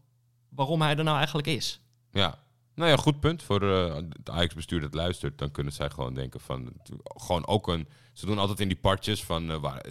waarom 0.49 0.83
hij 0.83 0.97
er 0.97 1.05
nou 1.05 1.17
eigenlijk 1.17 1.47
is. 1.47 1.81
Ja. 2.11 2.39
Nou 2.75 2.91
ja, 2.91 2.97
goed 2.97 3.21
punt 3.21 3.43
voor 3.43 3.63
eh, 3.75 3.95
het 3.95 4.31
Ajax-bestuur 4.31 4.81
dat 4.81 4.95
luistert. 4.95 5.39
Dan 5.39 5.51
kunnen 5.51 5.73
zij 5.73 5.91
gewoon 5.91 6.15
denken 6.15 6.41
van... 6.41 6.73
Gewoon 7.05 7.47
ook 7.47 7.69
een... 7.69 7.89
Ze 8.13 8.27
doen 8.27 8.39
altijd 8.39 8.61
in 8.61 8.69
die 8.69 8.77
partjes 8.77 9.25
van... 9.25 9.51
eh, 9.51 9.57
waar, 9.57 9.85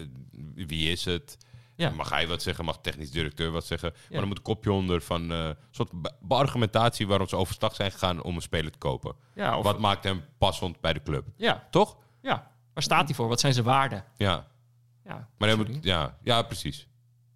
wie 0.55 0.91
is 0.91 1.05
het? 1.05 1.37
Ja. 1.83 1.95
Mag 1.95 2.09
hij 2.09 2.27
wat 2.27 2.41
zeggen? 2.41 2.65
Mag 2.65 2.77
technisch 2.81 3.11
directeur 3.11 3.51
wat 3.51 3.65
zeggen? 3.65 3.93
Maar 4.09 4.19
dan 4.19 4.27
moet 4.27 4.37
een 4.37 4.43
kopje 4.43 4.71
onder 4.71 5.01
van... 5.01 5.31
eh, 5.31 5.45
een 5.45 5.55
soort 5.71 5.89
beargumentatie 6.21 7.07
waarom 7.07 7.27
ze 7.27 7.35
overstag 7.35 7.75
zijn 7.75 7.91
gegaan 7.91 8.23
om 8.23 8.35
een 8.35 8.41
speler 8.41 8.71
te 8.71 8.77
kopen. 8.77 9.15
Ja, 9.35 9.57
of, 9.57 9.63
Wat 9.63 9.79
maakt 9.79 10.03
hem 10.03 10.23
passend 10.37 10.81
bij 10.81 10.93
de 10.93 11.01
club? 11.03 11.25
ja, 11.37 11.67
Toch? 11.71 11.97
ja, 12.21 12.51
waar 12.73 12.83
staat 12.83 13.05
hij 13.05 13.15
voor? 13.15 13.27
Wat 13.27 13.39
zijn 13.39 13.53
zijn 13.53 13.65
waarden? 13.65 14.03
Ja. 14.17 14.47
Ja, 15.05 15.27
Maar 15.37 15.47
hij 15.49 15.57
moet... 15.57 15.69
Ja, 15.81 16.17
ja 16.23 16.41
precies. 16.41 16.87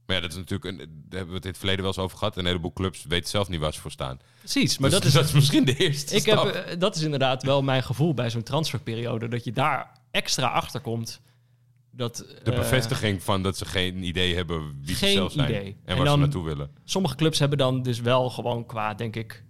Maar 0.06 0.16
ja, 0.16 0.22
dat 0.22 0.32
is 0.32 0.38
natuurlijk... 0.38 0.66
Een, 0.72 0.78
daar 0.78 0.88
hebben 1.10 1.28
we 1.30 1.34
het 1.36 1.44
in 1.44 1.50
het 1.50 1.58
verleden 1.58 1.82
wel 1.84 1.94
eens 1.94 2.02
over 2.04 2.18
gehad. 2.18 2.38
Een 2.38 2.46
heleboel 2.46 2.74
clubs 2.74 3.04
weten 3.06 3.30
zelf 3.30 3.50
niet 3.50 3.60
waar 3.60 3.74
ze 3.74 3.82
voor 3.82 3.92
staan. 3.92 4.20
Precies, 4.40 4.78
maar 4.78 4.90
Dus 4.90 5.00
dat 5.00 5.08
is 5.10 5.14
dat 5.14 5.24
is 5.26 5.32
misschien 5.32 5.66
de 5.66 5.76
eerste 5.76 6.16
Ik 6.16 6.26
heb, 6.26 6.38
stap. 6.40 6.52
eh, 6.54 6.80
dat 6.80 6.96
is 6.96 7.02
inderdaad 7.02 7.44
wel 7.44 7.62
mijn 7.62 7.84
gevoel 7.84 8.14
bij 8.14 8.30
zo'n 8.30 8.44
transferperiode. 8.44 9.28
Dat 9.28 9.44
je 9.44 9.52
daar 9.52 9.92
extra 10.12 10.48
achter 10.48 10.80
komt. 10.82 11.22
Dat, 11.98 12.16
De 12.44 12.52
eh, 12.52 12.58
bevestiging 12.58 13.24
van 13.24 13.44
dat 13.44 13.58
ze 13.58 13.66
geen 13.66 14.04
idee 14.04 14.36
hebben 14.36 14.80
wie 14.82 14.96
ze 14.96 15.08
zelf 15.08 15.32
zijn. 15.32 15.50
idee. 15.50 15.66
En 15.86 15.96
En 15.96 15.98
waar 15.98 16.08
ze 16.08 16.18
naartoe 16.18 16.44
willen. 16.44 16.70
sommige 16.84 17.16
clubs 17.16 17.40
hebben 17.40 17.58
dan 17.58 17.82
dus 17.82 18.00
wel 18.00 18.30
gewoon 18.30 18.66
qua, 18.66 18.94
denk 18.94 19.16
ik... 19.16 19.44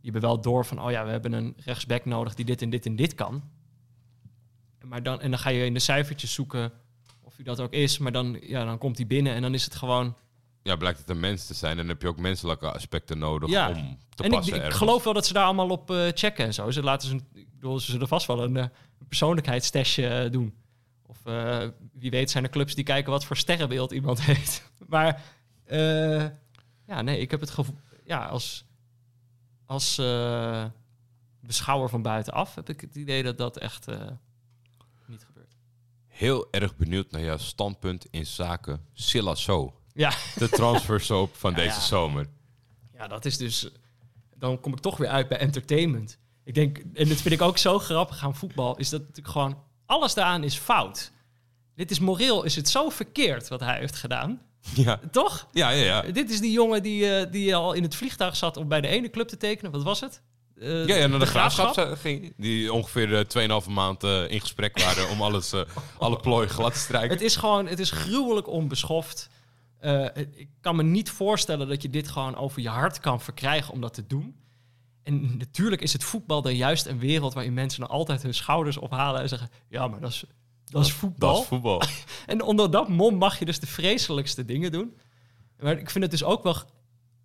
Die 0.00 0.12
hebben 0.12 0.30
wel 0.30 0.40
door 0.40 0.64
van, 0.66 0.82
oh 0.82 0.90
ja, 0.90 1.04
we 1.04 1.10
hebben 1.10 1.32
een 1.32 1.54
rechtsback 1.64 2.04
nodig 2.04 2.34
die 2.34 2.44
dit 2.44 2.62
en 2.62 2.70
dit 2.70 2.86
en 2.86 2.96
dit 2.96 3.14
kan. 3.14 3.42
Maar 4.84 5.02
dan, 5.02 5.20
en 5.20 5.30
dan 5.30 5.38
ga 5.38 5.50
je 5.50 5.64
in 5.64 5.74
de 5.74 5.80
cijfertjes 5.80 6.32
zoeken 6.34 6.72
of 7.22 7.36
hij 7.36 7.44
dat 7.44 7.60
ook 7.60 7.72
is. 7.72 7.98
Maar 7.98 8.12
dan, 8.12 8.38
ja, 8.40 8.64
dan 8.64 8.78
komt 8.78 8.96
hij 8.96 9.06
binnen 9.06 9.34
en 9.34 9.42
dan 9.42 9.54
is 9.54 9.64
het 9.64 9.74
gewoon... 9.74 10.16
Ja, 10.62 10.76
blijkt 10.76 10.98
het 10.98 11.08
een 11.08 11.20
mens 11.20 11.46
te 11.46 11.54
zijn. 11.54 11.70
En 11.70 11.76
dan 11.76 11.88
heb 11.88 12.02
je 12.02 12.08
ook 12.08 12.18
menselijke 12.18 12.72
aspecten 12.72 13.18
nodig 13.18 13.50
Ja. 13.50 13.68
om 13.68 13.98
te 14.14 14.22
en 14.22 14.28
ik, 14.30 14.34
passen 14.36 14.54
ik 14.54 14.60
ergens. 14.60 14.78
geloof 14.78 15.04
wel 15.04 15.12
dat 15.12 15.26
ze 15.26 15.32
daar 15.32 15.44
allemaal 15.44 15.68
op 15.70 15.90
eh, 15.90 16.06
checken 16.14 16.44
en 16.44 16.54
zo. 16.54 16.70
Ze 16.70 16.82
laten 16.82 17.08
ze, 17.08 17.14
ik 17.34 17.48
bedoel, 17.54 17.80
ze 17.80 17.90
zullen 17.90 18.08
vast 18.08 18.26
wel 18.26 18.42
een 18.42 18.56
uh, 18.56 18.64
persoonlijkheidstestje 19.08 20.06
eh, 20.06 20.30
doen. 20.30 20.54
Of 21.14 21.32
uh, 21.32 21.68
wie 21.92 22.10
weet 22.10 22.30
zijn 22.30 22.44
er 22.44 22.50
clubs 22.50 22.74
die 22.74 22.84
kijken 22.84 23.12
wat 23.12 23.24
voor 23.24 23.36
sterrenbeeld 23.36 23.92
iemand 23.92 24.22
heeft. 24.30 24.70
maar 24.86 25.22
uh, 25.66 26.26
ja, 26.86 27.02
nee, 27.02 27.18
ik 27.18 27.30
heb 27.30 27.40
het 27.40 27.50
gevoel... 27.50 27.76
Ja, 28.04 28.26
als, 28.26 28.64
als 29.66 29.98
uh, 29.98 30.64
beschouwer 31.40 31.88
van 31.88 32.02
buitenaf 32.02 32.54
heb 32.54 32.68
ik 32.68 32.80
het 32.80 32.94
idee 32.94 33.22
dat 33.22 33.38
dat 33.38 33.58
echt 33.58 33.86
niet 35.06 35.24
gebeurt. 35.24 35.56
Heel 36.06 36.48
erg 36.50 36.76
benieuwd 36.76 37.10
naar 37.10 37.22
jouw 37.22 37.36
standpunt 37.36 38.06
in 38.10 38.26
zaken 38.26 38.86
Silla 38.92 39.34
So. 39.34 39.74
Ja. 39.92 40.12
De 40.38 40.48
transfersoap 40.48 41.34
van 41.44 41.50
ja, 41.50 41.56
deze 41.56 41.68
ja. 41.68 41.80
zomer. 41.80 42.28
Ja, 42.92 43.06
dat 43.06 43.24
is 43.24 43.36
dus... 43.36 43.70
Dan 44.36 44.60
kom 44.60 44.72
ik 44.72 44.78
toch 44.78 44.96
weer 44.96 45.08
uit 45.08 45.28
bij 45.28 45.38
entertainment. 45.38 46.18
Ik 46.44 46.54
denk, 46.54 46.78
en 46.78 47.08
dat 47.08 47.20
vind 47.20 47.34
ik 47.34 47.42
ook 47.42 47.58
zo 47.58 47.78
grappig 47.78 48.24
aan 48.24 48.34
voetbal, 48.34 48.76
is 48.76 48.88
dat 48.88 49.00
natuurlijk 49.00 49.28
gewoon... 49.28 49.62
Alles 49.86 50.14
daaraan 50.14 50.44
is 50.44 50.56
fout. 50.56 51.12
Dit 51.74 51.90
is 51.90 51.98
moreel, 51.98 52.44
is 52.44 52.56
het 52.56 52.68
zo 52.68 52.88
verkeerd 52.88 53.48
wat 53.48 53.60
hij 53.60 53.78
heeft 53.78 53.96
gedaan. 53.96 54.40
Ja. 54.74 55.00
Toch? 55.10 55.46
Ja, 55.52 55.70
ja, 55.70 55.84
ja. 55.84 56.12
Dit 56.12 56.30
is 56.30 56.40
die 56.40 56.52
jongen 56.52 56.82
die, 56.82 57.04
uh, 57.04 57.32
die 57.32 57.56
al 57.56 57.72
in 57.72 57.82
het 57.82 57.94
vliegtuig 57.94 58.36
zat 58.36 58.56
om 58.56 58.68
bij 58.68 58.80
de 58.80 58.88
ene 58.88 59.10
club 59.10 59.28
te 59.28 59.36
tekenen. 59.36 59.72
Wat 59.72 59.82
was 59.82 60.00
het? 60.00 60.22
Uh, 60.56 60.86
ja, 60.86 60.94
ja, 60.96 61.06
naar 61.06 61.18
de, 61.18 61.24
de 61.24 61.30
graafschap, 61.30 61.72
graafschap 61.72 61.98
ging. 61.98 62.34
Die 62.36 62.72
ongeveer 62.72 63.36
uh, 63.36 63.60
2,5 63.62 63.70
maand 63.70 64.04
uh, 64.04 64.30
in 64.30 64.40
gesprek 64.40 64.78
waren 64.78 65.08
om 65.08 65.22
alles, 65.22 65.52
alle 65.98 66.16
plooi 66.16 66.48
glad 66.48 66.72
te 66.72 66.78
strijken. 66.78 67.10
Het 67.10 67.20
is 67.20 67.36
gewoon, 67.36 67.66
het 67.66 67.78
is 67.78 67.90
gruwelijk 67.90 68.48
onbeschoft. 68.48 69.28
Ik 70.14 70.48
kan 70.60 70.76
me 70.76 70.82
niet 70.82 71.10
voorstellen 71.10 71.68
dat 71.68 71.82
je 71.82 71.90
dit 71.90 72.08
gewoon 72.08 72.36
over 72.36 72.62
je 72.62 72.68
hart 72.68 73.00
kan 73.00 73.20
verkrijgen 73.20 73.72
om 73.72 73.80
dat 73.80 73.94
te 73.94 74.06
doen. 74.06 74.36
En 75.04 75.36
natuurlijk 75.36 75.82
is 75.82 75.92
het 75.92 76.04
voetbal 76.04 76.42
dan 76.42 76.56
juist 76.56 76.86
een 76.86 76.98
wereld 76.98 77.34
waarin 77.34 77.54
mensen 77.54 77.80
dan 77.80 77.88
altijd 77.88 78.22
hun 78.22 78.34
schouders 78.34 78.76
ophalen 78.76 79.20
en 79.20 79.28
zeggen: 79.28 79.50
Ja, 79.68 79.88
maar 79.88 80.00
dat 80.00 80.10
is, 80.10 80.24
dat 80.64 80.84
is 80.84 80.92
voetbal. 80.92 81.32
Dat 81.32 81.42
is 81.42 81.46
voetbal. 81.48 81.82
en 82.26 82.42
onder 82.42 82.70
dat 82.70 82.88
mom 82.88 83.16
mag 83.16 83.38
je 83.38 83.44
dus 83.44 83.60
de 83.60 83.66
vreselijkste 83.66 84.44
dingen 84.44 84.72
doen. 84.72 84.96
Maar 85.58 85.78
ik 85.78 85.90
vind 85.90 86.04
het 86.04 86.12
dus 86.12 86.24
ook 86.24 86.42
wel 86.42 86.56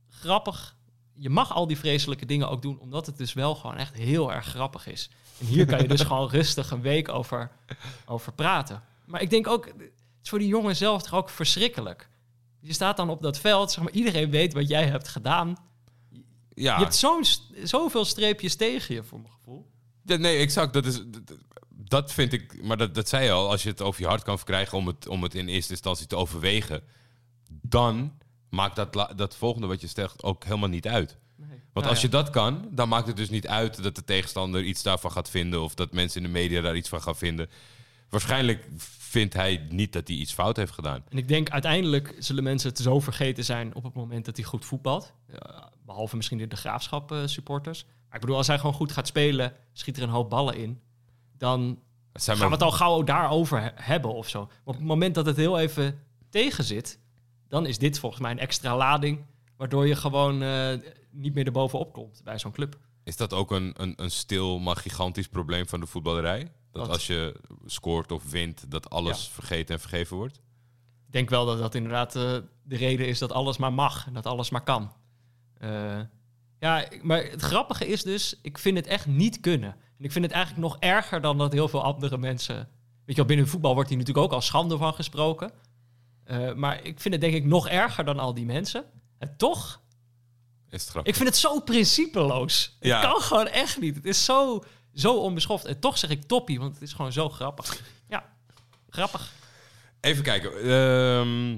grappig. 0.10 0.78
Je 1.14 1.30
mag 1.30 1.54
al 1.54 1.68
die 1.68 1.78
vreselijke 1.78 2.26
dingen 2.26 2.50
ook 2.50 2.62
doen, 2.62 2.80
omdat 2.80 3.06
het 3.06 3.18
dus 3.18 3.34
wel 3.34 3.56
gewoon 3.56 3.78
echt 3.78 3.94
heel 3.96 4.34
erg 4.34 4.46
grappig 4.46 4.88
is. 4.88 5.10
En 5.40 5.46
hier 5.46 5.66
kan 5.66 5.82
je 5.82 5.88
dus 5.88 6.02
gewoon 6.12 6.30
rustig 6.30 6.72
een 6.72 6.82
week 6.82 7.10
over, 7.10 7.52
over 8.06 8.34
praten. 8.34 8.84
Maar 9.06 9.22
ik 9.22 9.30
denk 9.30 9.48
ook, 9.48 9.66
het 9.66 9.92
is 10.24 10.30
voor 10.30 10.40
die 10.40 10.48
jongen 10.48 10.76
zelf 10.76 11.02
toch 11.02 11.14
ook 11.14 11.30
verschrikkelijk. 11.30 12.10
Je 12.60 12.74
staat 12.74 12.98
dan 12.98 13.10
op 13.10 13.22
dat 13.22 13.40
veld, 13.40 13.72
zeg 13.72 13.84
maar, 13.84 13.94
iedereen 13.94 14.30
weet 14.30 14.54
wat 14.54 14.68
jij 14.68 14.86
hebt 14.86 15.08
gedaan. 15.08 15.69
Ja. 16.60 16.78
Je 16.78 16.84
hebt 16.84 16.96
zo'n, 16.96 17.24
zoveel 17.64 18.06
streepjes 18.06 18.56
tegen 18.56 18.96
je, 18.96 19.04
voor 19.04 19.20
mijn 19.20 19.34
gevoel. 19.34 19.68
Ja, 20.04 20.16
nee, 20.16 20.38
exact. 20.38 20.74
Dat, 20.74 20.86
is, 20.86 21.04
dat, 21.08 21.38
dat 21.72 22.14
vind 22.14 22.34
ik, 22.34 22.64
maar 22.64 22.78
dat, 22.78 22.96
dat 22.96 23.10
zei 23.10 23.24
je 23.24 23.32
al, 23.32 23.50
als 23.50 23.64
je 23.64 23.70
het 23.70 23.82
over 23.82 24.02
je 24.02 24.08
hart 24.08 24.24
kan 24.24 24.38
verkrijgen 24.38 24.78
om 24.78 24.88
het, 24.88 25.08
om 25.08 25.24
het 25.24 25.36
in 25.36 25.48
eerste 25.48 25.72
instantie 25.72 26.08
te 26.08 26.16
overwegen, 26.16 26.84
dan 27.50 28.14
maakt 28.50 28.76
dat, 28.76 29.14
dat 29.16 29.36
volgende 29.36 29.68
wat 29.68 29.82
je 29.82 29.88
stelt 29.88 30.24
ook 30.24 30.44
helemaal 30.44 30.70
niet 30.70 30.88
uit. 30.88 31.18
Nee. 31.36 31.48
Want 31.50 31.62
nou 31.74 31.88
als 31.88 32.02
ja. 32.02 32.06
je 32.06 32.10
dat 32.10 32.30
kan, 32.30 32.68
dan 32.72 32.90
maakt 32.90 33.08
het 33.08 33.18
dus 33.18 33.30
niet 33.30 33.48
uit 33.48 33.84
dat 33.84 33.96
de 33.96 34.04
tegenstander 34.04 34.64
iets 34.64 34.84
daarvan 34.84 35.12
gaat 35.12 35.30
vinden 35.30 35.62
of 35.62 35.76
dat 35.76 35.94
mensen 35.94 36.22
in 36.22 36.28
de 36.28 36.40
media 36.40 36.62
daar 36.62 36.76
iets 36.76 36.90
van 36.90 37.02
gaan 37.02 37.18
vinden. 37.18 37.50
Waarschijnlijk 38.10 38.68
vindt 38.98 39.34
hij 39.34 39.68
niet 39.70 39.94
dat 39.94 40.08
hij 40.08 40.18
iets 40.18 40.34
fout 40.34 40.58
heeft 40.58 40.72
gedaan. 40.72 41.04
En 41.10 41.18
ik 41.18 41.28
denk 41.28 41.50
uiteindelijk 41.50 42.16
zullen 42.18 42.44
mensen 42.44 42.70
het 42.70 42.78
zo 42.78 43.00
vergeten 43.00 43.46
zijn 43.46 43.76
op 43.76 43.84
het 43.84 43.94
moment 43.94 44.26
dat 44.26 44.36
hij 44.36 44.46
goed 44.46 44.66
voetbalt. 44.66 45.14
Ja, 45.32 45.72
behalve 45.90 46.16
misschien 46.16 46.38
de, 46.38 46.48
de 46.48 46.56
graafschap 46.56 47.12
uh, 47.12 47.20
supporters. 47.26 47.84
Maar 47.84 48.16
ik 48.16 48.22
bedoel, 48.22 48.38
als 48.38 48.48
hij 48.48 48.58
gewoon 48.60 48.74
goed 48.74 48.92
gaat 48.92 49.08
spelen, 49.08 49.54
schiet 49.74 49.98
er 49.98 50.04
een 50.04 50.10
hoop 50.10 50.30
ballen 50.30 50.56
in. 50.56 50.82
Dan 51.38 51.80
gaan 52.14 52.38
we 52.38 52.44
het 52.46 52.62
al 52.62 52.72
gauw 52.72 53.04
daarover 53.04 53.62
he 53.62 53.70
hebben 53.76 54.14
of 54.14 54.30
zo. 54.30 54.46
Maar 54.46 54.58
op 54.64 54.74
het 54.76 54.84
moment 54.84 55.16
dat 55.16 55.26
het 55.26 55.36
heel 55.38 55.60
even 55.60 56.00
tegen 56.30 56.64
zit, 56.64 57.00
dan 57.48 57.66
is 57.66 57.78
dit 57.78 58.00
volgens 58.00 58.22
mij 58.22 58.32
een 58.32 58.40
extra 58.40 58.78
lading. 58.78 59.26
Waardoor 59.58 59.88
je 59.88 59.96
gewoon 59.96 60.44
uh, 60.44 60.74
niet 61.12 61.34
meer 61.34 61.46
erbovenop 61.46 61.94
komt 61.94 62.22
bij 62.24 62.40
zo'n 62.40 62.52
club. 62.52 62.78
Is 63.04 63.18
dat 63.18 63.34
ook 63.34 63.52
een, 63.52 63.74
een, 63.78 63.94
een 63.96 64.12
stil, 64.12 64.60
maar 64.60 64.76
gigantisch 64.76 65.28
probleem 65.28 65.68
van 65.68 65.80
de 65.80 65.86
voetballerij? 65.86 66.52
Dat 66.72 66.90
als 66.90 67.08
je 67.08 67.36
scoort 67.66 68.12
of 68.12 68.32
wint, 68.32 68.72
dat 68.72 68.90
alles 68.90 69.26
Ja. 69.26 69.32
vergeten 69.32 69.76
en 69.76 69.82
vergeven 69.82 70.18
wordt? 70.18 70.36
Ik 71.06 71.16
denk 71.16 71.30
wel 71.30 71.46
dat 71.46 71.60
dat 71.60 71.76
inderdaad 71.76 72.16
uh, 72.16 72.22
de 72.64 72.76
reden 72.78 73.08
is 73.08 73.20
dat 73.20 73.32
alles 73.32 73.58
maar 73.58 73.74
mag 73.74 74.08
en 74.08 74.14
dat 74.14 74.26
alles 74.26 74.50
maar 74.50 74.64
kan. 74.64 74.92
Uh, 75.64 76.00
ja, 76.60 76.86
maar 77.02 77.24
het 77.24 77.42
grappige 77.42 77.88
is 77.88 78.04
dus, 78.04 78.40
ik 78.42 78.58
vind 78.58 78.78
het 78.78 78.88
echt 78.88 79.06
niet 79.06 79.40
kunnen. 79.40 79.70
En 79.70 80.06
ik 80.06 80.12
vind 80.12 80.26
het 80.26 80.34
eigenlijk 80.34 80.64
nog 80.64 80.78
erger 80.80 81.22
dan 81.22 81.38
dat 81.38 81.54
heel 81.54 81.68
veel 81.68 81.84
andere 81.84 82.18
mensen... 82.18 82.56
Weet 82.56 83.18
je 83.18 83.24
wel, 83.24 83.36
binnen 83.36 83.48
voetbal 83.48 83.74
wordt 83.74 83.90
hier 83.90 83.98
natuurlijk 83.98 84.26
ook 84.26 84.34
al 84.34 84.42
schande 84.42 84.78
van 84.78 84.94
gesproken. 84.94 85.52
Uh, 86.26 86.54
maar 86.54 86.84
ik 86.84 87.00
vind 87.00 87.14
het 87.14 87.24
denk 87.24 87.34
ik 87.34 87.46
nog 87.46 87.68
erger 87.68 88.06
dan 88.06 88.20
al 88.20 88.34
die 88.34 88.46
mensen. 88.46 88.84
En 89.18 89.34
toch, 89.38 89.82
Is 90.70 90.82
het 90.82 90.90
grappig? 90.90 91.12
ik 91.12 91.18
vind 91.18 91.30
het 91.30 91.38
zo 91.38 91.60
principeloos. 91.60 92.78
Ja. 92.80 93.00
Het 93.00 93.10
kan 93.12 93.22
gewoon 93.22 93.48
echt 93.48 93.80
niet. 93.80 93.96
Het 93.96 94.06
is 94.06 94.26
zo, 94.26 94.64
zo 94.94 95.16
onbeschoft. 95.16 95.66
En 95.66 95.80
toch 95.80 95.98
zeg 95.98 96.10
ik 96.10 96.24
toppie, 96.24 96.60
want 96.60 96.74
het 96.74 96.82
is 96.84 96.94
gewoon 96.94 97.12
zo 97.12 97.30
grappig. 97.30 97.82
Ja, 98.08 98.34
grappig. 98.90 99.32
Even 100.00 100.24
kijken. 100.24 100.52
ehm, 100.62 101.58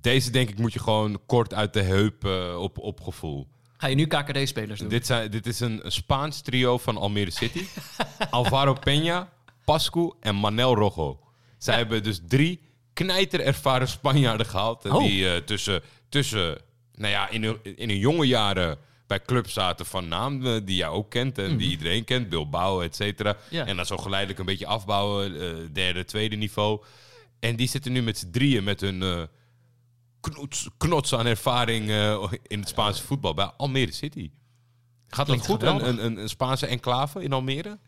deze 0.00 0.30
denk 0.30 0.48
ik 0.48 0.58
moet 0.58 0.72
je 0.72 0.78
gewoon 0.78 1.20
kort 1.26 1.54
uit 1.54 1.72
de 1.72 1.82
heup 1.82 2.24
eh, 2.24 2.56
op, 2.60 2.78
op 2.78 3.00
gevoel. 3.00 3.48
Ga 3.76 3.86
je 3.86 3.94
nu 3.94 4.06
KKD-spelers 4.06 4.80
doen? 4.80 4.88
Dit, 4.88 5.06
zijn, 5.06 5.30
dit 5.30 5.46
is 5.46 5.60
een, 5.60 5.80
een 5.84 5.92
Spaans 5.92 6.40
trio 6.40 6.78
van 6.78 6.96
Almere 6.96 7.30
City. 7.30 7.64
Alvaro 8.30 8.76
Peña, 8.88 9.28
Pascu 9.64 10.12
en 10.20 10.34
Manel 10.34 10.74
Rojo. 10.74 11.20
Zij 11.58 11.72
Ja. 11.74 11.80
hebben 11.80 12.02
dus 12.02 12.20
drie 12.28 12.60
knijter 12.92 13.40
ervaren 13.40 13.88
Spanjaarden 13.88 14.46
gehaald. 14.46 14.84
eh, 14.84 14.94
Oh. 14.94 15.02
Die 15.02 15.30
eh, 15.32 15.36
tussen, 15.40 15.82
tussen, 16.08 16.58
nou 16.94 17.12
ja, 17.12 17.28
in 17.28 17.42
hun, 17.44 17.58
in 17.62 17.88
hun 17.88 17.98
jonge 17.98 18.26
jaren 18.26 18.78
bij 19.06 19.22
clubs 19.22 19.52
zaten 19.52 19.86
van 19.86 20.08
naam 20.08 20.42
die 20.64 20.76
jij 20.76 20.88
ook 20.88 21.10
kent 21.10 21.38
en 21.38 21.56
die 21.56 21.70
iedereen 21.70 22.04
kent. 22.04 22.28
Bilbao, 22.28 22.80
et 22.80 22.96
cetera. 22.96 23.32
Mhm. 23.32 23.54
Ja. 23.56 23.66
En 23.66 23.76
dan 23.76 23.86
zo 23.86 23.96
geleidelijk 23.96 24.38
een 24.38 24.44
beetje 24.46 24.66
afbouwen, 24.66 25.32
derde, 25.72 26.04
tweede 26.04 26.36
niveau. 26.36 26.82
En 27.40 27.56
die 27.56 27.68
zitten 27.68 27.92
nu 27.92 28.02
met 28.02 28.18
z'n 28.18 28.30
drieën 28.30 28.64
met 28.64 28.80
hun 28.80 29.28
knots, 30.20 30.68
knots 30.76 31.14
aan 31.14 31.26
ervaring 31.26 31.90
eh, 31.90 32.32
in 32.46 32.58
het 32.60 32.68
Spaanse 32.68 33.02
voetbal 33.02 33.34
bij 33.34 33.50
Almere 33.56 33.92
City. 33.92 34.30
Gaat 35.08 35.26
dat 35.26 35.46
goed, 35.46 35.62
een, 35.62 36.04
een, 36.04 36.18
een, 36.18 36.28
Spaanse 36.28 36.66
enclave 36.66 37.22
in 37.22 37.32
Almere? 37.32 37.78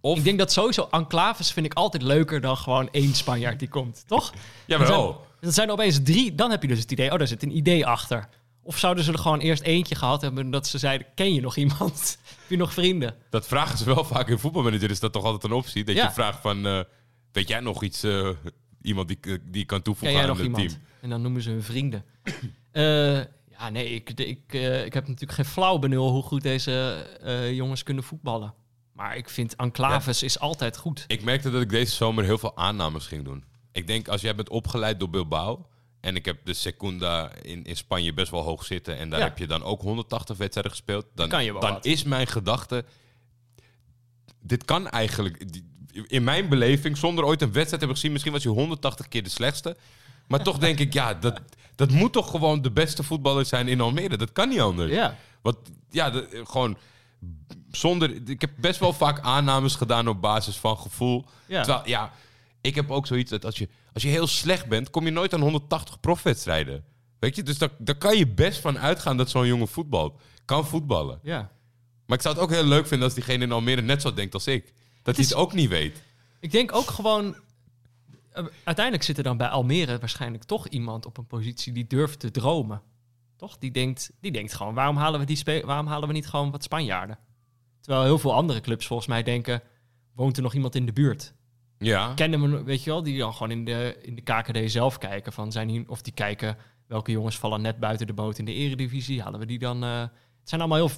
Of, 0.00 0.18
Ik 0.18 0.24
denk 0.24 0.38
dat 0.38 0.52
sowieso 0.52 0.88
enclaves 0.90 1.52
vind 1.52 1.66
ik 1.66 1.74
altijd 1.74 2.02
leuker 2.02 2.40
dan 2.40 2.56
gewoon 2.56 2.88
één 2.90 3.14
Spanjaard 3.14 3.58
die 3.58 3.68
komt, 3.68 4.04
toch? 4.06 4.32
Jawel. 4.66 5.26
Dan 5.40 5.52
zijn, 5.52 5.66
er 5.66 5.72
opeens 5.72 6.02
drie, 6.02 6.34
dan 6.34 6.50
heb 6.50 6.62
je 6.62 6.68
dus 6.68 6.78
het 6.78 6.92
idee, 6.92 7.12
oh, 7.12 7.18
daar 7.18 7.26
zit 7.26 7.42
een 7.42 7.56
idee 7.56 7.86
achter. 7.86 8.28
Of 8.62 8.78
zouden 8.78 9.04
ze 9.04 9.12
er 9.12 9.18
gewoon 9.18 9.38
eerst 9.38 9.62
eentje 9.62 9.94
gehad 9.94 10.20
hebben 10.20 10.50
dat 10.50 10.66
ze 10.66 10.78
zeiden, 10.78 11.06
ken 11.14 11.34
je 11.34 11.40
nog 11.40 11.56
iemand? 11.56 12.18
heb 12.40 12.48
je 12.48 12.56
nog 12.56 12.72
vrienden? 12.72 13.16
dat 13.30 13.46
vragen 13.46 13.78
ze 13.78 13.84
wel 13.84 14.04
vaak 14.04 14.28
in 14.28 14.38
voetbalmanager. 14.38 14.90
Is 14.90 15.00
dat 15.00 15.12
toch 15.12 15.24
altijd 15.24 15.44
een 15.44 15.58
optie? 15.58 15.84
Dat 15.84 15.94
Ja. 15.94 16.04
je 16.04 16.10
vraagt 16.10 16.40
van, 16.40 16.66
eh, 16.66 16.80
weet 17.32 17.48
jij 17.48 17.60
nog 17.60 17.82
iets, 17.82 18.02
eh, 18.02 18.28
iemand 18.82 19.08
die, 19.08 19.18
ik- 19.20 19.40
die 19.52 19.64
kan 19.64 19.82
toevoegen 19.82 20.12
jij 20.12 20.22
aan 20.22 20.28
nog 20.28 20.36
het 20.38 20.46
iemand? 20.46 20.68
team? 20.68 20.80
En 21.00 21.08
dan 21.10 21.22
noemen 21.22 21.42
ze 21.42 21.50
hun 21.50 21.62
vrienden. 21.62 22.04
Eh, 22.72 23.16
ja, 23.50 23.70
nee, 23.70 23.88
ik, 23.88 24.10
ik, 24.10 24.40
eh, 24.46 24.84
ik 24.84 24.92
heb 24.94 25.02
natuurlijk 25.06 25.32
geen 25.32 25.44
flauw 25.44 25.78
benul 25.78 26.10
hoe 26.10 26.22
goed 26.22 26.42
deze 26.42 27.06
eh, 27.22 27.52
jongens 27.52 27.82
kunnen 27.82 28.04
voetballen. 28.04 28.54
Maar 28.92 29.16
ik 29.16 29.28
vind 29.28 29.56
enclaves 29.56 30.22
is 30.22 30.38
altijd 30.38 30.76
goed. 30.76 31.04
Ik 31.06 31.22
merkte 31.22 31.50
dat 31.50 31.62
ik 31.62 31.70
deze 31.70 31.94
zomer 31.94 32.24
heel 32.24 32.38
veel 32.38 32.56
aannames 32.56 33.06
ging 33.06 33.24
doen. 33.24 33.44
Ik 33.72 33.86
denk, 33.86 34.08
als 34.08 34.20
jij 34.20 34.34
bent 34.34 34.48
opgeleid 34.48 34.98
door 34.98 35.10
Bilbao... 35.10 35.66
en 36.00 36.16
ik 36.16 36.24
heb 36.24 36.38
de 36.44 36.54
Secunda 36.54 37.32
in, 37.42 37.64
in 37.64 37.76
Spanje 37.76 38.12
best 38.14 38.30
wel 38.30 38.42
hoog 38.42 38.64
zitten... 38.64 38.96
en 38.98 39.10
daar 39.10 39.18
Ja. 39.18 39.24
heb 39.24 39.38
je 39.38 39.46
dan 39.46 39.62
ook 39.62 39.80
180 39.80 40.36
wedstrijden 40.36 40.72
gespeeld... 40.72 41.06
dan, 41.14 41.28
kan 41.28 41.44
je 41.44 41.52
wel 41.52 41.60
dan 41.60 41.72
wat. 41.72 41.84
is 41.84 42.04
mijn 42.04 42.26
gedachte... 42.26 42.84
dit 44.42 44.64
kan 44.64 44.88
eigenlijk... 44.88 45.52
die- 45.52 45.66
In 46.06 46.24
mijn 46.24 46.48
beleving, 46.48 46.96
zonder 46.96 47.24
ooit 47.24 47.42
een 47.42 47.52
wedstrijd 47.52 47.68
te 47.68 47.78
hebben 47.78 47.96
gezien... 47.96 48.12
misschien 48.12 48.32
was 48.32 48.42
je 48.42 48.48
180 48.48 49.08
keer 49.08 49.22
de 49.22 49.28
slechtste... 49.30 49.76
Maar 50.28 50.42
toch 50.42 50.58
denk 50.58 50.78
ik, 50.78 50.92
ja, 50.92 51.14
dat, 51.14 51.40
dat 51.74 51.90
moet 51.90 52.12
toch 52.12 52.30
gewoon 52.30 52.62
de 52.62 52.70
beste 52.70 53.02
voetballer 53.02 53.44
zijn 53.44 53.68
in 53.68 53.80
Almere. 53.80 54.16
Dat 54.16 54.32
kan 54.32 54.48
niet 54.48 54.60
anders. 54.60 54.90
Ja. 54.92 55.16
Want 55.42 55.56
ja, 55.90 56.12
gewoon 56.44 56.76
zonder. 57.70 58.28
Ik 58.28 58.40
heb 58.40 58.50
best 58.56 58.80
wel 58.80 58.92
vaak 58.92 59.20
aannames 59.20 59.74
gedaan 59.74 60.08
op 60.08 60.20
basis 60.20 60.56
van 60.56 60.78
gevoel. 60.78 61.24
Ja. 61.46 61.62
Terwijl, 61.62 61.88
ja, 61.88 62.12
ik 62.60 62.74
heb 62.74 62.90
ook 62.90 63.06
zoiets 63.06 63.30
dat 63.30 63.44
als 63.44 63.58
je, 63.58 63.68
als 63.92 64.02
je 64.02 64.08
heel 64.08 64.26
slecht 64.26 64.66
bent, 64.66 64.90
kom 64.90 65.04
je 65.04 65.10
nooit 65.10 65.34
aan 65.34 65.40
180 65.40 66.00
profwedstrijden. 66.00 66.84
Weet 67.18 67.36
je, 67.36 67.42
dus 67.42 67.58
daar, 67.58 67.70
daar 67.78 67.98
kan 67.98 68.16
je 68.16 68.26
best 68.26 68.60
van 68.60 68.78
uitgaan 68.78 69.16
dat 69.16 69.30
zo'n 69.30 69.46
jongen 69.46 69.68
voetbalt. 69.68 70.20
Kan 70.44 70.66
voetballen. 70.66 71.18
ja. 71.22 71.50
Maar 72.06 72.16
ik 72.16 72.22
zou 72.22 72.34
het 72.34 72.44
ook 72.44 72.50
heel 72.50 72.64
leuk 72.64 72.86
vinden 72.86 73.06
als 73.06 73.14
diegene 73.14 73.44
in 73.44 73.52
Almere 73.52 73.80
net 73.82 74.02
zo 74.02 74.14
denkt 74.14 74.34
als 74.34 74.46
ik. 74.46 74.72
Dat 75.08 75.16
hij 75.16 75.24
is- 75.24 75.30
het 75.30 75.38
ook 75.38 75.52
niet 75.52 75.68
weet. 75.68 76.02
Ik 76.40 76.50
denk 76.50 76.74
ook 76.74 76.90
gewoon... 76.90 77.36
eh, 78.32 78.44
Uiteindelijk 78.64 79.04
zit 79.04 79.16
er 79.18 79.22
dan 79.22 79.36
bij 79.36 79.48
Almere 79.48 79.98
waarschijnlijk 79.98 80.44
toch 80.44 80.68
iemand 80.68 81.06
op 81.06 81.16
een 81.18 81.26
positie 81.26 81.72
die 81.72 81.86
durft 81.86 82.20
te 82.20 82.30
dromen. 82.30 82.82
Toch? 83.36 83.58
Die 83.58 83.70
denkt, 83.70 84.10
die 84.20 84.32
denkt 84.32 84.54
gewoon, 84.54 84.74
waarom 84.74 84.96
halen, 84.96 85.20
we 85.20 85.26
die 85.26 85.62
waarom 85.64 85.86
halen 85.86 86.08
we 86.08 86.14
niet 86.14 86.28
gewoon 86.28 86.50
wat 86.50 86.62
Spanjaarden? 86.62 87.18
Terwijl 87.80 88.04
heel 88.04 88.18
veel 88.18 88.34
andere 88.34 88.60
clubs 88.60 88.86
volgens 88.86 89.08
mij 89.08 89.22
denken, 89.22 89.62
woont 90.14 90.36
er 90.36 90.42
nog 90.42 90.54
iemand 90.54 90.74
in 90.74 90.86
de 90.86 90.92
buurt? 90.92 91.34
Ja. 91.78 92.14
Kennen 92.14 92.50
we, 92.50 92.62
weet 92.62 92.84
je 92.84 92.90
wel, 92.90 93.02
die 93.02 93.18
dan 93.18 93.32
gewoon 93.32 93.50
in 93.50 93.64
de, 93.64 93.98
in 94.02 94.14
de 94.14 94.22
KKD 94.22 94.70
zelf 94.70 94.98
kijken. 94.98 95.32
Van 95.32 95.52
zijn 95.52 95.68
hier, 95.68 95.84
of 95.86 96.02
die 96.02 96.12
kijken 96.12 96.56
welke 96.86 97.10
jongens 97.10 97.38
vallen 97.38 97.60
net 97.60 97.78
buiten 97.78 98.06
de 98.06 98.12
boot 98.12 98.38
in 98.38 98.44
de 98.44 98.54
eredivisie. 98.54 99.22
Halen 99.22 99.40
we 99.40 99.46
die 99.46 99.58
dan... 99.58 99.84
eh, 99.84 100.00
het 100.00 100.48
zijn 100.48 100.60
allemaal 100.60 100.86
heel, 100.86 100.96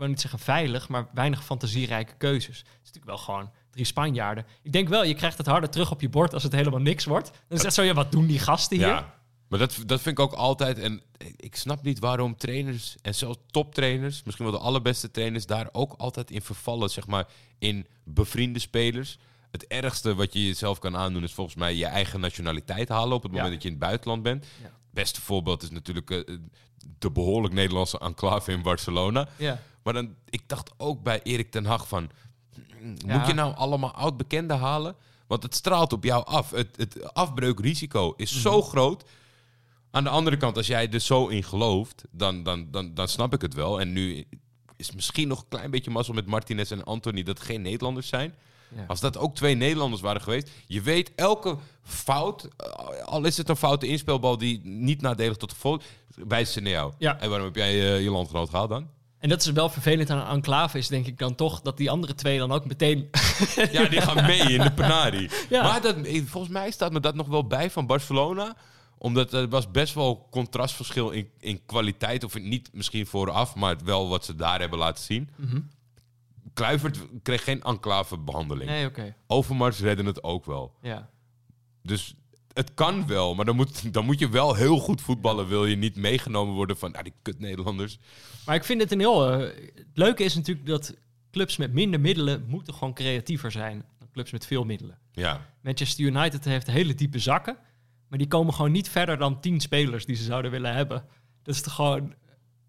wil 0.00 0.08
niet 0.08 0.20
zeggen 0.20 0.38
veilig, 0.38 0.88
maar 0.88 1.08
weinig 1.14 1.44
fantasierijke 1.44 2.14
keuzes. 2.18 2.58
Het 2.58 2.66
is 2.66 2.76
natuurlijk 2.92 3.06
wel 3.06 3.18
gewoon 3.18 3.50
drie 3.70 3.84
Spanjaarden. 3.84 4.46
Ik 4.62 4.72
denk 4.72 4.88
wel, 4.88 5.04
je 5.04 5.14
krijgt 5.14 5.38
het 5.38 5.46
harder 5.46 5.70
terug 5.70 5.90
op 5.90 6.00
je 6.00 6.08
bord 6.08 6.34
als 6.34 6.42
het 6.42 6.52
helemaal 6.52 6.80
niks 6.80 7.04
wordt. 7.04 7.30
Dan 7.48 7.58
is 7.58 7.64
het 7.64 7.74
zo, 7.74 7.82
ja, 7.82 7.94
wat 7.94 8.12
doen 8.12 8.26
die 8.26 8.38
gasten 8.38 8.76
hier? 8.76 8.86
Ja, 8.86 9.14
maar 9.48 9.58
dat, 9.58 9.76
dat 9.86 10.00
vind 10.00 10.18
ik 10.18 10.24
ook 10.24 10.32
altijd. 10.32 10.78
En 10.78 11.02
ik 11.36 11.56
snap 11.56 11.82
niet 11.82 11.98
waarom 11.98 12.36
trainers 12.36 12.96
en 13.02 13.14
zelfs 13.14 13.38
toptrainers, 13.50 14.22
misschien 14.24 14.44
wel 14.46 14.54
de 14.54 14.60
allerbeste 14.64 15.10
trainers, 15.10 15.46
daar 15.46 15.68
ook 15.72 15.94
altijd 15.96 16.30
in 16.30 16.42
vervallen, 16.42 16.90
zeg 16.90 17.06
maar, 17.06 17.26
in 17.58 17.86
bevriende 18.04 18.58
spelers. 18.58 19.18
Het 19.50 19.66
ergste 19.66 20.14
wat 20.14 20.32
je 20.32 20.46
jezelf 20.46 20.78
kan 20.78 20.96
aandoen 20.96 21.22
is 21.22 21.32
volgens 21.32 21.56
mij 21.56 21.74
je 21.74 21.86
eigen 21.86 22.20
nationaliteit 22.20 22.88
halen 22.88 23.16
op 23.16 23.22
het 23.22 23.30
moment 23.32 23.48
Ja. 23.48 23.54
dat 23.54 23.62
je 23.62 23.68
in 23.68 23.74
het 23.74 23.84
buitenland 23.84 24.22
bent. 24.22 24.46
Ja. 24.62 24.70
Beste 24.90 25.20
voorbeeld 25.20 25.62
is 25.62 25.70
natuurlijk 25.70 26.10
eh, 26.10 26.20
de 26.98 27.10
behoorlijk 27.10 27.54
Nederlandse 27.54 27.98
enclave 27.98 28.52
in 28.52 28.62
Barcelona. 28.62 29.28
Ja. 29.36 29.60
Maar 29.82 29.92
dan, 29.92 30.14
ik 30.28 30.42
dacht 30.48 30.70
ook 30.76 31.02
bij 31.02 31.22
Erik 31.22 31.50
ten 31.50 31.64
Hag 31.64 31.88
van... 31.88 32.10
Ja. 33.06 33.18
Moet 33.18 33.26
je 33.26 33.32
nou 33.34 33.54
allemaal 33.54 33.92
oud-bekenden 33.92 34.58
halen? 34.58 34.94
Want 35.26 35.42
het 35.42 35.54
straalt 35.54 35.92
op 35.92 36.04
jou 36.04 36.24
af. 36.26 36.50
Het, 36.50 36.76
het 36.76 37.14
afbreukrisico 37.14 38.14
is 38.16 38.32
Mhm. 38.32 38.40
zo 38.40 38.62
groot. 38.62 39.04
Aan 39.90 40.04
de 40.04 40.10
andere 40.10 40.36
kant, 40.36 40.56
als 40.56 40.66
jij 40.66 40.90
er 40.90 41.00
zo 41.00 41.26
in 41.26 41.42
gelooft, 41.42 42.04
dan, 42.10 42.42
dan, 42.42 42.70
dan, 42.70 42.94
dan 42.94 43.08
snap 43.08 43.34
ik 43.34 43.40
het 43.42 43.54
wel. 43.54 43.80
En 43.80 43.92
nu 43.92 44.24
is 44.76 44.92
misschien 44.92 45.28
nog 45.28 45.40
een 45.40 45.48
klein 45.48 45.70
beetje 45.70 45.90
mazzel 45.90 46.14
met 46.14 46.26
Martinez 46.26 46.70
en 46.70 46.84
Anthony 46.84 47.22
dat 47.22 47.40
geen 47.40 47.62
Nederlanders 47.62 48.08
zijn. 48.08 48.34
Ja. 48.76 48.84
Als 48.86 49.00
dat 49.00 49.18
ook 49.18 49.34
twee 49.34 49.54
Nederlanders 49.54 50.02
waren 50.02 50.20
geweest. 50.20 50.50
Je 50.66 50.80
weet 50.82 51.12
elke 51.14 51.56
fout, 51.82 52.48
eh, 52.56 53.04
al 53.04 53.24
is 53.24 53.36
het 53.36 53.48
een 53.48 53.56
foute 53.56 53.86
inspelbal 53.86 54.38
die 54.38 54.60
niet 54.64 55.00
nadelig 55.00 55.36
tot 55.36 55.52
gevolg 55.52 55.82
wijst 56.14 56.52
ze 56.52 56.60
naar 56.60 56.72
jou. 56.72 56.92
Ja. 56.98 57.20
En 57.20 57.28
waarom 57.28 57.46
heb 57.46 57.56
jij 57.56 57.70
eh, 57.94 58.02
je 58.02 58.10
landgenoot 58.10 58.50
gehaald 58.50 58.68
dan? 58.70 58.88
En 59.20 59.28
dat 59.28 59.40
is 59.40 59.50
wel 59.50 59.68
vervelend 59.68 60.10
aan 60.10 60.18
een 60.18 60.34
enclave, 60.34 60.78
is 60.78 60.88
denk 60.88 61.06
ik 61.06 61.18
dan 61.18 61.34
toch 61.34 61.60
dat 61.60 61.76
die 61.76 61.90
andere 61.90 62.14
twee 62.14 62.38
dan 62.38 62.52
ook 62.52 62.66
meteen... 62.66 63.10
Ja, 63.72 63.88
die 63.88 64.00
gaan 64.00 64.26
mee 64.26 64.40
in 64.40 64.60
de 64.60 64.72
penari. 64.72 65.30
Ja. 65.48 65.62
Maar 65.62 65.80
dat, 65.80 65.96
eh, 65.96 66.22
volgens 66.26 66.52
mij 66.52 66.70
staat 66.70 66.92
me 66.92 67.00
dat 67.00 67.14
nog 67.14 67.26
wel 67.26 67.46
bij 67.46 67.70
van 67.70 67.86
Barcelona. 67.86 68.56
Omdat 68.98 69.32
er 69.32 69.48
was 69.48 69.70
best 69.70 69.94
wel 69.94 70.28
contrastverschil 70.30 71.10
in, 71.10 71.30
in 71.38 71.64
kwaliteit. 71.66 72.24
Of 72.24 72.38
niet 72.38 72.70
misschien 72.72 73.06
vooraf, 73.06 73.54
maar 73.54 73.76
wel 73.84 74.08
wat 74.08 74.24
ze 74.24 74.34
daar 74.34 74.60
hebben 74.60 74.78
laten 74.78 75.04
zien. 75.04 75.30
Kluivert 76.54 76.98
kreeg 77.22 77.44
geen 77.44 77.62
enclavebehandeling. 77.62 78.70
Nee, 78.70 78.86
oké. 78.86 79.14
Overmars 79.26 79.80
redden 79.80 80.06
het 80.06 80.22
ook 80.22 80.44
wel. 80.44 80.74
Ja. 80.82 81.08
Dus 81.82 82.14
het 82.52 82.74
kan 82.74 83.06
wel, 83.06 83.34
maar 83.34 83.44
dan 83.44 83.56
moet, 83.56 83.92
dan 83.92 84.04
moet 84.04 84.18
je 84.18 84.28
wel 84.28 84.54
heel 84.54 84.78
goed 84.78 85.00
voetballen. 85.00 85.46
Wil 85.48 85.66
je 85.66 85.76
niet 85.76 85.96
meegenomen 85.96 86.54
worden 86.54 86.76
van 86.78 86.92
ah, 86.94 87.02
die 87.02 87.12
kut 87.22 87.38
Nederlanders. 87.38 87.98
Maar 88.46 88.54
ik 88.54 88.64
vind 88.64 88.80
het 88.80 88.92
een 88.92 88.98
heel... 88.98 89.30
eh, 89.30 89.38
het 89.74 89.86
leuke 89.94 90.22
is 90.24 90.34
natuurlijk 90.34 90.66
dat 90.66 90.96
clubs 91.30 91.56
met 91.56 91.72
minder 91.72 92.00
middelen 92.00 92.44
moeten 92.48 92.74
gewoon 92.74 92.94
creatiever 92.94 93.50
zijn 93.50 93.84
dan 93.98 94.08
clubs 94.12 94.30
met 94.30 94.46
veel 94.46 94.64
middelen. 94.64 94.98
Ja, 95.12 95.46
Manchester 95.62 96.04
United 96.04 96.44
heeft 96.44 96.66
hele 96.66 96.94
diepe 96.94 97.18
zakken, 97.18 97.56
maar 98.08 98.18
die 98.18 98.28
komen 98.28 98.54
gewoon 98.54 98.72
niet 98.72 98.88
verder 98.88 99.18
dan 99.18 99.40
10 99.40 99.60
spelers 99.60 100.04
die 100.06 100.16
ze 100.16 100.22
zouden 100.24 100.50
willen 100.50 100.74
hebben. 100.74 101.04
Dat 101.42 101.54
is 101.54 101.60
toch 101.62 101.74
gewoon. 101.74 102.14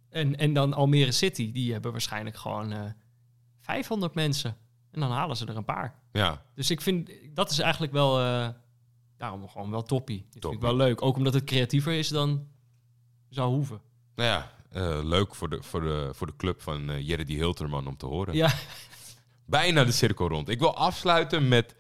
En, 0.10 0.36
en 0.38 0.54
dan 0.54 0.74
Almere 0.74 1.12
City, 1.12 1.52
die 1.52 1.72
hebben 1.72 1.92
waarschijnlijk 1.92 2.36
gewoon 2.38 2.72
eh 2.72 2.80
500 3.60 4.14
mensen. 4.14 4.58
En 4.92 5.00
dan 5.00 5.12
halen 5.12 5.38
ze 5.38 5.46
er 5.46 5.56
een 5.58 5.66
paar. 5.66 5.96
ja. 6.12 6.46
Dus 6.56 6.70
ik 6.72 6.82
vind 6.82 7.12
dat 7.34 7.52
is 7.52 7.60
eigenlijk 7.60 7.94
wel. 7.94 8.20
eh, 8.20 8.50
daarom 9.22 9.48
gewoon 9.50 9.72
wel 9.72 9.84
toppie. 9.84 10.26
Dat 10.32 10.42
vind 10.42 10.54
ik 10.54 10.62
wel 10.62 10.76
leuk. 10.76 11.02
Ook 11.02 11.16
omdat 11.16 11.34
het 11.34 11.44
creatiever 11.44 11.94
is 11.94 12.08
dan 12.08 12.48
zou 13.30 13.54
hoeven. 13.54 13.82
Nou 14.16 14.30
ja, 14.30 14.52
eh, 14.72 15.00
leuk 15.04 15.36
voor 15.36 15.50
de, 15.50 15.64
voor, 15.64 15.82
de, 15.82 16.10
voor 16.14 16.28
de 16.28 16.36
club 16.38 16.62
van 16.62 16.90
eh 16.90 17.08
Jerry 17.08 17.34
Hilterman 17.34 17.88
om 17.88 17.98
te 17.98 18.06
horen. 18.06 18.36
Ja, 18.36 18.54
Bijna 19.46 19.84
de 19.84 19.92
cirkel 19.92 20.28
rond. 20.28 20.50
Ik 20.50 20.60
wil 20.60 20.76
afsluiten 20.76 21.48
met 21.48 21.76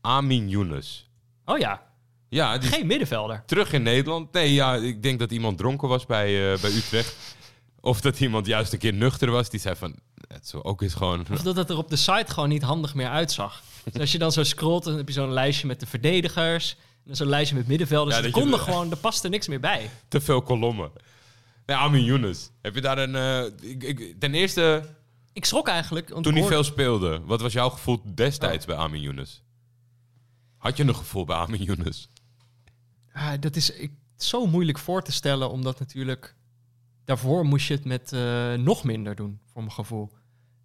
Amin 0.00 0.48
Younes. 0.48 1.10
oh 1.44 1.58
ja. 1.58 1.88
Ja, 2.28 2.58
die 2.58 2.70
Geen 2.70 2.86
middenvelder. 2.86 3.42
terug 3.46 3.72
in 3.72 3.82
Nederland. 3.82 4.32
Nee, 4.32 4.52
ja, 4.52 4.74
ik 4.74 5.02
denk 5.02 5.18
dat 5.18 5.30
iemand 5.32 5.58
dronken 5.58 5.88
was 5.88 6.06
bij, 6.06 6.52
eh, 6.52 6.60
bij 6.60 6.70
Utrecht. 6.70 7.36
Of 7.80 8.00
dat 8.00 8.20
iemand 8.20 8.46
juist 8.46 8.72
een 8.72 8.78
keer 8.78 8.92
nuchter 8.94 9.30
was. 9.30 9.50
Die 9.50 9.60
zei 9.60 9.76
van, 9.76 9.94
het 10.34 10.48
zo 10.48 10.60
ook 10.60 10.82
is 10.82 10.94
gewoon... 10.94 11.26
Of 11.30 11.42
dat 11.42 11.56
het 11.56 11.70
er 11.70 11.76
op 11.76 11.90
de 11.90 11.96
site 11.96 12.24
gewoon 12.32 12.48
niet 12.48 12.62
handig 12.62 12.94
meer 12.94 13.08
uitzag. 13.08 13.62
Dus 13.84 14.00
als 14.00 14.12
je 14.12 14.18
dan 14.18 14.32
zo 14.32 14.42
scrolt, 14.42 14.84
dan 14.84 14.96
heb 14.96 15.06
je 15.08 15.14
zo'n 15.14 15.32
lijstje 15.32 15.66
met 15.66 15.80
de 15.80 15.86
verdedigers. 15.86 16.76
En 17.06 17.16
zo'n 17.16 17.26
lijstje 17.26 17.56
met 17.56 17.66
middenvelders. 17.66 18.16
Ja, 18.16 18.22
dat 18.22 18.30
konden 18.30 18.58
de- 18.58 18.64
gewoon, 18.64 18.90
er 18.90 18.96
paste 18.96 19.28
niks 19.28 19.48
meer 19.48 19.60
bij. 19.60 19.90
te 20.08 20.20
veel 20.20 20.42
kolommen. 20.42 20.90
Nee, 21.66 21.76
Amin 21.76 22.04
Younes. 22.04 22.50
Heb 22.62 22.74
je 22.74 22.80
daar 22.80 22.98
een... 22.98 23.14
eh, 23.14 23.70
ik, 23.70 23.82
ik- 23.82 24.14
ten 24.20 24.34
eerste, 24.34 24.88
Ik 25.32 25.44
schrok 25.44 25.68
eigenlijk. 25.68 26.08
Want 26.08 26.24
toen 26.24 26.34
hij 26.34 26.44
veel 26.44 26.64
speelde, 26.64 27.20
wat 27.24 27.40
was 27.40 27.52
jouw 27.52 27.68
gevoel 27.68 28.02
destijds 28.14 28.66
bij 28.66 28.76
Amin 28.76 29.00
Younes? 29.00 29.42
Had 30.56 30.76
je 30.76 30.82
een 30.84 30.94
gevoel 30.96 31.24
bij 31.24 31.36
Amin 31.36 31.62
Younes? 31.62 32.08
Ah, 33.12 33.32
dat 33.40 33.56
is 33.56 33.70
ik, 33.70 33.90
zo 34.16 34.46
moeilijk 34.46 34.78
voor 34.78 35.02
te 35.02 35.12
stellen, 35.12 35.50
omdat 35.50 35.78
natuurlijk... 35.78 36.34
Daarvoor 37.04 37.44
moest 37.44 37.66
je 37.68 37.74
het 37.74 37.84
met 37.84 38.12
eh, 38.12 38.54
nog 38.54 38.84
minder 38.84 39.14
doen, 39.14 39.40
voor 39.52 39.62
mijn 39.62 39.74
gevoel. 39.74 40.10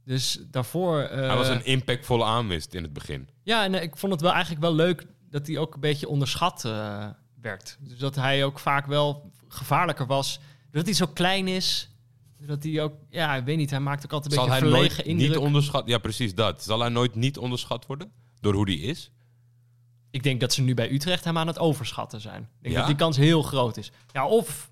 Dus 0.06 0.40
daarvoor... 0.52 1.00
eh, 1.02 1.28
Hij 1.28 1.36
was 1.36 1.48
een 1.48 1.66
impactvolle 1.66 2.24
aanwist 2.24 2.74
in 2.74 2.84
het 2.84 2.94
begin. 2.94 3.28
Ja, 3.44 3.64
en 3.64 3.74
ik 3.82 3.98
vond 3.98 4.12
het 4.12 4.22
wel 4.22 4.32
eigenlijk 4.32 4.62
wel 4.62 4.74
leuk 4.76 5.06
dat 5.30 5.48
hij 5.48 5.58
ook 5.58 5.74
een 5.74 5.80
beetje 5.80 6.08
onderschat 6.08 6.66
eh, 6.66 7.06
werd. 7.42 7.78
Dus 7.80 7.98
dat 7.98 8.16
hij 8.16 8.46
ook 8.46 8.60
vaak 8.60 8.86
wel 8.86 9.32
gevaarlijker 9.48 10.06
was. 10.06 10.40
Dat 10.72 10.86
hij 10.86 10.94
zo 10.94 11.08
klein 11.08 11.48
is. 11.48 11.90
Dat 12.40 12.64
hij 12.64 12.82
ook, 12.82 12.94
ja, 13.10 13.36
ik 13.36 13.46
weet 13.46 13.58
niet, 13.58 13.70
hij 13.70 13.80
maakt 13.80 14.06
ook 14.06 14.14
altijd 14.14 14.34
een 14.34 14.40
Zal 14.40 14.48
hij 14.50 14.60
beetje 14.60 14.76
nooit 14.76 14.92
verlegen 14.94 15.12
indruk. 15.12 15.30
niet 15.30 15.38
onderschat... 15.48 15.88
Ja, 15.88 15.98
precies 15.98 16.36
dat. 16.36 16.64
Zal 16.64 16.80
hij 16.80 16.90
nooit 16.90 17.16
niet 17.16 17.38
onderschat 17.38 17.86
worden? 17.86 18.12
Door 18.40 18.54
hoe 18.54 18.66
die 18.66 18.80
is? 18.80 19.12
Ik 20.12 20.24
denk 20.24 20.40
dat 20.40 20.54
ze 20.54 20.62
nu 20.62 20.74
bij 20.74 20.92
Utrecht 20.92 21.24
hem 21.24 21.38
aan 21.38 21.48
het 21.48 21.60
overschatten 21.60 22.22
zijn. 22.22 22.42
Ik 22.42 22.48
denk 22.62 22.74
Ja? 22.74 22.80
dat 22.80 22.88
die 22.90 22.98
kans 22.98 23.18
heel 23.18 23.42
groot 23.42 23.78
is. 23.78 23.92
Ja, 24.12 24.28
of... 24.28 24.70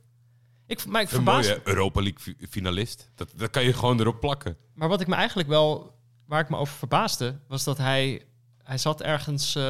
Ik, 0.67 0.86
maar 0.86 1.02
ik 1.02 1.08
Een 1.08 1.13
verbaas... 1.15 1.45
mooie 1.47 1.62
Europa 1.63 2.02
League 2.02 2.19
fi- 2.19 2.47
finalist. 2.49 3.10
Dat, 3.15 3.32
dat 3.36 3.49
kan 3.49 3.63
je 3.63 3.73
gewoon 3.73 3.99
erop 3.99 4.19
plakken. 4.19 4.58
Maar 4.73 4.88
wat 4.89 5.02
ik 5.02 5.08
me 5.08 5.15
eigenlijk 5.15 5.49
wel... 5.49 5.91
Waar 6.26 6.39
ik 6.41 6.49
me 6.49 6.58
over 6.58 6.76
verbaasde, 6.78 7.39
was 7.47 7.63
dat 7.63 7.78
hij... 7.78 8.26
Hij 8.63 8.78
zat 8.78 9.02
ergens... 9.02 9.56
eh, 9.56 9.63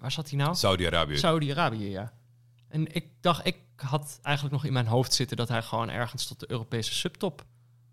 waar 0.00 0.12
zat 0.12 0.28
hij 0.30 0.38
nou? 0.38 0.54
Saudi-Arabië. 0.54 1.16
Saudi-Arabië, 1.18 1.88
ja. 1.90 2.12
En 2.68 2.94
ik 2.94 3.06
dacht, 3.20 3.46
ik 3.46 3.56
had 3.76 4.18
eigenlijk 4.22 4.54
nog 4.56 4.64
in 4.64 4.72
mijn 4.72 4.86
hoofd 4.86 5.14
zitten 5.14 5.36
dat 5.36 5.48
hij 5.48 5.62
gewoon 5.62 5.90
ergens 5.90 6.26
tot 6.26 6.40
de 6.40 6.50
Europese 6.50 6.94
subtop 6.94 7.44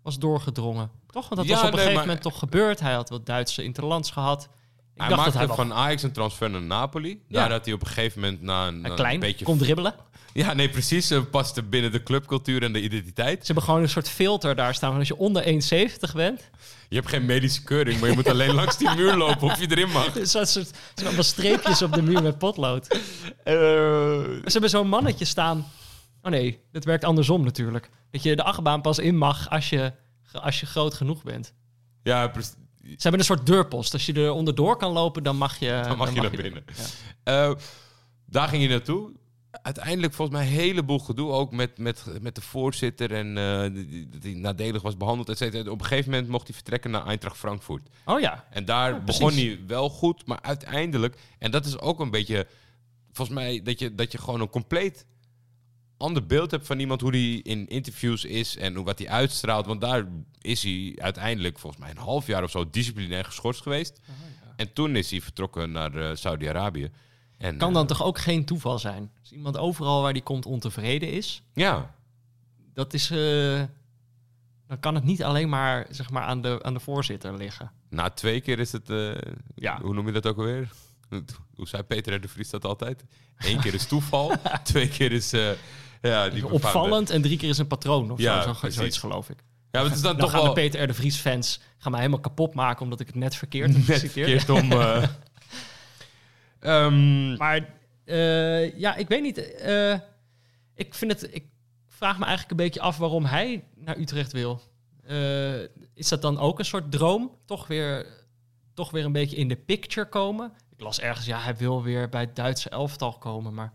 was 0.02 0.18
doorgedrongen. 0.18 0.90
Toch? 1.10 1.28
Want 1.28 1.36
dat 1.40 1.44
Ja, 1.44 1.54
was 1.54 1.60
op 1.60 1.66
een 1.66 1.70
nee, 1.70 1.78
gegeven 1.80 1.94
maar- 1.94 2.06
moment 2.06 2.22
toch 2.22 2.38
gebeurd. 2.38 2.80
Hij 2.80 2.92
had 2.94 3.08
wat 3.08 3.26
Duitse 3.26 3.62
interlands 3.62 4.10
gehad. 4.10 4.48
Ik 4.94 5.00
hij 5.00 5.08
dacht 5.08 5.20
maakte 5.20 5.38
dat 5.38 5.48
hij 5.48 5.56
wel 5.56 5.66
van 5.66 5.76
Ajax 5.76 6.02
een 6.02 6.12
transfer 6.12 6.50
naar 6.50 6.62
Napoli. 6.62 7.22
Ja. 7.28 7.40
Daar 7.40 7.50
had 7.50 7.64
hij 7.64 7.74
op 7.74 7.80
een 7.80 7.86
gegeven 7.86 8.20
moment 8.20 8.42
na 8.42 8.66
een, 8.66 8.74
een 8.74 8.90
een 8.90 8.96
klein 8.96 9.20
beetje... 9.20 9.44
kon 9.44 9.58
dribbelen. 9.58 9.94
Ja, 10.34 10.52
nee, 10.52 10.68
precies. 10.68 11.06
Ze 11.06 11.24
paste 11.24 11.62
binnen 11.62 11.92
de 11.92 12.02
clubcultuur 12.02 12.62
en 12.62 12.72
de 12.72 12.80
identiteit. 12.80 13.38
Ze 13.38 13.46
hebben 13.46 13.64
gewoon 13.64 13.82
een 13.82 13.88
soort 13.88 14.08
filter 14.08 14.54
daar 14.54 14.74
staan. 14.74 14.90
van 14.90 14.98
Als 14.98 15.08
je 15.08 15.16
onder 15.16 15.44
1,70 15.44 15.50
bent, 16.14 16.50
Je 16.88 16.96
hebt 16.96 17.08
geen 17.08 17.24
medische 17.24 17.62
keuring, 17.62 18.00
maar 18.00 18.08
je 18.08 18.14
moet 18.14 18.28
alleen 18.28 18.54
langs 18.54 18.78
die 18.78 18.94
muur 18.94 19.16
lopen 19.16 19.42
of 19.42 19.60
je 19.60 19.70
erin 19.70 19.90
mag. 19.90 20.16
is 20.16 20.32
dat 20.32 20.48
soort 20.48 20.70
zo 20.94 21.04
allemaal 21.04 21.22
streepjes 21.22 21.82
op 21.82 21.92
de 21.92 22.02
muur 22.02 22.22
met 22.22 22.38
potlood. 22.38 22.86
Ze 23.44 24.40
hebben 24.44 24.70
zo'n 24.70 24.88
mannetje 24.88 25.24
staan. 25.24 25.66
Oh 26.22 26.30
nee, 26.30 26.60
dat 26.72 26.84
werkt 26.84 27.04
andersom 27.04 27.44
natuurlijk. 27.44 27.90
Dat 28.10 28.22
je 28.22 28.36
de 28.36 28.42
achtbaan 28.42 28.80
pas 28.80 28.98
in 28.98 29.16
mag 29.16 29.50
als 29.50 29.68
je, 29.68 29.92
als 30.32 30.60
je 30.60 30.66
groot 30.66 30.94
genoeg 30.94 31.22
bent. 31.22 31.52
Ja, 32.02 32.28
precies. 32.28 32.54
Ze 32.84 32.96
hebben 32.98 33.20
een 33.20 33.26
soort 33.26 33.46
deurpost. 33.46 33.92
Als 33.92 34.06
je 34.06 34.12
er 34.12 34.30
onderdoor 34.32 34.76
kan 34.76 34.92
lopen, 34.92 35.22
dan 35.22 35.36
mag 35.36 35.58
je, 35.58 35.80
Dan 35.88 35.96
mag 35.96 36.14
je 36.14 36.20
naar 36.20 36.30
binnen. 36.30 36.64
Ja. 37.24 37.48
Eh, 37.48 37.54
daar 38.26 38.48
ging 38.48 38.62
je 38.62 38.68
naartoe. 38.68 39.12
uiteindelijk 39.62 40.14
volgens 40.14 40.38
mij 40.38 40.46
een 40.46 40.52
heleboel 40.52 40.98
gedoe 40.98 41.30
ook 41.30 41.52
met, 41.52 41.78
met, 41.78 42.04
met 42.20 42.34
de 42.34 42.40
voorzitter 42.40 43.12
en 43.12 43.38
eh, 43.38 43.84
die, 44.20 44.36
nadelig 44.36 44.82
was 44.82 44.96
behandeld, 44.96 45.28
et 45.28 45.38
cetera. 45.38 45.70
Op 45.70 45.80
een 45.80 45.86
gegeven 45.86 46.10
moment 46.10 46.28
mocht 46.28 46.46
hij 46.46 46.54
vertrekken 46.54 46.90
naar 46.90 47.06
Eintracht 47.06 47.36
Frankfurt. 47.36 47.88
Oh 48.04 48.20
ja. 48.20 48.44
En 48.50 48.64
daar 48.64 48.90
Ja, 48.92 49.00
begon 49.00 49.32
hij 49.32 49.60
wel 49.66 49.88
goed, 49.90 50.26
maar 50.26 50.38
uiteindelijk, 50.42 51.16
en 51.38 51.50
dat 51.50 51.66
is 51.66 51.78
ook 51.78 52.00
een 52.00 52.10
beetje, 52.10 52.46
volgens 53.12 53.36
mij, 53.36 53.62
dat 53.62 53.78
je, 53.78 53.94
dat 53.94 54.12
je 54.12 54.18
gewoon 54.18 54.40
een 54.40 54.50
compleet 54.50 55.06
ander 55.96 56.26
beeld 56.26 56.50
hebt 56.50 56.66
van 56.66 56.78
iemand, 56.78 57.00
hoe 57.00 57.12
die 57.12 57.42
in 57.42 57.66
interviews 57.68 58.24
is 58.24 58.56
en 58.56 58.74
hoe, 58.74 58.84
wat 58.84 58.98
hij 58.98 59.08
uitstraalt. 59.08 59.66
Want 59.66 59.80
daar 59.80 60.06
is 60.40 60.62
hij 60.62 60.92
uiteindelijk, 60.96 61.58
volgens 61.58 61.82
mij, 61.82 61.90
een 61.90 61.96
half 61.96 62.26
jaar 62.26 62.42
of 62.42 62.50
zo 62.50 62.70
disciplinair 62.70 63.24
geschorst 63.24 63.62
geweest. 63.62 64.00
Oh, 64.08 64.14
En 64.56 64.72
toen 64.72 64.96
is 64.96 65.10
hij 65.10 65.20
vertrokken 65.20 65.72
naar 65.72 65.94
eh, 65.96 66.16
Saudi-Arabië. 66.16 66.90
En, 67.38 67.56
Kan 67.56 67.68
eh, 67.68 67.74
dan 67.74 67.86
toch 67.86 68.02
ook 68.02 68.18
geen 68.18 68.44
toeval 68.44 68.78
zijn? 68.78 69.10
Als 69.20 69.32
iemand 69.32 69.56
overal 69.58 70.02
waar 70.02 70.12
die 70.12 70.22
komt 70.22 70.46
ontevreden 70.46 71.10
is, 71.12 71.42
Ja, 71.54 71.94
dat 72.74 72.94
is... 72.94 73.10
eh, 73.10 73.62
dan 74.66 74.80
kan 74.80 74.94
het 74.94 75.04
niet 75.04 75.22
alleen 75.22 75.48
maar, 75.48 75.86
zeg 75.90 76.10
maar 76.10 76.22
aan, 76.22 76.42
de, 76.42 76.58
aan 76.62 76.74
de 76.74 76.80
voorzitter 76.80 77.36
liggen. 77.36 77.70
na 77.88 78.10
twee 78.10 78.40
keer 78.40 78.58
is 78.58 78.72
het, 78.72 78.90
eh, 78.90 79.14
Ja. 79.54 79.80
hoe 79.80 79.94
noem 79.94 80.06
je 80.06 80.12
dat 80.12 80.26
ook 80.26 80.36
alweer? 80.38 80.68
Hoe 81.54 81.68
zei 81.68 81.82
Peter 81.82 82.14
R. 82.14 82.20
de 82.20 82.28
Vries 82.28 82.50
dat 82.50 82.64
altijd? 82.64 83.04
Eén 83.38 83.60
keer 83.60 83.74
is 83.74 83.86
toeval, 83.86 84.32
twee 84.62 84.88
keer 84.88 85.12
is... 85.12 85.32
eh, 85.32 85.50
ja, 86.02 86.28
die 86.28 86.46
Opvallend 86.48 87.10
en 87.10 87.22
drie 87.22 87.36
keer 87.38 87.48
is 87.48 87.58
een 87.58 87.66
patroon 87.66 88.10
of 88.10 88.18
Ja, 88.18 88.54
zo, 88.54 88.70
zoiets 88.70 88.98
geloof 88.98 89.28
ik. 89.30 89.36
Ja, 89.38 89.80
maar 89.80 89.84
het 89.84 89.94
is 89.94 90.00
dan, 90.02 90.12
Dan 90.16 90.20
toch 90.20 90.30
gaan 90.30 90.40
wel 90.44 90.54
de 90.54 90.60
Peter 90.60 90.82
R. 90.82 90.86
de 90.86 90.94
Vries 90.94 91.16
fans 91.16 91.60
gaan 91.78 91.90
mij 91.90 92.00
helemaal 92.00 92.22
kapot 92.22 92.54
maken 92.54 92.82
omdat 92.82 93.00
ik 93.00 93.06
het 93.06 93.14
net 93.16 93.36
verkeerd 93.36 93.72
heb 93.74 93.86
net 93.86 93.98
verkeerd 93.98 94.48
om... 94.50 94.72
eh. 94.72 95.02
Ehm, 96.60 97.36
Maar 97.36 97.68
eh, 98.04 98.78
ja, 98.78 98.94
ik 98.96 99.08
weet 99.08 99.22
niet. 99.22 99.52
eh, 99.54 99.98
ik 100.74 100.94
vind 100.94 101.12
het. 101.12 101.34
Ik 101.34 101.44
vraag 101.88 102.18
me 102.18 102.24
eigenlijk 102.24 102.50
een 102.50 102.64
beetje 102.66 102.80
af 102.80 102.96
waarom 102.96 103.24
hij 103.24 103.64
naar 103.74 103.98
Utrecht 103.98 104.32
wil. 104.32 104.60
Eh, 105.06 105.60
is 105.94 106.08
dat 106.08 106.22
dan 106.22 106.38
ook 106.38 106.58
een 106.58 106.64
soort 106.64 106.92
droom? 106.92 107.30
Toch 107.46 107.66
weer, 107.66 108.06
toch 108.74 108.90
weer 108.90 109.04
een 109.04 109.12
beetje 109.12 109.36
in 109.36 109.48
de 109.48 109.56
picture 109.56 110.08
komen? 110.08 110.52
Ik 110.76 110.80
las 110.82 111.00
ergens, 111.00 111.26
ja, 111.26 111.40
hij 111.40 111.56
wil 111.56 111.82
weer 111.82 112.08
bij 112.08 112.20
het 112.20 112.36
Duitse 112.36 112.68
elftal 112.68 113.18
komen, 113.18 113.54
maar. 113.54 113.72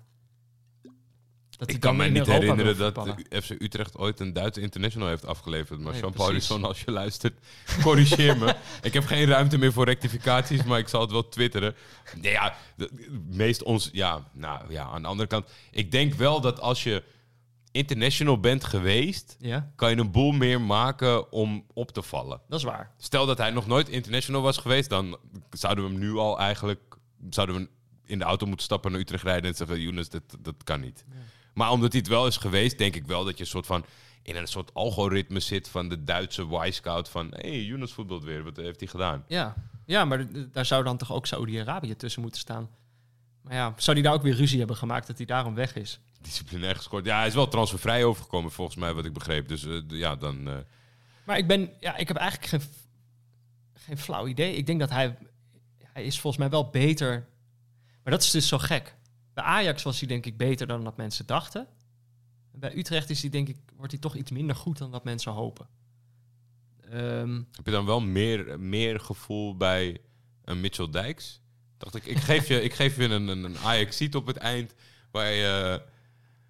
Dat 1.49 1.69
ik 1.69 1.79
kan 1.79 1.95
mij 1.95 2.09
niet 2.09 2.27
Europa 2.27 2.39
herinneren 2.39 2.77
dat 2.77 3.15
FC 3.43 3.49
Utrecht 3.49 3.97
ooit 3.97 4.19
een 4.19 4.33
Duitse 4.33 4.61
international 4.61 5.07
heeft 5.07 5.25
afgeleverd. 5.25 5.79
Maar 5.79 5.91
Nee, 5.91 6.01
Jean 6.01 6.11
precies. 6.11 6.27
Paulisson, 6.27 6.63
als 6.63 6.81
je 6.81 6.91
luistert, 6.91 7.39
corrigeer 7.83 8.37
me. 8.37 8.55
Ik 8.81 8.93
heb 8.93 9.05
geen 9.05 9.25
ruimte 9.25 9.57
meer 9.57 9.73
voor 9.73 9.85
rectificaties, 9.85 10.63
maar 10.63 10.79
ik 10.79 10.87
zal 10.87 11.01
het 11.01 11.11
wel 11.11 11.29
twitteren. 11.29 11.75
Nee, 12.21 12.31
ja, 12.31 12.55
meest 13.29 13.63
ons... 13.63 13.89
Ja, 13.91 14.29
nou 14.33 14.71
ja, 14.71 14.83
aan 14.83 15.01
de 15.01 15.07
andere 15.07 15.27
kant. 15.29 15.49
Ik 15.71 15.91
denk 15.91 16.13
wel 16.13 16.41
dat 16.41 16.59
als 16.59 16.83
je 16.83 17.03
international 17.79 18.39
bent 18.39 18.63
geweest, 18.63 19.35
Ja, 19.39 19.71
kan 19.75 19.89
je 19.89 19.97
een 19.97 20.11
boel 20.11 20.31
meer 20.31 20.61
maken 20.61 21.31
om 21.31 21.65
op 21.73 21.91
te 21.91 22.01
vallen. 22.01 22.41
dat 22.47 22.59
is 22.59 22.65
waar. 22.65 22.91
Stel 22.97 23.25
dat 23.25 23.37
hij 23.37 23.51
nog 23.51 23.67
nooit 23.67 23.89
international 23.89 24.41
was 24.41 24.57
geweest, 24.57 24.89
dan 24.89 25.17
zouden 25.49 25.83
we 25.83 25.89
hem 25.91 25.99
nu 25.99 26.15
al 26.15 26.39
eigenlijk 26.39 26.97
zouden 27.29 27.55
we 27.55 27.69
in 28.05 28.19
de 28.19 28.25
auto 28.25 28.45
moeten 28.45 28.65
stappen 28.65 28.91
naar 28.91 28.99
Utrecht 28.99 29.23
rijden 29.23 29.49
en 29.49 29.55
zeggen: 29.55 29.75
van, 29.75 29.85
Younes, 29.85 30.09
dat, 30.09 30.23
dat 30.39 30.63
kan 30.63 30.79
niet. 30.79 31.05
Maar 31.53 31.71
omdat 31.71 31.91
hij 31.91 32.01
het 32.01 32.09
wel 32.09 32.27
is 32.27 32.37
geweest, 32.37 32.77
denk 32.77 32.95
ik 32.95 33.05
wel 33.05 33.23
dat 33.23 33.37
je 33.37 33.43
een 33.43 33.49
soort 33.49 33.65
van 33.65 33.85
in 34.21 34.35
een 34.35 34.47
soort 34.47 34.73
algoritme 34.73 35.39
zit 35.39 35.69
van 35.69 35.89
de 35.89 36.03
Duitse 36.03 36.47
Y-scout 36.65 37.09
van 37.09 37.27
hé, 37.35 37.49
hey, 37.49 37.63
Younes 37.63 37.91
voetbalt 37.91 38.23
weer, 38.23 38.43
wat 38.43 38.57
heeft 38.57 38.79
hij 38.79 38.89
gedaan? 38.89 39.23
Ja, 39.27 39.55
ja 39.85 40.05
maar 40.05 40.27
daar 40.51 40.65
zou 40.65 40.83
dan 40.83 40.97
toch 40.97 41.13
ook 41.13 41.25
Saudi-Arabië 41.25 41.95
tussen 41.95 42.21
moeten 42.21 42.39
staan. 42.39 42.69
Maar 43.41 43.53
ja, 43.53 43.73
zou 43.77 43.95
die 43.95 44.05
daar 44.05 44.13
ook 44.13 44.21
weer 44.21 44.35
ruzie 44.35 44.57
hebben 44.57 44.75
gemaakt 44.75 45.07
dat 45.07 45.17
hij 45.17 45.25
daarom 45.25 45.55
weg 45.55 45.75
is? 45.75 45.99
Disciplinair 46.21 46.75
gescoord. 46.75 47.05
Ja, 47.05 47.17
hij 47.17 47.27
is 47.27 47.33
wel 47.33 47.47
transfervrij 47.47 48.03
overgekomen 48.03 48.51
volgens 48.51 48.77
mij, 48.77 48.93
wat 48.93 49.05
ik 49.05 49.13
begreep. 49.13 49.47
Dus 49.47 49.65
eh, 49.65 49.81
ja, 49.87 50.15
dan. 50.15 50.47
eh, 50.47 50.57
Maar 51.25 51.37
ik 51.37 51.47
ben, 51.47 51.69
ja, 51.79 51.97
ik 51.97 52.07
heb 52.07 52.17
eigenlijk 52.17 52.49
geen, 52.49 52.61
geen 53.73 53.97
flauw 53.97 54.27
idee. 54.27 54.55
Ik 54.55 54.65
denk 54.65 54.79
dat 54.79 54.89
hij, 54.89 55.17
hij 55.83 56.03
is 56.03 56.19
volgens 56.19 56.41
mij 56.41 56.49
wel 56.51 56.69
beter. 56.69 57.27
Maar 58.03 58.13
dat 58.13 58.23
is 58.23 58.31
dus 58.31 58.47
zo 58.47 58.57
gek. 58.57 58.95
Bij 59.33 59.43
Ajax 59.43 59.83
was 59.83 59.99
hij 59.99 60.07
denk 60.07 60.25
ik 60.25 60.37
beter 60.37 60.67
dan 60.67 60.83
dat 60.83 60.97
mensen 60.97 61.25
dachten. 61.25 61.67
En 62.53 62.59
bij 62.59 62.75
Utrecht 62.77 63.09
is 63.09 63.21
hij 63.21 63.29
denk 63.29 63.47
ik, 63.47 63.57
wordt 63.75 63.91
hij 63.91 64.01
toch 64.01 64.15
iets 64.15 64.31
minder 64.31 64.55
goed 64.55 64.77
dan 64.77 64.91
dat 64.91 65.03
mensen 65.03 65.31
hopen. 65.31 65.67
Ehm, 66.89 67.35
Heb 67.51 67.65
je 67.65 67.71
dan 67.71 67.85
wel 67.85 68.01
meer, 68.01 68.59
meer 68.59 68.99
gevoel 68.99 69.57
bij 69.57 69.97
een 70.43 70.59
Mitchell 70.61 70.89
Dijks? 70.89 71.41
Dacht 71.77 71.95
ik, 71.95 72.05
ik 72.05 72.17
geef 72.17 72.47
je, 72.47 72.61
ik 72.61 72.73
geef 72.73 72.97
je 72.97 73.03
een, 73.03 73.27
een, 73.27 73.43
een 73.43 73.57
Ajax-seat 73.57 74.15
op 74.15 74.27
het 74.27 74.37
eind 74.37 74.73
waar 75.11 75.31
je, 75.31 75.81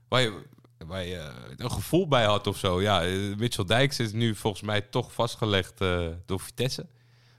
waar 0.10 0.22
je, 0.22 0.42
waar 0.88 1.06
je 1.06 1.32
een 1.58 1.72
gevoel 1.72 2.08
bij 2.08 2.26
had 2.26 2.48
of 2.48 2.58
zo. 2.58 2.82
Ja, 2.82 3.04
eh, 3.06 3.36
Mitchell 3.38 3.66
Dijks 3.66 4.00
is 4.00 4.12
nu 4.12 4.36
volgens 4.36 4.62
mij 4.64 4.82
toch 4.82 5.14
vastgelegd 5.14 5.82
eh, 5.82 6.08
door 6.26 6.40
Vitesse. 6.40 6.86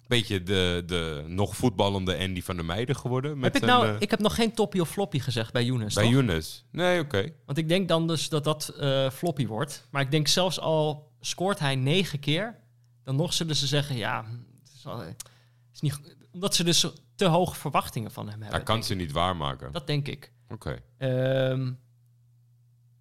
Beetje 0.07 0.43
de, 0.43 0.83
de 0.87 1.25
nog 1.27 1.57
voetballende 1.57 2.19
Andy 2.19 2.43
van 2.43 2.57
der 2.57 2.65
Meijden 2.65 2.97
geworden. 2.97 3.39
Met 3.39 3.53
heb 3.53 3.63
ik, 3.63 3.69
nou, 3.69 3.87
eh, 3.87 3.95
ik 3.99 4.11
heb 4.11 4.21
nog 4.21 4.35
geen 4.35 4.53
toppie 4.55 4.81
of 4.81 4.91
floppy 4.91 5.19
gezegd 5.19 5.53
bij 5.53 5.65
Younes. 5.65 5.95
bij 5.95 6.05
toch? 6.05 6.13
Younes. 6.13 6.65
Nee, 6.71 7.01
oké. 7.01 7.33
Want 7.47 7.59
ik 7.59 7.69
denk 7.69 7.89
dan 7.89 8.07
dus 8.07 8.29
dat 8.29 8.45
dat 8.45 8.69
eh, 8.69 9.11
floppy 9.11 9.47
wordt. 9.47 9.87
Maar 9.91 10.03
ik 10.03 10.11
denk 10.11 10.29
zelfs 10.29 10.61
al 10.61 11.11
scoort 11.21 11.59
hij 11.59 11.75
negen 11.77 12.19
keer, 12.19 12.57
dan 13.05 13.17
nog 13.17 13.33
zullen 13.33 13.57
ze 13.57 13.67
zeggen, 13.67 13.97
ja, 13.97 14.25
het 14.63 14.73
is, 14.77 14.87
al- 14.87 14.99
het 14.99 15.25
is 15.73 15.81
niet, 15.81 16.01
omdat 16.33 16.55
ze 16.55 16.65
dus 16.65 16.87
te 17.15 17.25
hoge 17.25 17.55
verwachtingen 17.55 18.11
van 18.11 18.25
hem 18.29 18.41
hebben. 18.41 18.57
Hij 18.57 18.65
kan 18.67 18.85
ze 18.85 18.95
niet 18.95 19.13
waarmaken. 19.13 19.73
Dat 19.73 19.87
denk 19.87 20.09
ik. 20.09 20.33
Oké. 20.49 20.79
Ehm, 20.99 21.73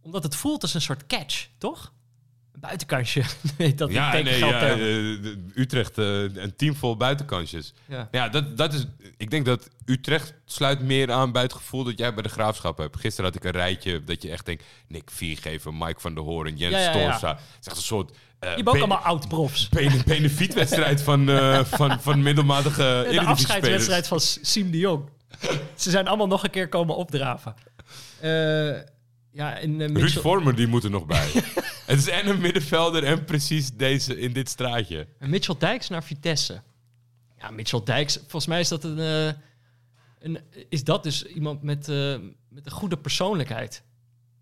omdat 0.01 0.23
het 0.23 0.35
voelt 0.35 0.61
als 0.61 0.73
een 0.73 0.81
soort 0.81 1.07
catch, 1.07 1.47
toch? 1.57 1.91
Een 2.53 2.59
buitenkansje. 2.59 3.21
Dat 3.75 3.91
Ja, 3.91 4.11
nee, 4.11 4.37
ja, 4.39 4.61
eh, 4.61 4.77
Utrecht, 5.55 5.97
eh, 5.97 6.05
een 6.21 6.53
team 6.55 6.75
vol 6.75 6.97
buitenkansjes. 6.97 7.73
Ja. 7.87 8.07
Ja, 8.11 8.29
dat, 8.29 8.57
dat 8.57 8.73
is. 8.73 8.85
Ik 9.17 9.29
denk 9.31 9.45
dat 9.45 9.69
Utrecht 9.85 10.33
sluit 10.45 10.81
meer 10.81 11.11
aan 11.11 11.31
bij 11.31 11.41
het 11.41 11.53
gevoel 11.53 11.83
dat 11.83 11.97
jij 11.99 12.13
bij 12.13 12.23
de 12.23 12.29
graafschap 12.29 12.77
hebt. 12.77 12.99
Gisteren 12.99 13.25
had 13.31 13.39
ik 13.39 13.43
een 13.43 13.59
rijtje 13.59 14.03
dat 14.03 14.21
je 14.21 14.29
echt 14.31 14.45
denkt: 14.45 14.63
Nick 14.87 15.09
Viergever, 15.11 15.73
Mike 15.73 15.99
van 15.99 16.13
der 16.13 16.23
Hoorn, 16.23 16.57
Jens 16.57 16.75
Ja. 16.75 16.91
Het 16.91 17.39
is 17.61 17.67
echt 17.67 17.77
een 17.77 17.83
soort. 17.83 18.11
eh 18.11 18.49
Je 18.49 18.55
hebt 18.55 18.67
ook 18.67 18.75
allemaal 18.75 18.97
oud-profs. 18.97 19.69
bene- 19.69 20.03
benefietwedstrijd 20.05 21.01
van, 21.01 21.29
eh, 21.29 21.63
van, 21.79 22.01
van 22.01 22.21
middelmatige 22.21 23.07
De 23.11 23.21
afscheidswedstrijd 23.21 24.07
van 24.07 24.19
Siem 24.19 24.71
de 24.71 24.77
Jong. 24.77 25.09
Ze 25.75 25.89
zijn 25.89 26.07
allemaal 26.07 26.27
nog 26.27 26.43
een 26.43 26.49
keer 26.49 26.69
komen 26.69 26.95
opdraven. 26.95 27.55
Eh, 28.19 28.77
ja, 29.39 29.59
en 29.59 29.79
uh, 29.79 29.87
Ruud 29.87 30.11
Vormer, 30.11 30.55
die 30.55 30.67
moet 30.67 30.83
er 30.83 30.89
nog 30.89 31.05
bij. 31.05 31.29
Het 31.89 31.99
is 31.99 32.09
en 32.09 32.27
een 32.27 32.41
middenvelder 32.41 33.03
en 33.03 33.25
precies 33.25 33.71
deze 33.71 34.19
in 34.19 34.33
dit 34.33 34.49
straatje. 34.49 35.07
Mitchell 35.19 35.55
Dijks 35.59 35.89
naar 35.89 36.03
Vitesse. 36.03 36.61
Ja, 37.37 37.49
Mitchell 37.49 37.81
Dijks, 37.83 38.15
volgens 38.15 38.45
mij 38.45 38.59
is 38.59 38.67
dat 38.67 38.83
een, 38.83 38.99
eh, 38.99 39.33
een 40.19 40.39
is 40.69 40.83
dat 40.83 41.03
dus 41.03 41.25
iemand 41.25 41.61
met, 41.63 41.89
eh, 41.89 42.15
met 42.49 42.65
een 42.65 42.71
goede 42.71 42.97
persoonlijkheid. 42.97 43.83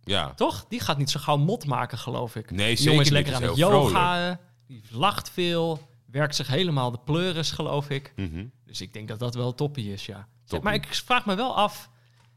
Ja. 0.04 0.34
Toch? 0.34 0.66
Die 0.70 0.80
gaat 0.80 0.98
niet 0.98 1.10
zo 1.10 1.20
gauw 1.20 1.38
mot 1.38 1.66
maken, 1.66 1.98
geloof 1.98 2.36
ik. 2.36 2.52
Nee, 2.52 2.76
Die 2.76 2.86
jongen 2.86 3.02
is 3.02 3.08
zeker 3.08 3.24
lekker 3.24 3.44
aan 3.44 3.50
het 3.50 3.58
yoga. 3.58 4.40
Die 4.68 4.84
lacht 4.92 5.30
veel. 5.30 5.90
Werkt 6.06 6.36
zich 6.36 6.48
helemaal 6.48 6.92
de 6.92 7.00
pleuris, 7.06 7.52
geloof 7.52 7.90
ik. 7.90 8.14
Mhm. 8.16 8.46
Dus 8.66 8.82
ik 8.82 8.94
denk 8.94 9.08
dat 9.08 9.20
dat 9.20 9.36
wel 9.36 9.54
toppie 9.54 9.94
is, 9.94 10.06
ja. 10.06 10.28
Toppie. 10.46 10.70
Maar 10.70 10.74
ik 10.74 10.88
vraag 10.94 11.26
me 11.26 11.36
wel 11.36 11.56
af... 11.56 11.90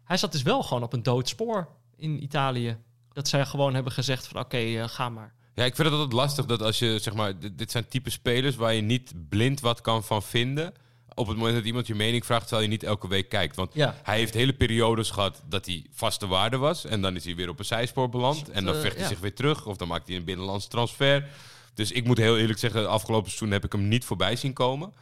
Hij 0.05 0.17
zat 0.17 0.33
dus 0.33 0.43
wel 0.43 0.63
gewoon 0.63 0.83
op 0.83 0.93
een 0.93 1.03
dood 1.03 1.29
spoor 1.29 1.69
in 2.01 2.23
Italië. 2.23 2.77
Dat 3.13 3.29
zij 3.29 3.47
gewoon 3.47 3.75
hebben 3.75 3.93
gezegd 3.93 4.27
van 4.27 4.41
oké, 4.41 4.57
eh, 4.57 4.89
ga 4.89 5.09
maar. 5.09 5.35
Ja, 5.55 5.65
ik 5.65 5.75
vind 5.75 5.89
het 5.89 5.97
altijd 5.97 6.13
lastig 6.13 6.45
dat 6.47 6.63
als 6.63 6.79
je, 6.79 6.99
zeg 6.99 7.15
maar, 7.15 7.39
dit, 7.39 7.59
dit 7.59 7.71
zijn 7.71 7.89
type 7.89 8.11
spelers 8.11 8.57
waar 8.57 8.75
je 8.75 8.81
niet 8.83 9.13
blind 9.29 9.61
wat 9.61 9.81
kan 9.81 10.05
van 10.05 10.23
vinden. 10.23 10.73
Op 11.15 11.27
het 11.27 11.37
moment 11.37 11.57
dat 11.57 11.65
iemand 11.65 11.87
je 11.87 11.95
mening 11.95 12.25
vraagt, 12.27 12.43
terwijl 12.43 12.63
je 12.63 12.69
niet 12.69 12.83
elke 12.83 13.09
week 13.09 13.29
kijkt. 13.29 13.57
Want 13.57 13.75
Ja. 13.75 13.95
hij 14.03 14.17
heeft 14.19 14.35
hele 14.35 14.53
periodes 14.53 15.11
gehad 15.11 15.43
dat 15.49 15.67
hij 15.67 15.87
vaste 15.93 16.27
waarde 16.27 16.57
was. 16.57 16.85
En 16.85 17.01
dan 17.03 17.17
is 17.17 17.25
hij 17.25 17.35
weer 17.35 17.49
op 17.49 17.59
een 17.59 17.65
zijspoor 17.65 18.09
beland. 18.09 18.51
En 18.51 18.65
dan 18.65 18.75
eh, 18.75 18.81
vecht 18.81 18.95
hij 18.95 19.03
ja. 19.03 19.09
zich 19.09 19.19
weer 19.21 19.35
terug. 19.35 19.67
Of 19.67 19.77
dan 19.77 19.89
maakt 19.89 20.09
hij 20.09 20.17
een 20.17 20.25
binnenlands 20.25 20.67
transfer. 20.69 21.29
Dus 21.75 21.93
ik 21.93 22.05
moet 22.05 22.19
heel 22.19 22.39
eerlijk 22.39 22.59
zeggen, 22.59 22.89
afgelopen 22.91 23.31
seizoen 23.31 23.51
heb 23.51 23.65
ik 23.65 23.73
hem 23.73 23.89
niet 23.89 24.05
voorbij 24.05 24.37
zien 24.37 24.53
komen. 24.53 24.93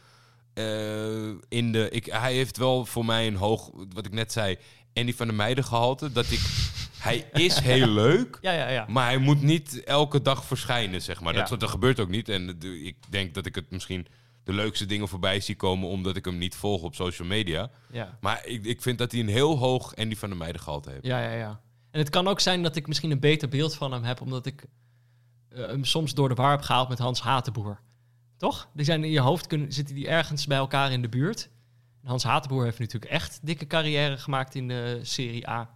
Eh, 0.53 1.29
in 1.49 1.71
de, 1.71 1.89
ik, 1.89 2.05
hij 2.05 2.33
heeft 2.33 2.57
wel 2.57 2.85
voor 2.85 3.05
mij 3.05 3.27
een 3.27 3.35
hoog, 3.35 3.69
wat 3.93 4.05
ik 4.05 4.13
net 4.13 4.31
zei, 4.31 4.57
Andy 4.93 5.13
van 5.13 5.27
der 5.27 5.35
Meijden 5.35 5.63
gehalte. 5.63 6.11
Dat 6.11 6.31
ik, 6.31 6.39
hij 6.99 7.29
is 7.33 7.59
heel 7.59 7.87
leuk. 8.05 8.37
Ja, 8.41 8.51
ja, 8.51 8.69
ja. 8.69 8.85
Maar 8.89 9.05
hij 9.05 9.17
moet 9.17 9.41
niet 9.41 9.83
elke 9.83 10.21
dag 10.21 10.45
verschijnen, 10.45 11.01
zeg 11.01 11.21
maar. 11.21 11.33
Dat, 11.33 11.59
dat 11.59 11.69
gebeurt 11.69 11.99
ook 11.99 12.09
niet. 12.09 12.29
En 12.29 12.59
de- 12.59 12.81
ik 12.83 12.95
denk 13.09 13.33
dat 13.33 13.45
ik 13.45 13.55
het 13.55 13.71
misschien 13.71 14.07
de 14.43 14.53
leukste 14.53 14.85
dingen 14.85 15.07
voorbij 15.07 15.39
zie 15.39 15.55
komen... 15.55 15.89
omdat 15.89 16.15
ik 16.15 16.25
hem 16.25 16.37
niet 16.37 16.55
volg 16.55 16.81
op 16.81 16.95
social 16.95 17.27
media. 17.27 17.69
ja. 17.91 18.17
Maar 18.21 18.45
ik, 18.45 18.65
ik 18.65 18.81
vind 18.81 18.97
dat 18.97 19.11
hij 19.11 19.21
een 19.21 19.27
heel 19.27 19.57
hoog 19.57 19.95
Andy 19.95 20.15
van 20.15 20.29
der 20.29 20.37
Meijden 20.37 20.61
gehalte 20.61 20.89
heeft. 20.89 21.05
Ja, 21.05 21.21
ja, 21.21 21.31
ja. 21.31 21.59
En 21.91 21.99
het 21.99 22.09
kan 22.09 22.27
ook 22.27 22.39
zijn 22.39 22.63
dat 22.63 22.75
ik 22.75 22.87
misschien 22.87 23.11
een 23.11 23.19
beter 23.19 23.49
beeld 23.49 23.75
van 23.75 23.91
hem 23.91 24.03
heb, 24.03 24.21
omdat 24.21 24.45
ik 24.45 24.63
eh, 25.49 25.65
hem 25.65 25.85
soms 25.85 26.13
door 26.13 26.29
de 26.29 26.35
war 26.35 26.51
heb 26.51 26.61
gehaald 26.61 26.89
met 26.89 26.99
Hans 26.99 27.21
Hatenboer. 27.21 27.79
Toch? 28.37 28.69
Die 28.73 28.85
zijn 28.85 29.03
in 29.03 29.11
je 29.11 29.19
hoofd 29.19 29.47
kunnen, 29.47 29.71
zitten 29.73 29.95
die 29.95 30.07
ergens 30.07 30.47
bij 30.47 30.57
elkaar 30.57 30.91
in 30.91 31.01
de 31.01 31.09
buurt. 31.09 31.49
En 32.03 32.09
Hans 32.09 32.23
Hatenboer 32.23 32.63
heeft 32.63 32.79
natuurlijk 32.79 33.11
echt 33.11 33.39
dikke 33.43 33.67
carrière 33.67 34.17
gemaakt 34.17 34.55
in 34.55 34.67
de 34.67 34.99
Serie 35.01 35.49
A. 35.49 35.69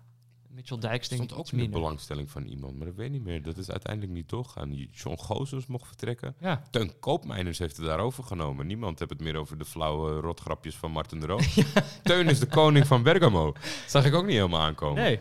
Mitchell 0.55 0.77
Dijks 0.77 1.07
denk 1.07 1.21
ik 1.21 1.29
stond 1.29 1.41
ook 1.41 1.51
in 1.51 1.59
de 1.59 1.69
belangstelling 1.69 2.31
van 2.31 2.43
iemand, 2.45 2.77
maar 2.77 2.87
dat 2.87 2.95
weet 2.95 3.05
ik 3.05 3.11
niet 3.11 3.23
meer. 3.23 3.41
Dat 3.41 3.57
is 3.57 3.71
uiteindelijk 3.71 4.13
niet 4.13 4.29
doorgegaan. 4.29 4.73
John 4.73 5.17
Gozens 5.17 5.65
mocht 5.65 5.87
vertrekken. 5.87 6.35
Ja. 6.39 6.63
Teun 6.71 6.99
Koopmeiners 6.99 7.57
heeft 7.59 7.77
het 7.77 7.85
daarover 7.85 8.23
genomen. 8.23 8.67
Niemand 8.67 8.99
heeft 8.99 9.11
het 9.11 9.21
meer 9.21 9.35
over 9.35 9.57
de 9.57 9.65
flauwe 9.65 10.19
rotgrapjes 10.19 10.75
van 10.75 10.91
Martin 10.91 11.19
de 11.19 11.25
Roon. 11.25 11.41
Teun 12.03 12.29
is 12.29 12.39
de 12.39 12.45
koning 12.45 12.87
van 12.87 13.03
Bergamo. 13.03 13.51
Dat 13.51 13.63
zag 13.87 14.05
ik 14.05 14.13
ook 14.13 14.25
niet 14.25 14.35
helemaal 14.35 14.61
aankomen. 14.61 15.03
Nee. 15.03 15.19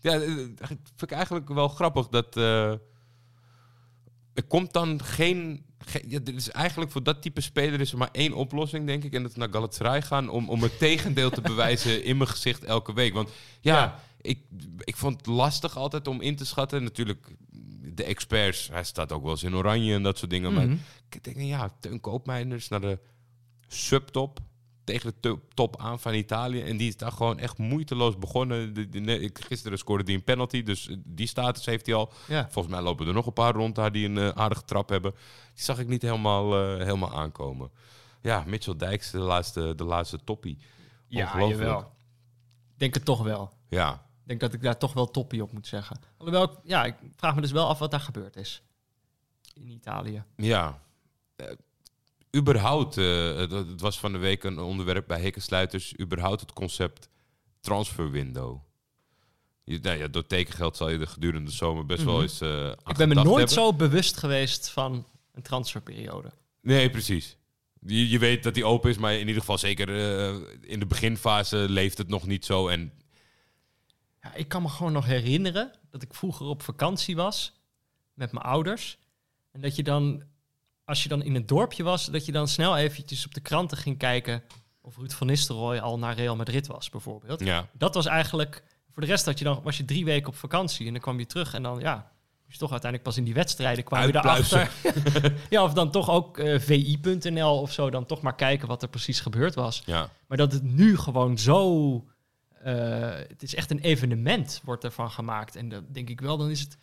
Ja, 0.00 0.12
eh, 0.12 0.20
vind 0.26 1.02
ik 1.02 1.10
eigenlijk 1.12 1.48
wel 1.48 1.68
grappig 1.68 2.08
dat... 2.08 2.36
eh, 2.36 2.70
er 4.34 4.44
komt 4.48 4.72
dan 4.72 5.02
geen... 5.02 5.64
geen 5.78 6.04
ja, 6.08 6.18
er 6.24 6.34
is 6.34 6.50
eigenlijk 6.50 6.90
voor 6.90 7.02
dat 7.02 7.22
type 7.22 7.40
speler 7.40 7.80
is 7.80 7.92
er 7.92 7.98
maar 7.98 8.08
één 8.12 8.32
oplossing, 8.32 8.86
denk 8.86 9.04
ik. 9.04 9.12
En 9.14 9.22
dat 9.22 9.30
is 9.30 9.36
naar 9.36 9.48
Galatasaray 9.50 10.02
gaan 10.02 10.28
om, 10.28 10.48
om 10.48 10.62
het 10.62 10.78
tegendeel 10.78 11.30
te 11.30 11.40
bewijzen 11.52 12.04
in 12.04 12.16
mijn 12.16 12.28
gezicht 12.30 12.64
elke 12.64 12.92
week. 12.92 13.12
Want 13.14 13.30
ja, 13.60 13.74
Ja. 13.74 14.06
Ik, 14.28 14.42
ik 14.78 14.96
vond 14.96 15.16
het 15.16 15.26
lastig 15.26 15.76
altijd 15.76 16.08
om 16.08 16.20
in 16.20 16.36
te 16.36 16.46
schatten. 16.46 16.82
Natuurlijk, 16.82 17.36
de 17.94 18.04
experts, 18.04 18.68
hij 18.68 18.84
staat 18.84 19.12
ook 19.12 19.22
wel 19.22 19.30
eens 19.30 19.42
in 19.42 19.54
oranje 19.54 19.94
en 19.94 20.02
dat 20.02 20.18
soort 20.18 20.30
dingen. 20.30 20.52
Mhm. 20.52 20.66
Maar 20.68 20.76
ik 21.10 21.24
denk, 21.24 21.36
ja, 21.36 21.70
Teun 21.80 22.00
Koopmeiners 22.00 22.68
naar 22.68 22.80
de 22.80 22.98
subtop 23.68 24.40
tegen 24.84 25.10
de 25.10 25.20
to- 25.20 25.40
top 25.54 25.80
aan 25.80 26.00
van 26.00 26.14
Italië. 26.14 26.62
En 26.62 26.76
die 26.76 26.88
is 26.88 26.96
daar 26.96 27.12
gewoon 27.12 27.38
echt 27.38 27.58
moeiteloos 27.58 28.18
begonnen. 28.18 28.74
De, 28.90 29.30
gisteren 29.34 29.78
scoorde 29.78 30.04
hij 30.04 30.14
een 30.14 30.24
penalty, 30.24 30.62
dus 30.62 30.88
die 31.04 31.26
status 31.26 31.64
heeft 31.66 31.86
hij 31.86 31.94
al. 31.94 32.12
Ja. 32.28 32.48
Volgens 32.50 32.74
mij 32.74 32.82
lopen 32.84 33.06
er 33.06 33.12
nog 33.14 33.26
een 33.26 33.32
paar 33.32 33.54
rond 33.54 33.74
daar 33.74 33.92
die 33.92 34.08
een 34.08 34.18
eh, 34.18 34.28
aardige 34.28 34.64
trap 34.64 34.88
hebben. 34.88 35.10
Die 35.54 35.64
zag 35.64 35.78
ik 35.78 35.88
niet 35.88 36.02
helemaal, 36.02 36.54
eh, 36.54 36.84
helemaal 36.84 37.14
aankomen. 37.14 37.70
Ja, 38.22 38.44
Mitchell 38.46 38.76
Dijks, 38.76 39.10
de 39.10 39.18
laatste, 39.18 39.74
de 39.74 39.84
laatste 39.84 40.18
toppie. 40.24 40.58
Ja, 41.06 41.38
jawel. 41.48 41.92
Denk 42.76 42.94
het 42.94 43.04
toch 43.04 43.22
wel. 43.22 43.52
Ja, 43.68 44.06
denk 44.28 44.40
dat 44.40 44.52
ik 44.52 44.62
daar 44.62 44.78
toch 44.78 44.92
wel 44.92 45.10
toppie 45.10 45.42
op 45.42 45.52
moet 45.52 45.66
zeggen. 45.66 46.00
Alhoewel, 46.16 46.42
ik- 46.42 46.58
ja, 46.64 46.84
ik 46.84 46.94
vraag 47.16 47.34
me 47.34 47.40
dus 47.40 47.50
wel 47.52 47.66
af 47.68 47.78
wat 47.78 47.90
daar 47.90 48.00
gebeurd 48.00 48.36
is. 48.36 48.62
In 49.54 49.68
Italië. 49.68 50.22
Ja. 50.36 50.80
Eh, 51.36 51.46
überhaupt, 52.36 52.96
eh, 52.96 53.36
het, 53.36 53.80
was 53.80 53.98
van 53.98 54.12
de 54.12 54.18
week 54.18 54.44
een 54.44 54.58
onderwerp 54.58 55.06
bij 55.06 55.20
Hekkensluiters. 55.20 55.98
Überhaupt 56.00 56.40
het 56.40 56.52
concept 56.52 57.08
transfer 57.60 58.10
window. 58.10 58.58
Je, 59.64 59.78
nou 59.82 59.98
ja, 59.98 60.08
door 60.08 60.26
tekengeld 60.26 60.76
zal 60.76 60.88
je 60.88 60.98
er 60.98 61.06
gedurende 61.06 61.50
de 61.50 61.56
zomer 61.56 61.86
best 61.86 62.04
wel 62.04 62.12
Mhm. 62.14 62.22
eens 62.22 62.42
aan 62.42 62.70
Ik 62.86 62.96
ben 62.96 63.08
me 63.08 63.14
nooit 63.14 63.28
hebben. 63.36 63.48
zo 63.48 63.72
bewust 63.74 64.16
geweest 64.16 64.68
van 64.70 65.06
een 65.32 65.42
transferperiode. 65.42 66.32
Nee, 66.62 66.90
precies. 66.90 67.36
Je, 67.80 68.08
je 68.08 68.18
weet 68.18 68.42
dat 68.42 68.54
die 68.54 68.64
open 68.64 68.90
is, 68.90 68.98
maar 68.98 69.12
in 69.12 69.18
ieder 69.26 69.40
geval 69.40 69.58
zeker 69.58 69.88
in 70.64 70.78
de 70.78 70.86
beginfase 70.86 71.56
leeft 71.56 71.98
het 71.98 72.08
nog 72.08 72.26
niet 72.26 72.44
zo. 72.44 72.68
En 72.68 72.92
Ja, 74.28 74.34
ik 74.34 74.48
kan 74.48 74.62
me 74.62 74.68
gewoon 74.68 74.92
nog 74.92 75.06
herinneren 75.06 75.72
dat 75.90 76.02
ik 76.02 76.14
vroeger 76.14 76.46
op 76.46 76.62
vakantie 76.62 77.16
was 77.16 77.52
met 78.14 78.32
mijn 78.32 78.44
ouders. 78.44 78.98
En 79.52 79.60
dat 79.60 79.76
je 79.76 79.82
dan, 79.82 80.22
als 80.84 81.02
je 81.02 81.08
dan 81.08 81.22
in 81.22 81.34
het 81.34 81.48
dorpje 81.48 81.82
was, 81.82 82.06
dat 82.06 82.26
je 82.26 82.32
dan 82.32 82.48
snel 82.48 82.76
eventjes 82.76 83.26
op 83.26 83.34
de 83.34 83.40
kranten 83.40 83.76
ging 83.76 83.98
kijken 83.98 84.42
of 84.80 84.96
Ruud 84.96 85.12
van 85.12 85.26
Nistelrooy 85.26 85.78
al 85.78 85.98
naar 85.98 86.14
Real 86.14 86.36
Madrid 86.36 86.66
was, 86.66 86.90
bijvoorbeeld. 86.90 87.40
ja, 87.40 87.68
Dat 87.72 87.94
was 87.94 88.06
eigenlijk, 88.06 88.62
voor 88.90 89.02
de 89.02 89.08
rest 89.08 89.24
had 89.24 89.38
je 89.38 89.44
dan, 89.44 89.60
was 89.62 89.76
je 89.76 89.84
drie 89.84 90.04
weken 90.04 90.28
op 90.28 90.36
vakantie 90.36 90.86
en 90.86 90.92
dan 90.92 91.02
kwam 91.02 91.18
je 91.18 91.26
terug 91.26 91.54
en 91.54 91.62
dan, 91.62 91.78
ja, 91.78 92.12
je 92.46 92.58
toch 92.58 92.70
uiteindelijk 92.70 93.10
pas 93.10 93.18
in 93.18 93.24
die 93.24 93.34
wedstrijden 93.34 93.84
kwam 93.84 94.06
je 94.06 94.16
erachter. 94.16 94.70
ja, 95.50 95.62
of 95.62 95.72
dan 95.72 95.90
toch 95.90 96.10
ook 96.10 96.38
eh, 96.38 96.58
vi.nl 96.58 97.60
of 97.60 97.72
zo, 97.72 97.90
dan 97.90 98.06
toch 98.06 98.20
maar 98.20 98.34
kijken 98.34 98.68
wat 98.68 98.82
er 98.82 98.88
precies 98.88 99.20
gebeurd 99.20 99.54
was. 99.54 99.82
ja. 99.86 100.10
Maar 100.26 100.36
dat 100.36 100.52
het 100.52 100.62
nu 100.62 100.96
gewoon 100.96 101.38
zo. 101.38 102.04
Eh, 102.62 103.28
het 103.28 103.42
is 103.42 103.54
echt 103.54 103.70
een 103.70 103.80
evenement, 103.80 104.60
wordt 104.64 104.84
ervan 104.84 105.10
gemaakt. 105.10 105.56
En 105.56 105.68
dat 105.68 105.94
denk 105.94 106.08
ik 106.08 106.20
wel, 106.20 106.36
dan 106.36 106.50
is 106.50 106.60
het. 106.60 106.76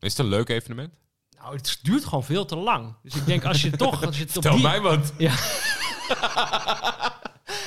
Is 0.00 0.10
het 0.10 0.18
een 0.18 0.26
leuk 0.26 0.48
evenement? 0.48 0.98
Nou, 1.38 1.56
het 1.56 1.78
duurt 1.82 2.04
gewoon 2.04 2.24
veel 2.24 2.44
te 2.44 2.56
lang. 2.56 2.94
Dus 3.02 3.14
ik 3.14 3.26
denk, 3.26 3.44
als 3.44 3.62
je 3.62 3.70
toch. 3.76 4.04
Als 4.04 4.18
je 4.18 4.24
het 4.24 4.36
op 4.36 4.42
Tel 4.42 4.54
die, 4.54 4.62
mij 4.62 4.80
wat. 4.80 5.12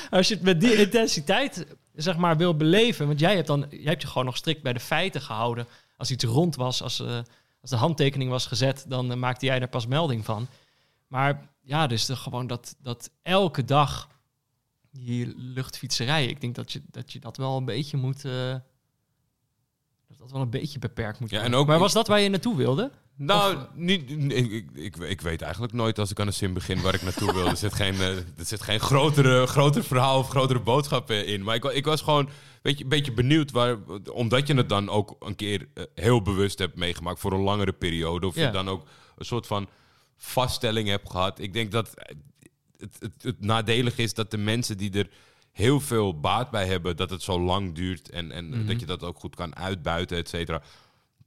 als 0.09 0.27
je 0.27 0.33
het 0.33 0.43
met 0.43 0.61
die 0.61 0.75
intensiteit 0.75 1.65
zeg 1.95 2.17
maar 2.17 2.37
wil 2.37 2.55
beleven. 2.55 3.07
Want 3.07 3.19
jij 3.19 3.35
hebt, 3.35 3.47
dan, 3.47 3.65
jij 3.69 3.79
hebt 3.83 4.01
je 4.01 4.07
gewoon 4.07 4.25
nog 4.25 4.37
strikt 4.37 4.61
bij 4.61 4.73
de 4.73 4.79
feiten 4.79 5.21
gehouden. 5.21 5.67
Als 5.97 6.11
iets 6.11 6.23
rond 6.23 6.55
was, 6.55 6.81
als, 6.81 6.99
eh, 6.99 7.19
als 7.61 7.69
de 7.69 7.75
handtekening 7.75 8.29
was 8.29 8.45
gezet, 8.45 8.85
dan 8.87 9.11
eh, 9.11 9.17
maakte 9.17 9.45
jij 9.45 9.59
er 9.59 9.67
pas 9.67 9.87
melding 9.87 10.25
van. 10.25 10.47
Maar 11.07 11.49
ja, 11.61 11.87
dus 11.87 12.05
de, 12.05 12.15
gewoon 12.15 12.47
dat, 12.47 12.75
dat 12.79 13.11
elke 13.21 13.65
dag 13.65 14.09
die 14.91 15.33
luchtfietserij. 15.35 16.25
Ik 16.25 16.41
denk 16.41 16.55
dat 16.55 16.71
je 16.71 16.81
dat, 16.91 17.11
je 17.11 17.19
dat 17.19 17.37
wel 17.37 17.57
een 17.57 17.65
beetje 17.65 17.97
moet. 17.97 18.25
eh, 18.25 18.55
dat 20.07 20.19
dat 20.19 20.31
wel 20.31 20.41
een 20.41 20.49
beetje 20.49 20.79
beperkt 20.79 21.19
moet 21.19 21.29
Ja, 21.29 21.35
worden. 21.35 21.53
en 21.53 21.61
ook- 21.61 21.67
maar 21.67 21.79
was 21.79 21.93
dat 21.93 22.07
waar 22.07 22.19
je 22.19 22.29
naartoe 22.29 22.55
wilde? 22.55 22.91
Nou, 23.15 23.55
Of- 23.55 23.67
niet, 23.75 24.09
ik, 24.31 24.69
ik, 24.73 24.95
ik 24.97 25.21
weet 25.21 25.41
eigenlijk 25.41 25.73
nooit 25.73 25.99
als 25.99 26.11
ik 26.11 26.19
aan 26.19 26.27
een 26.27 26.33
sim 26.33 26.53
begin 26.53 26.81
waar 26.81 26.93
ik 26.93 27.01
naartoe 27.01 27.33
wil. 27.33 27.47
Er 27.47 27.57
zit 27.57 27.73
geen, 27.73 27.93
eh, 27.93 28.17
er 28.17 28.25
zit 28.45 28.61
geen 28.61 28.79
grotere, 28.79 29.45
groter 29.47 29.83
verhaal 29.83 30.19
of 30.19 30.29
grotere 30.29 30.59
boodschap 30.59 31.09
eh, 31.09 31.27
in. 31.27 31.43
Maar 31.43 31.55
ik, 31.55 31.63
ik 31.63 31.85
was 31.85 32.01
gewoon 32.01 32.29
weet 32.61 32.77
je, 32.77 32.83
een 32.83 32.89
beetje 32.89 33.13
benieuwd, 33.13 33.51
waar, 33.51 33.77
omdat 34.13 34.47
je 34.47 34.53
het 34.55 34.69
dan 34.69 34.89
ook 34.89 35.15
een 35.19 35.35
keer 35.35 35.67
heel 35.95 36.21
bewust 36.21 36.59
hebt 36.59 36.75
meegemaakt 36.75 37.19
voor 37.19 37.33
een 37.33 37.41
langere 37.41 37.73
periode. 37.73 38.27
Of 38.27 38.35
Ja. 38.35 38.45
je 38.45 38.51
dan 38.51 38.69
ook 38.69 38.87
een 39.17 39.25
soort 39.25 39.47
van 39.47 39.69
vaststelling 40.17 40.87
hebt 40.87 41.09
gehad. 41.09 41.39
Ik 41.39 41.53
denk 41.53 41.71
dat 41.71 41.93
het, 42.81 42.95
het, 42.99 43.23
het 43.23 43.39
nadelig 43.39 43.97
is 43.97 44.13
dat 44.13 44.31
de 44.31 44.37
mensen 44.37 44.77
die 44.77 44.91
er 44.91 45.09
heel 45.51 45.79
veel 45.79 46.19
baat 46.19 46.51
bij 46.51 46.67
hebben, 46.67 46.95
dat 46.97 47.09
het 47.09 47.21
zo 47.21 47.39
lang 47.41 47.75
duurt 47.75 48.09
en, 48.09 48.31
en 48.31 48.49
Mhm. 48.49 48.65
dat 48.65 48.79
je 48.79 48.85
dat 48.85 49.03
ook 49.03 49.19
goed 49.19 49.35
kan 49.35 49.55
uitbuiten, 49.55 50.17
et 50.17 50.29
cetera. 50.29 50.61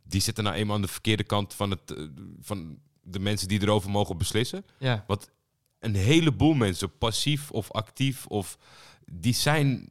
Die 0.03 0.21
zitten 0.21 0.45
nou 0.45 0.57
eenmaal 0.57 0.77
aan 0.77 0.83
de 0.83 0.89
verkeerde 0.89 1.25
kant 1.25 1.55
van, 1.55 1.71
het, 1.71 1.91
eh, 1.91 2.05
van 2.41 2.79
de 3.03 3.19
mensen 3.19 3.49
die 3.49 3.63
erover 3.63 3.91
mogen 3.91 4.19
beslissen. 4.19 4.65
Ja. 4.79 5.05
Want 5.07 5.31
een 5.79 5.95
heleboel 5.95 6.55
mensen, 6.55 6.99
passief 6.99 7.51
of 7.51 7.73
actief, 7.73 8.27
of, 8.27 8.59
die 9.07 9.35
zijn 9.35 9.89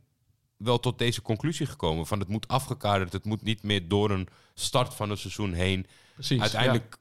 wel 0.58 0.80
tot 0.80 0.98
deze 0.98 1.22
conclusie 1.22 1.66
gekomen. 1.66 2.08
Van 2.08 2.20
het 2.20 2.28
moet 2.28 2.48
afgekaderd, 2.48 3.14
het 3.14 3.26
moet 3.26 3.42
niet 3.42 3.64
meer 3.64 3.88
door 3.88 4.12
een 4.12 4.28
start 4.54 4.94
van 4.94 5.10
een 5.10 5.18
seizoen 5.18 5.54
heen. 5.54 5.86
Precies. 6.14 6.42
Uiteindelijk 6.42 6.98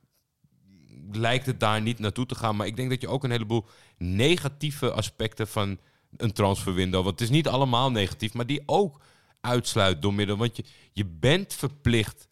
lijkt 1.13 1.47
het 1.47 1.61
daar 1.61 1.83
niet 1.83 1.99
naartoe 1.99 2.27
te 2.27 2.35
gaan. 2.35 2.57
Maar 2.57 2.67
ik 2.67 2.77
denk 2.77 2.91
dat 2.91 3.01
je 3.01 3.09
ook 3.09 3.25
een 3.25 3.31
heleboel 3.31 3.67
negatieve 4.03 4.92
aspecten 4.92 5.48
van 5.48 5.78
een 6.16 6.32
transferwindow... 6.32 7.05
want 7.05 7.20
het 7.20 7.28
is 7.28 7.34
niet 7.34 7.48
allemaal 7.48 7.90
negatief, 7.90 8.34
maar 8.34 8.46
die 8.46 8.62
ook 8.66 9.00
uitsluit 9.40 10.03
door 10.03 10.14
middel... 10.14 10.36
want 10.36 10.57
je, 10.57 10.64
je 10.92 11.07
bent 11.07 11.55
verplicht 11.55 12.28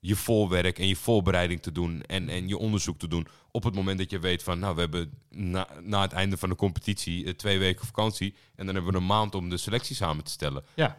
je 0.00 0.16
voorwerk 0.16 0.78
en 0.78 0.86
je 0.86 0.96
voorbereiding 0.96 1.62
te 1.62 1.72
doen... 1.72 2.02
En, 2.02 2.28
en 2.28 2.48
je 2.48 2.58
onderzoek 2.58 2.98
te 2.98 3.08
doen 3.08 3.26
op 3.50 3.64
het 3.64 3.74
moment 3.74 3.98
dat 3.98 4.10
je 4.10 4.18
weet 4.18 4.42
van... 4.42 4.58
nou, 4.58 4.74
we 4.74 4.80
hebben 4.80 5.12
na, 5.30 5.68
na 5.80 6.02
het 6.02 6.12
einde 6.12 6.36
van 6.36 6.48
de 6.48 6.56
competitie 6.56 7.24
eh, 7.24 7.32
twee 7.32 7.58
weken 7.58 7.86
vakantie... 7.86 8.34
en 8.56 8.66
dan 8.66 8.74
hebben 8.74 8.92
we 8.92 8.98
een 8.98 9.06
maand 9.06 9.34
om 9.34 9.48
de 9.48 9.56
selectie 9.56 9.96
samen 9.96 10.24
te 10.24 10.30
stellen. 10.30 10.64
Ja. 10.74 10.96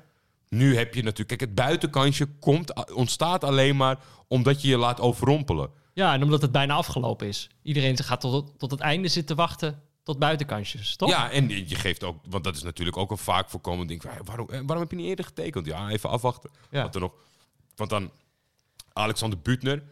Nu 0.50 0.78
heb 0.78 0.94
je 0.94 1.04
natuurlijk... 1.04 1.28
Kijk, 1.28 1.42
het 1.42 1.56
buitenkansje 1.56 2.26
komt, 2.26 2.94
ontstaat 2.94 3.44
alleen 3.44 3.76
maar 3.76 4.00
omdat 4.28 4.62
je 4.62 4.68
je 4.68 4.78
laat 4.78 5.00
overrompelen. 5.00 5.70
Ja, 5.94 6.14
en 6.14 6.24
omdat 6.24 6.42
het 6.42 6.52
bijna 6.52 6.74
afgelopen 6.74 7.28
is. 7.28 7.50
Iedereen 7.62 7.98
gaat 7.98 8.22
tot, 8.22 8.60
tot 8.60 8.72
het 8.72 8.80
einde 8.80 9.08
zitten 9.08 9.36
wachten 9.36 9.82
tot 10.06 10.20
buitenkansjes, 10.20 10.96
toch? 10.96 11.10
Ja, 11.10 11.32
en 11.32 11.50
je 11.68 11.76
geeft 11.76 12.04
ook, 12.04 12.18
want 12.30 12.44
dat 12.44 12.56
is 12.56 12.64
natuurlijk 12.64 12.98
ook 12.98 13.12
een 13.12 13.18
vaak 13.18 13.50
voorkomend 13.50 13.88
ding. 13.88 14.04
waarom, 14.24 14.50
eh, 14.50 14.56
waarom 14.60 14.80
heb 14.80 14.92
je 14.92 14.98
niet 14.98 15.08
eerder 15.08 15.26
getekend? 15.26 15.66
Ja, 15.66 15.90
even 15.90 16.10
afwachten. 16.10 16.50
Ja. 16.72 16.82
Wat 16.84 16.96
er 16.96 17.02
nog, 17.02 17.14
want 17.76 17.90
dan 17.90 18.12
Alexander 18.94 19.40
Butner, 19.40 19.84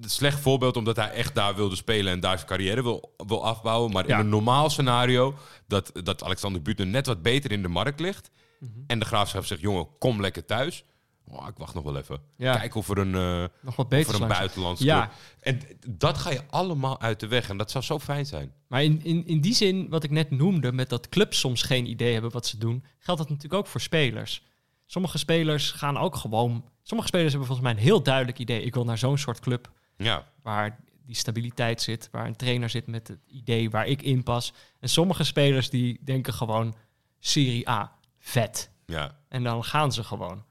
slecht 0.00 0.40
voorbeeld 0.40 0.76
omdat 0.76 0.96
hij 0.96 1.10
echt 1.10 1.34
daar 1.34 1.54
wilde 1.54 1.76
spelen 1.76 2.12
en 2.12 2.20
daar 2.20 2.36
zijn 2.36 2.48
carrière 2.48 2.82
wil, 2.82 3.14
wil 3.26 3.44
afbouwen. 3.44 3.92
Maar 3.92 4.06
Ja. 4.08 4.14
in 4.14 4.20
een 4.20 4.28
normaal 4.28 4.70
scenario 4.70 5.34
dat, 5.66 5.90
dat 6.02 6.22
Alexander 6.24 6.62
Butner 6.62 6.86
net 6.86 7.06
wat 7.06 7.22
beter 7.22 7.52
in 7.52 7.62
de 7.62 7.68
markt 7.68 8.00
ligt. 8.00 8.30
Mhm. 8.60 8.70
En 8.86 8.98
de 8.98 9.04
graafschap 9.04 9.44
zegt, 9.44 9.60
jongen, 9.60 9.88
kom 9.98 10.20
lekker 10.20 10.44
thuis. 10.44 10.84
Oh, 11.30 11.46
ik 11.48 11.56
wacht 11.56 11.74
nog 11.74 11.84
wel 11.84 11.96
even. 11.96 12.20
Ja. 12.36 12.56
Kijk 12.56 12.74
of 12.74 12.88
er 12.88 12.98
een, 12.98 13.14
eh 13.14 13.44
Nog 13.62 13.76
wat 13.76 13.88
beter 13.88 14.08
er 14.08 14.14
een 14.14 14.20
langs. 14.20 14.38
buitenlandse 14.38 14.84
Ja. 14.84 15.00
club- 15.00 15.12
En 15.40 15.60
dat 15.98 16.18
ga 16.18 16.30
je 16.30 16.42
allemaal 16.50 17.00
uit 17.00 17.20
de 17.20 17.26
weg. 17.26 17.48
En 17.48 17.56
dat 17.56 17.70
zou 17.70 17.84
zo 17.84 17.98
fijn 17.98 18.26
zijn. 18.26 18.52
Maar 18.68 18.82
in, 18.84 19.04
in, 19.04 19.26
in 19.26 19.40
die 19.40 19.54
zin, 19.54 19.88
wat 19.88 20.04
ik 20.04 20.10
net 20.10 20.30
noemde, 20.30 20.72
met 20.72 20.88
dat 20.88 21.08
clubs 21.08 21.38
soms 21.38 21.62
geen 21.62 21.86
idee 21.86 22.12
hebben 22.12 22.30
wat 22.30 22.46
ze 22.46 22.58
doen, 22.58 22.84
geldt 22.98 23.20
dat 23.20 23.28
natuurlijk 23.30 23.60
ook 23.60 23.66
voor 23.66 23.80
spelers. 23.80 24.46
Sommige 24.86 25.18
spelers 25.18 25.70
gaan 25.70 25.96
ook 25.98 26.16
gewoon. 26.16 26.64
Sommige 26.82 27.08
spelers 27.08 27.30
hebben 27.32 27.46
volgens 27.48 27.68
mij 27.68 27.76
een 27.76 27.84
heel 27.88 28.02
duidelijk 28.02 28.38
idee. 28.38 28.62
Ik 28.62 28.74
wil 28.74 28.84
naar 28.84 28.98
zo'n 28.98 29.18
soort 29.18 29.40
club 29.40 29.70
Ja, 29.96 30.26
waar 30.42 30.78
die 31.06 31.16
stabiliteit 31.16 31.82
zit, 31.82 32.08
waar 32.12 32.26
een 32.26 32.36
trainer 32.36 32.70
zit 32.70 32.86
met 32.86 33.08
het 33.08 33.18
idee 33.26 33.70
waar 33.70 33.86
ik 33.86 34.02
in 34.02 34.22
pas. 34.22 34.52
En 34.80 34.88
sommige 34.88 35.24
spelers 35.24 35.70
die 35.70 36.00
denken 36.04 36.32
gewoon 36.34 36.74
Serie 37.20 37.68
A, 37.68 37.92
vet. 38.18 38.70
ja. 38.86 39.16
En 39.28 39.42
dan 39.42 39.64
gaan 39.64 39.92
ze 39.92 40.04
gewoon. 40.04 40.44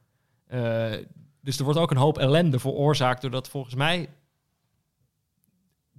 Eh, 0.47 0.93
dus 1.41 1.57
er 1.57 1.63
wordt 1.63 1.79
ook 1.79 1.91
een 1.91 1.97
hoop 1.97 2.17
ellende 2.17 2.59
veroorzaakt 2.59 3.21
doordat 3.21 3.49
volgens 3.49 3.75
mij 3.75 4.09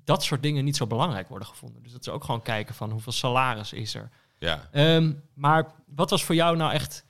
dat 0.05 0.23
soort 0.23 0.43
dingen 0.43 0.65
niet 0.65 0.77
zo 0.77 0.87
belangrijk 0.87 1.29
worden 1.29 1.49
gevonden. 1.49 1.83
Dus 1.83 1.93
dat 1.93 2.05
ze 2.05 2.11
ook 2.11 2.25
gewoon 2.25 2.43
kijken 2.43 2.75
van 2.75 2.91
hoeveel 2.91 3.13
salaris 3.13 3.73
is 3.73 3.95
er. 3.95 4.11
ja. 4.39 4.69
Ehm, 4.73 5.13
maar 5.35 5.75
wat 5.87 6.11
was 6.11 6.25
voor 6.25 6.35
jou 6.35 6.57
nou 6.57 6.73
echt 6.73 7.05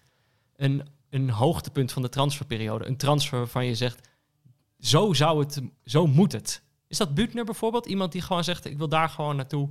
een 0.57 0.89
een 1.11 1.31
hoogtepunt 1.31 1.93
van 1.93 2.03
de 2.03 2.09
transferperiode? 2.09 2.87
Een 2.87 2.97
transfer 2.97 3.39
waarvan 3.39 3.65
je 3.67 3.75
zegt, 3.75 4.09
zo 4.79 5.13
zou 5.13 5.41
het, 5.41 5.61
zo 5.85 6.07
moet 6.07 6.33
het. 6.33 6.63
Is 6.89 6.99
dat 6.99 7.15
Butner 7.15 7.45
bijvoorbeeld? 7.45 7.87
Iemand 7.87 8.13
die 8.13 8.23
gewoon 8.23 8.45
zegt, 8.45 8.65
ik 8.65 8.79
wil 8.79 8.89
daar 8.89 9.09
gewoon 9.09 9.37
naartoe. 9.37 9.69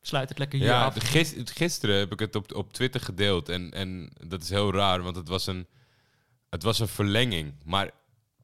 Sluit 0.00 0.28
het 0.28 0.38
lekker 0.38 0.58
hier 0.58 0.68
Ja, 0.68 0.84
af. 0.84 0.94
gis- 0.98 1.34
gisteren 1.44 1.98
heb 1.98 2.12
ik 2.12 2.18
het 2.18 2.34
op, 2.34 2.54
op 2.54 2.72
Twitter 2.72 3.00
gedeeld. 3.00 3.48
En, 3.48 3.70
en 3.70 4.10
dat 4.26 4.42
is 4.42 4.50
heel 4.50 4.72
raar, 4.72 5.02
want 5.02 5.16
het 5.16 5.28
was 5.28 5.46
een, 5.46 5.66
het 6.52 6.62
was 6.62 6.78
een 6.78 6.88
verlenging. 6.88 7.54
Maar 7.64 7.90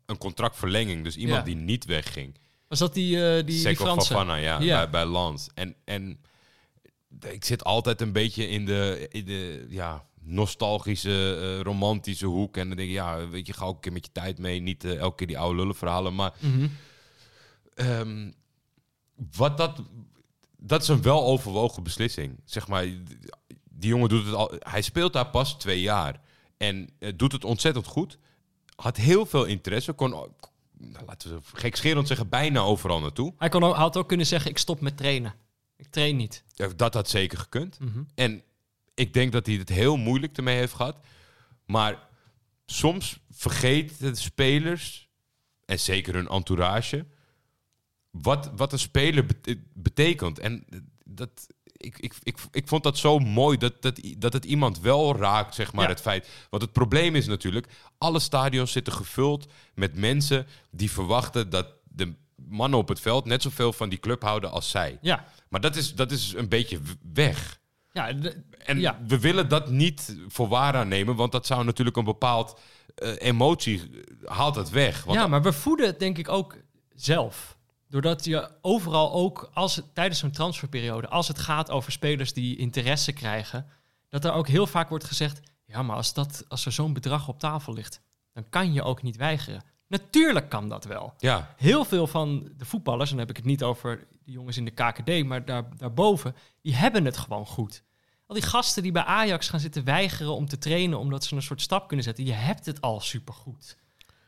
een 0.06 0.18
contractverlenging. 0.18 1.04
Dus 1.04 1.16
iemand 1.16 1.38
Ja. 1.38 1.44
die 1.44 1.56
niet 1.62 1.84
wegging. 1.84 2.34
Was 2.68 2.78
dat 2.78 2.94
die, 2.94 3.36
eh 3.36 3.46
die, 3.46 3.76
Franse? 3.76 4.06
Fofana, 4.06 4.34
ja, 4.34 4.60
Ja. 4.60 4.76
Bij, 4.80 4.90
bij 4.90 5.04
Lans. 5.04 5.48
En, 5.54 5.74
en 5.84 6.20
ik 7.30 7.44
zit 7.44 7.64
altijd 7.64 8.00
een 8.00 8.12
beetje 8.12 8.48
in 8.48 8.64
de, 8.66 9.06
in 9.10 9.24
de 9.24 9.66
ja, 9.68 10.06
nostalgische, 10.20 11.38
eh, 11.40 11.60
romantische 11.60 12.26
hoek. 12.26 12.56
En 12.56 12.68
dan 12.68 12.76
denk 12.76 12.88
ik, 12.88 12.94
ja, 12.94 13.28
weet 13.28 13.46
je, 13.46 13.52
ga 13.52 13.64
ook 13.64 13.74
een 13.74 13.80
keer 13.80 13.92
met 13.92 14.06
je 14.06 14.12
tijd 14.12 14.38
mee. 14.38 14.60
Niet 14.60 14.84
eh, 14.84 14.96
elke 14.98 15.16
keer 15.16 15.26
die 15.26 15.38
oude 15.38 15.58
lullen 15.58 15.74
verhalen. 15.74 16.14
Maar 16.14 16.32
Mhm. 16.40 16.66
ehm, 17.74 18.30
wat 19.36 19.56
dat, 19.56 19.82
dat 20.56 20.82
is 20.82 20.88
een 20.88 21.02
wel 21.02 21.24
overwogen 21.24 21.82
beslissing. 21.82 22.40
Zeg 22.44 22.68
maar, 22.68 22.82
die 23.70 23.88
jongen 23.90 24.08
doet 24.08 24.24
het 24.24 24.34
al. 24.34 24.52
Hij 24.58 24.82
speelt 24.82 25.12
daar 25.12 25.26
pas 25.30 25.58
twee 25.58 25.80
jaar. 25.80 26.20
En 26.58 26.88
eh, 26.98 27.12
doet 27.16 27.32
het 27.32 27.44
ontzettend 27.44 27.86
goed. 27.86 28.18
Had 28.74 28.96
heel 28.96 29.26
veel 29.26 29.44
interesse. 29.44 29.92
Kon, 29.92 30.10
nou, 30.10 31.04
laten 31.06 31.34
we 31.34 31.40
gekscherend 31.52 32.06
zeggen, 32.06 32.28
bijna 32.28 32.60
overal 32.60 33.00
naartoe. 33.00 33.34
Hij 33.38 33.48
kon 33.48 33.64
ook, 33.64 33.74
had 33.74 33.96
ook 33.96 34.08
kunnen 34.08 34.26
zeggen, 34.26 34.50
ik 34.50 34.58
stop 34.58 34.80
met 34.80 34.96
trainen. 34.96 35.34
Ik 35.76 35.86
train 35.90 36.16
niet. 36.16 36.44
Dat 36.76 36.94
had 36.94 37.08
zeker 37.08 37.38
gekund. 37.38 37.78
Mhm. 37.80 38.02
En 38.14 38.42
ik 38.94 39.12
denk 39.12 39.32
dat 39.32 39.46
hij 39.46 39.54
het 39.54 39.68
heel 39.68 39.96
moeilijk 39.96 40.36
ermee 40.36 40.56
heeft 40.56 40.74
gehad. 40.74 40.96
Maar 41.64 42.08
soms 42.66 43.20
vergeten 43.30 44.12
de 44.12 44.18
spelers, 44.18 45.08
en 45.64 45.80
zeker 45.80 46.14
hun 46.14 46.28
entourage, 46.28 47.06
wat, 48.10 48.50
wat 48.56 48.72
een 48.72 48.78
speler 48.78 49.26
bete- 49.26 49.62
betekent. 49.72 50.38
En 50.38 50.64
dat, 51.04 51.46
ik, 51.78 51.98
ik, 51.98 52.14
ik, 52.22 52.36
ik 52.52 52.68
vond 52.68 52.82
dat 52.82 52.98
zo 52.98 53.18
mooi 53.18 53.58
dat, 53.58 53.82
dat, 53.82 54.00
dat 54.18 54.32
het 54.32 54.44
iemand 54.44 54.80
wel 54.80 55.16
raakt, 55.16 55.54
zeg 55.54 55.72
maar, 55.72 55.84
Ja. 55.84 55.90
het 55.90 56.00
feit. 56.00 56.28
Want 56.50 56.62
het 56.62 56.72
probleem 56.72 57.14
is 57.14 57.26
natuurlijk, 57.26 57.66
alle 57.98 58.20
stadions 58.20 58.72
zitten 58.72 58.92
gevuld 58.92 59.46
met 59.74 59.94
mensen 59.96 60.46
die 60.70 60.90
verwachten 60.90 61.50
dat 61.50 61.66
de 61.84 62.14
mannen 62.36 62.78
op 62.78 62.88
het 62.88 63.00
veld 63.00 63.24
net 63.24 63.42
zoveel 63.42 63.72
van 63.72 63.88
die 63.88 63.98
club 63.98 64.22
houden 64.22 64.50
als 64.50 64.70
zij. 64.70 64.98
Ja, 65.00 65.24
Maar 65.48 65.60
dat 65.60 65.76
is, 65.76 65.94
dat 65.94 66.10
is 66.10 66.32
een 66.36 66.48
beetje 66.48 66.78
weg. 67.12 67.58
ja, 67.92 68.08
En 68.58 68.80
Ja. 68.80 69.00
we 69.06 69.18
willen 69.18 69.48
dat 69.48 69.70
niet 69.70 70.16
voor 70.28 70.48
waar 70.48 70.74
aannemen, 70.74 71.16
want 71.16 71.32
dat 71.32 71.46
zou 71.46 71.64
natuurlijk 71.64 71.96
een 71.96 72.04
bepaald 72.04 72.58
eh, 72.94 73.12
emotie 73.18 73.80
eh, 73.80 74.30
haalt 74.36 74.54
het 74.54 74.70
weg. 74.70 75.04
Want 75.04 75.18
ja, 75.18 75.26
maar 75.26 75.42
we 75.42 75.52
voeden 75.52 75.86
het 75.86 75.98
denk 75.98 76.18
ik 76.18 76.28
ook 76.28 76.56
zelf. 76.94 77.56
Doordat 77.88 78.24
je 78.24 78.50
overal 78.62 79.12
ook, 79.12 79.50
als 79.54 79.76
het, 79.76 79.94
tijdens 79.94 80.18
zo'n 80.18 80.30
transferperiode, 80.30 81.08
als 81.08 81.28
het 81.28 81.38
gaat 81.38 81.70
over 81.70 81.92
spelers 81.92 82.32
die 82.32 82.56
interesse 82.56 83.12
krijgen, 83.12 83.66
dat 84.08 84.24
er 84.24 84.32
ook 84.32 84.48
heel 84.48 84.66
vaak 84.66 84.88
wordt 84.88 85.04
gezegd, 85.04 85.40
ja, 85.64 85.82
maar 85.82 85.96
als, 85.96 86.14
dat, 86.14 86.44
als 86.48 86.66
er 86.66 86.72
zo'n 86.72 86.92
bedrag 86.92 87.28
op 87.28 87.38
tafel 87.38 87.72
ligt, 87.72 88.00
dan 88.32 88.48
kan 88.48 88.72
je 88.72 88.82
ook 88.82 89.02
niet 89.02 89.16
weigeren. 89.16 89.62
Natuurlijk 89.86 90.48
kan 90.48 90.68
dat 90.68 90.84
wel. 90.84 91.14
ja, 91.18 91.54
Heel 91.56 91.84
veel 91.84 92.06
van 92.06 92.52
de 92.56 92.64
voetballers, 92.64 93.10
en 93.10 93.16
dan 93.16 93.26
heb 93.26 93.36
ik 93.36 93.42
het 93.42 93.50
niet 93.50 93.62
over 93.62 94.06
de 94.24 94.32
jongens 94.32 94.56
in 94.56 94.64
de 94.64 94.70
KKD, 94.70 95.24
maar 95.24 95.44
daar, 95.44 95.76
daarboven, 95.76 96.34
die 96.62 96.74
hebben 96.74 97.04
het 97.04 97.16
gewoon 97.16 97.46
goed. 97.46 97.82
Al 98.26 98.34
die 98.34 98.44
gasten 98.44 98.82
die 98.82 98.92
bij 98.92 99.04
Ajax 99.04 99.48
gaan 99.48 99.60
zitten 99.60 99.84
weigeren 99.84 100.34
om 100.34 100.46
te 100.46 100.58
trainen 100.58 100.98
omdat 100.98 101.24
ze 101.24 101.34
een 101.34 101.42
soort 101.42 101.60
stap 101.60 101.86
kunnen 101.86 102.04
zetten, 102.04 102.24
je 102.24 102.32
hebt 102.32 102.66
het 102.66 102.80
al 102.80 103.00
supergoed. 103.00 103.76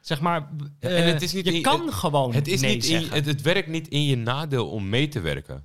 Zeg 0.00 0.20
maar, 0.20 0.48
eh, 0.80 0.98
en 1.06 1.12
het 1.12 1.22
is 1.22 1.32
niet 1.32 1.44
je 1.44 1.52
in- 1.52 1.62
kan 1.62 1.84
het- 1.86 1.94
gewoon 1.94 2.34
het, 2.34 2.48
is 2.48 2.60
nee 2.60 2.74
niet 2.74 2.84
in, 2.86 3.02
het, 3.10 3.26
het 3.26 3.42
werkt 3.42 3.68
niet 3.68 3.88
in 3.88 4.04
je 4.04 4.16
nadeel 4.16 4.68
om 4.68 4.88
mee 4.88 5.08
te 5.08 5.20
werken. 5.20 5.64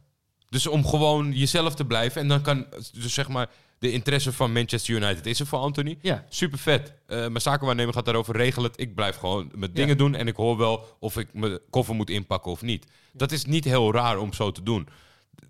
Dus 0.50 0.68
om 0.68 0.86
gewoon 0.88 1.32
jezelf 1.34 1.76
te 1.76 1.86
blijven 1.86 2.22
en 2.22 2.28
dan 2.28 2.42
kan, 2.42 2.66
dus 2.94 3.14
zeg 3.14 3.28
maar, 3.28 3.50
de 3.80 3.92
interesse 3.92 4.34
van 4.34 4.52
Manchester 4.54 4.96
United 4.96 5.26
is 5.26 5.40
er 5.40 5.46
voor 5.46 5.60
Anthony. 5.60 5.98
ja, 6.02 6.26
Super 6.30 6.58
vet. 6.60 6.94
Eh 7.08 7.18
mijn 7.18 7.42
zakenwaarnemer 7.42 7.94
gaat 7.94 8.06
daarover 8.06 8.36
regelen. 8.36 8.72
Ik 8.76 8.96
blijf 8.96 9.16
gewoon 9.16 9.52
mijn 9.56 9.74
dingen 9.74 9.98
doen 9.98 10.16
en 10.16 10.28
ik 10.28 10.36
hoor 10.36 10.58
wel 10.58 10.98
of 11.00 11.18
ik 11.18 11.28
mijn 11.34 11.60
koffer 11.70 11.96
moet 11.96 12.10
inpakken 12.10 12.52
of 12.52 12.62
niet. 12.62 12.86
Dat 13.14 13.32
is 13.32 13.46
niet 13.46 13.64
heel 13.64 13.92
raar 13.94 14.18
om 14.18 14.34
zo 14.34 14.52
te 14.52 14.64
doen. 14.64 14.88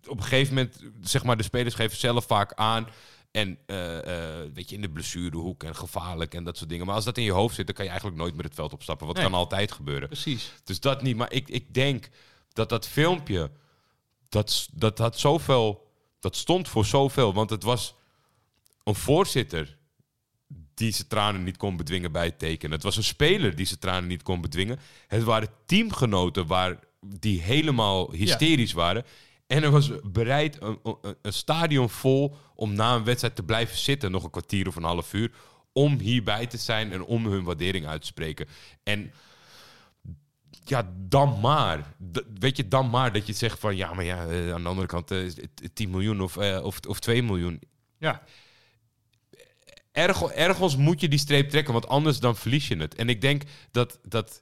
Op 0.07 0.17
een 0.17 0.23
gegeven 0.23 0.53
moment, 0.53 0.83
zeg 1.01 1.23
maar, 1.23 1.37
de 1.37 1.43
spelers 1.43 1.75
geven 1.75 1.97
zelf 1.97 2.25
vaak 2.25 2.53
aan. 2.53 2.87
En 3.35 3.57
eh, 3.65 3.97
eh, 4.43 4.49
weet 4.53 4.69
je, 4.69 4.75
in 4.75 4.81
de 4.81 4.89
blessurehoek 4.89 5.63
en 5.63 5.75
gevaarlijk 5.75 6.33
en 6.33 6.43
dat 6.43 6.57
soort 6.57 6.69
dingen. 6.69 6.85
Maar 6.85 6.95
als 6.95 7.05
dat 7.05 7.17
in 7.17 7.23
je 7.23 7.31
hoofd 7.31 7.55
zit, 7.55 7.65
dan 7.65 7.75
kan 7.75 7.83
je 7.85 7.91
eigenlijk 7.91 8.21
nooit 8.21 8.35
meer 8.35 8.43
het 8.43 8.53
veld 8.53 8.73
opstappen. 8.73 9.07
Wat 9.07 9.15
Nee. 9.15 9.25
kan 9.25 9.33
altijd 9.33 9.71
gebeuren. 9.71 10.07
precies. 10.07 10.51
Dus 10.63 10.79
dat 10.79 11.01
niet. 11.01 11.15
Maar 11.15 11.31
ik, 11.31 11.49
ik 11.49 11.73
denk 11.73 12.09
dat 12.53 12.69
dat 12.69 12.87
filmpje, 12.87 13.51
dat, 14.29 14.67
dat 14.73 14.97
had 14.97 15.19
zoveel, 15.19 15.87
dat 16.19 16.35
stond 16.35 16.67
voor 16.69 16.85
zoveel. 16.85 17.33
Want 17.33 17.49
het 17.49 17.63
was 17.63 17.95
een 18.83 18.95
voorzitter 18.95 19.77
die 20.73 20.91
zijn 20.91 21.07
tranen 21.07 21.43
niet 21.43 21.57
kon 21.57 21.77
bedwingen 21.77 22.11
bij 22.11 22.25
het 22.25 22.39
tekenen. 22.39 22.71
Het 22.75 22.83
was 22.83 22.97
een 22.97 23.03
speler 23.03 23.55
die 23.55 23.65
zijn 23.65 23.79
tranen 23.79 24.07
niet 24.07 24.23
kon 24.23 24.41
bedwingen. 24.41 24.79
Het 25.07 25.23
waren 25.23 25.49
teamgenoten 25.65 26.47
waar, 26.47 26.79
die 27.01 27.41
helemaal 27.41 28.11
hysterisch 28.11 28.73
waren. 28.73 29.05
En 29.47 29.63
er 29.63 29.71
was 29.71 29.91
bereid 30.03 30.61
een, 30.61 30.79
een, 30.83 31.15
een 31.21 31.33
stadion 31.33 31.89
vol 31.89 32.35
om 32.55 32.73
na 32.73 32.95
een 32.95 33.03
wedstrijd 33.03 33.35
te 33.35 33.43
blijven 33.43 33.77
zitten, 33.77 34.11
nog 34.11 34.23
een 34.23 34.29
kwartier 34.29 34.67
of 34.67 34.75
een 34.75 34.83
half 34.83 35.13
uur, 35.13 35.31
om 35.73 35.99
hierbij 35.99 36.47
te 36.47 36.57
zijn 36.57 36.91
en 36.91 37.03
om 37.03 37.25
hun 37.25 37.43
waardering 37.43 37.87
uit 37.87 38.01
te 38.01 38.07
spreken. 38.07 38.47
En 38.83 39.11
ja, 40.63 40.91
dan 40.95 41.39
maar. 41.39 41.95
D- 42.11 42.23
weet 42.39 42.57
je, 42.57 42.67
dan 42.67 42.89
maar 42.89 43.13
dat 43.13 43.27
je 43.27 43.33
zegt 43.33 43.59
van 43.59 43.75
ja, 43.75 43.93
maar 43.93 44.05
ja, 44.05 44.25
eh, 44.27 44.53
aan 44.53 44.63
de 44.63 44.69
andere 44.69 44.87
kant 44.87 45.11
eh, 45.11 45.23
is 45.25 45.35
het 45.35 45.75
10 45.75 45.89
miljoen 45.89 46.21
of, 46.21 46.37
eh, 46.37 46.63
of, 46.63 46.79
of 46.87 46.99
2 46.99 47.23
miljoen. 47.23 47.61
Ja, 47.97 48.23
Erg, 49.91 50.21
ergens 50.23 50.75
moet 50.75 51.01
je 51.01 51.07
die 51.07 51.19
streep 51.19 51.49
trekken, 51.49 51.73
want 51.73 51.87
anders 51.87 52.19
dan 52.19 52.35
verlies 52.35 52.67
je 52.67 52.75
het. 52.77 52.95
En 52.95 53.09
ik 53.09 53.21
denk 53.21 53.43
dat, 53.71 53.99
dat 54.03 54.41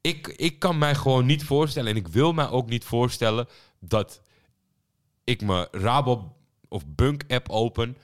ik, 0.00 0.28
ik 0.28 0.58
kan 0.58 0.78
mij 0.78 0.94
gewoon 0.94 1.26
niet 1.26 1.44
voorstellen, 1.44 1.90
en 1.90 1.96
ik 1.96 2.08
wil 2.08 2.32
mij 2.32 2.48
ook 2.48 2.68
niet 2.68 2.84
voorstellen, 2.84 3.48
dat 3.80 4.22
ik 5.24 5.42
mijn 5.42 5.66
Rabo 5.70 6.36
of 6.68 6.86
Bunk 6.86 7.24
app 7.28 7.48
open 7.48 7.96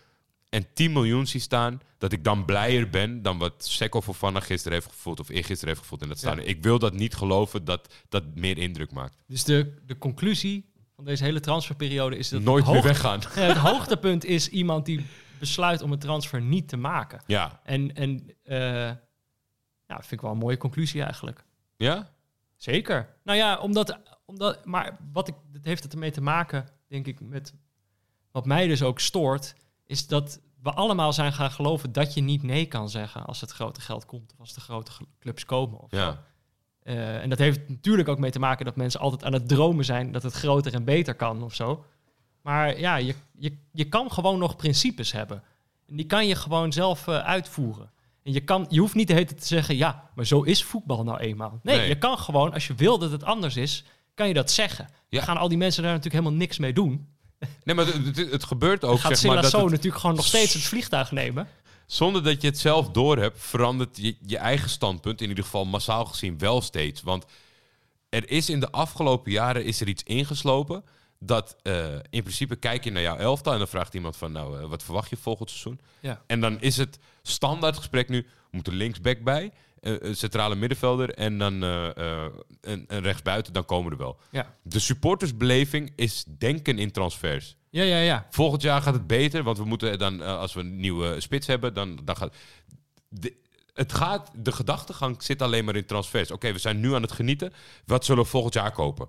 en 0.48 0.66
10 0.74 0.92
miljoen 0.92 1.26
zie 1.26 1.40
staan, 1.40 1.80
dat 1.98 2.12
ik 2.12 2.24
dan 2.24 2.44
blijer 2.44 2.90
ben 2.90 3.22
dan 3.22 3.38
wat 3.38 3.54
Sekko 3.66 4.00
Fofana 4.00 4.40
gisteren 4.40 4.78
heeft 4.78 4.90
gevoeld 4.90 5.20
of 5.20 5.28
eergisteren 5.28 5.68
heeft 5.68 5.80
gevoeld 5.80 6.02
in 6.02 6.08
dat 6.08 6.18
stadion. 6.18 6.46
Ik 6.46 6.62
wil 6.62 6.78
dat 6.78 6.92
niet 6.92 7.14
geloven 7.14 7.64
dat 7.64 7.94
dat 8.08 8.24
meer 8.34 8.58
indruk 8.58 8.92
maakt. 8.92 9.16
dus 9.26 9.44
de, 9.44 9.74
de 9.86 9.98
conclusie 9.98 10.70
van 10.94 11.04
deze 11.04 11.24
hele 11.24 11.40
transferperiode 11.40 12.16
is 12.16 12.28
dat 12.28 12.42
Nooit 12.42 12.66
meer 12.66 12.82
weggaan. 12.82 13.20
Het 13.30 13.56
hoogtepunt 13.56 14.24
is 14.24 14.48
iemand 14.48 14.86
die 14.86 15.06
besluit 15.38 15.82
om 15.82 15.92
een 15.92 15.98
transfer 15.98 16.42
niet 16.42 16.68
te 16.68 16.76
maken. 16.76 17.22
Ja. 17.26 17.60
En, 17.64 17.94
en 17.94 18.34
eh, 18.42 18.58
ja, 19.86 19.96
vind 19.98 20.12
ik 20.12 20.20
wel 20.20 20.30
een 20.30 20.38
mooie 20.38 20.56
conclusie 20.56 21.02
eigenlijk. 21.02 21.44
Ja? 21.76 22.10
Zeker. 22.56 23.16
Nou 23.24 23.38
ja, 23.38 23.58
omdat, 23.58 23.98
omdat 24.26 24.64
maar 24.64 24.96
wat 25.12 25.28
ik, 25.28 25.34
het 25.52 25.64
heeft 25.64 25.82
het 25.82 25.92
ermee 25.92 26.10
te 26.10 26.20
maken, 26.20 26.68
denk 26.88 27.06
ik, 27.06 27.20
met 27.20 27.54
wat 28.30 28.46
mij 28.46 28.66
dus 28.66 28.82
ook 28.82 29.00
stoort, 29.00 29.54
is 29.86 30.06
dat 30.06 30.40
we 30.62 30.70
allemaal 30.72 31.12
zijn 31.12 31.32
gaan 31.32 31.50
geloven 31.50 31.92
dat 31.92 32.14
je 32.14 32.20
niet 32.20 32.42
nee 32.42 32.66
kan 32.66 32.90
zeggen 32.90 33.24
als 33.24 33.40
het 33.40 33.50
grote 33.50 33.80
geld 33.80 34.06
komt 34.06 34.32
of 34.32 34.40
als 34.40 34.54
de 34.54 34.60
grote 34.60 34.90
clubs 35.18 35.44
komen. 35.44 35.80
Of. 35.80 35.90
Ja. 35.90 36.22
Eh, 36.82 37.22
en 37.22 37.28
dat 37.28 37.38
heeft 37.38 37.68
natuurlijk 37.68 38.08
ook 38.08 38.18
mee 38.18 38.30
te 38.30 38.38
maken 38.38 38.64
dat 38.64 38.76
mensen 38.76 39.00
altijd 39.00 39.24
aan 39.24 39.32
het 39.32 39.48
dromen 39.48 39.84
zijn 39.84 40.12
dat 40.12 40.22
het 40.22 40.32
groter 40.32 40.74
en 40.74 40.84
beter 40.84 41.14
kan 41.14 41.42
of 41.42 41.54
zo. 41.54 41.84
Maar 42.42 42.78
ja, 42.78 42.96
je, 42.96 43.14
je, 43.38 43.56
je 43.72 43.88
kan 43.88 44.12
gewoon 44.12 44.38
nog 44.38 44.56
principes 44.56 45.12
hebben. 45.12 45.42
En 45.86 45.96
die 45.96 46.06
kan 46.06 46.26
je 46.26 46.34
gewoon 46.34 46.72
zelf 46.72 47.08
eh, 47.08 47.18
uitvoeren. 47.18 47.90
En 48.22 48.32
je, 48.32 48.40
kan, 48.40 48.66
je 48.68 48.80
hoeft 48.80 48.94
niet 48.94 49.06
de 49.06 49.12
hele 49.12 49.26
tijd 49.26 49.40
te 49.40 49.46
zeggen, 49.46 49.76
ja, 49.76 50.10
maar 50.14 50.26
zo 50.26 50.42
is 50.42 50.64
voetbal 50.64 51.04
nou 51.04 51.18
eenmaal. 51.18 51.60
Nee, 51.62 51.76
Nee. 51.78 51.88
je 51.88 51.98
kan 51.98 52.18
gewoon, 52.18 52.52
als 52.52 52.66
je 52.66 52.74
wil 52.74 52.98
dat 52.98 53.10
het 53.10 53.24
anders 53.24 53.56
is, 53.56 53.84
kan 54.16 54.28
je 54.28 54.34
dat 54.34 54.50
zeggen. 54.50 54.86
Ja. 54.90 54.96
Dan 55.18 55.22
gaan 55.22 55.36
al 55.36 55.48
die 55.48 55.58
mensen 55.58 55.82
daar 55.82 55.92
natuurlijk 55.92 56.22
helemaal 56.22 56.38
niks 56.38 56.58
mee 56.58 56.72
doen. 56.72 57.08
Nee, 57.64 57.74
maar 57.74 57.86
het, 57.86 58.16
het, 58.16 58.30
het 58.30 58.44
gebeurt 58.44 58.84
ook, 58.84 58.90
Dan 58.90 58.98
gaat 59.00 59.18
zeg 59.18 59.32
maar, 59.32 59.42
dat 59.42 59.52
het- 59.52 59.70
natuurlijk 59.70 60.00
gewoon 60.00 60.16
nog 60.16 60.26
steeds 60.26 60.52
het 60.54 60.62
vliegtuig 60.62 61.10
nemen. 61.10 61.48
zonder 61.86 62.22
dat 62.22 62.40
je 62.42 62.48
het 62.48 62.58
zelf 62.58 62.88
doorhebt, 62.90 63.40
verandert 63.40 63.96
je, 63.96 64.16
je 64.26 64.38
eigen 64.38 64.70
standpunt, 64.70 65.20
in 65.20 65.28
ieder 65.28 65.44
geval 65.44 65.64
massaal 65.64 66.04
gezien, 66.04 66.38
wel 66.38 66.60
steeds. 66.60 67.02
Want 67.02 67.24
er 68.08 68.30
is 68.30 68.50
in 68.50 68.60
de 68.60 68.70
afgelopen 68.70 69.32
jaren 69.32 69.64
is 69.64 69.80
er 69.80 69.88
iets 69.88 70.02
ingeslopen 70.02 70.84
dat 71.18 71.56
eh, 71.62 71.84
in 72.10 72.22
principe 72.22 72.56
kijk 72.56 72.84
je 72.84 72.90
naar 72.90 73.02
jouw 73.02 73.16
elftal 73.16 73.52
en 73.52 73.58
dan 73.58 73.68
vraagt 73.68 73.94
iemand 73.94 74.16
van, 74.16 74.32
nou, 74.32 74.60
eh, 74.60 74.66
wat 74.68 74.82
verwacht 74.82 75.10
je 75.10 75.16
volgend 75.16 75.50
seizoen? 75.50 75.80
Ja. 76.00 76.22
En 76.26 76.40
dan 76.40 76.60
is 76.60 76.76
het 76.76 76.98
standaard 77.22 77.76
gesprek 77.76 78.08
nu, 78.08 78.26
moet 78.50 78.66
er 78.66 78.72
linksback 78.72 79.22
bij, 79.22 79.52
een 79.80 80.16
centrale 80.16 80.54
middenvelder 80.54 81.10
en 81.14 81.38
dan 81.38 81.62
eh, 81.62 82.26
een, 82.60 82.84
een 82.88 83.00
rechtsbuiten, 83.02 83.52
dan 83.52 83.64
komen 83.64 83.92
er 83.92 83.98
wel. 83.98 84.18
Ja. 84.30 84.54
De 84.62 84.78
supportersbeleving 84.78 85.92
is 85.96 86.24
denken 86.38 86.78
in 86.78 86.90
transfers. 86.90 87.56
Ja, 87.70 87.82
ja, 87.82 87.98
ja. 87.98 88.26
Volgend 88.30 88.62
jaar 88.62 88.82
gaat 88.82 88.94
het 88.94 89.06
beter, 89.06 89.42
want 89.42 89.58
we 89.58 89.64
moeten 89.64 89.98
dan, 89.98 90.22
eh, 90.22 90.38
als 90.38 90.54
we 90.54 90.60
een 90.60 90.76
nieuwe 90.80 91.20
spits 91.20 91.46
hebben, 91.46 91.74
dan, 91.74 91.98
dan 92.04 92.16
gaat. 92.16 92.34
De, 93.08 93.36
het 93.74 93.92
gaat, 93.92 94.30
de 94.34 94.52
gedachtegang 94.52 95.22
zit 95.22 95.42
alleen 95.42 95.64
maar 95.64 95.76
in 95.76 95.86
transfers. 95.86 96.30
Oké, 96.30 96.52
we 96.52 96.58
zijn 96.58 96.80
nu 96.80 96.94
aan 96.94 97.02
het 97.02 97.12
genieten. 97.12 97.52
Wat 97.84 98.04
zullen 98.04 98.22
we 98.22 98.28
volgend 98.28 98.54
jaar 98.54 98.72
kopen? 98.72 99.08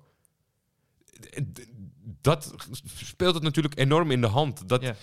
Dat 2.20 2.54
speelt 2.96 3.34
het 3.34 3.42
natuurlijk 3.42 3.78
enorm 3.78 4.10
in 4.10 4.20
de 4.20 4.26
hand. 4.26 4.68
Dat 4.68 4.82
Ja. 4.82 4.94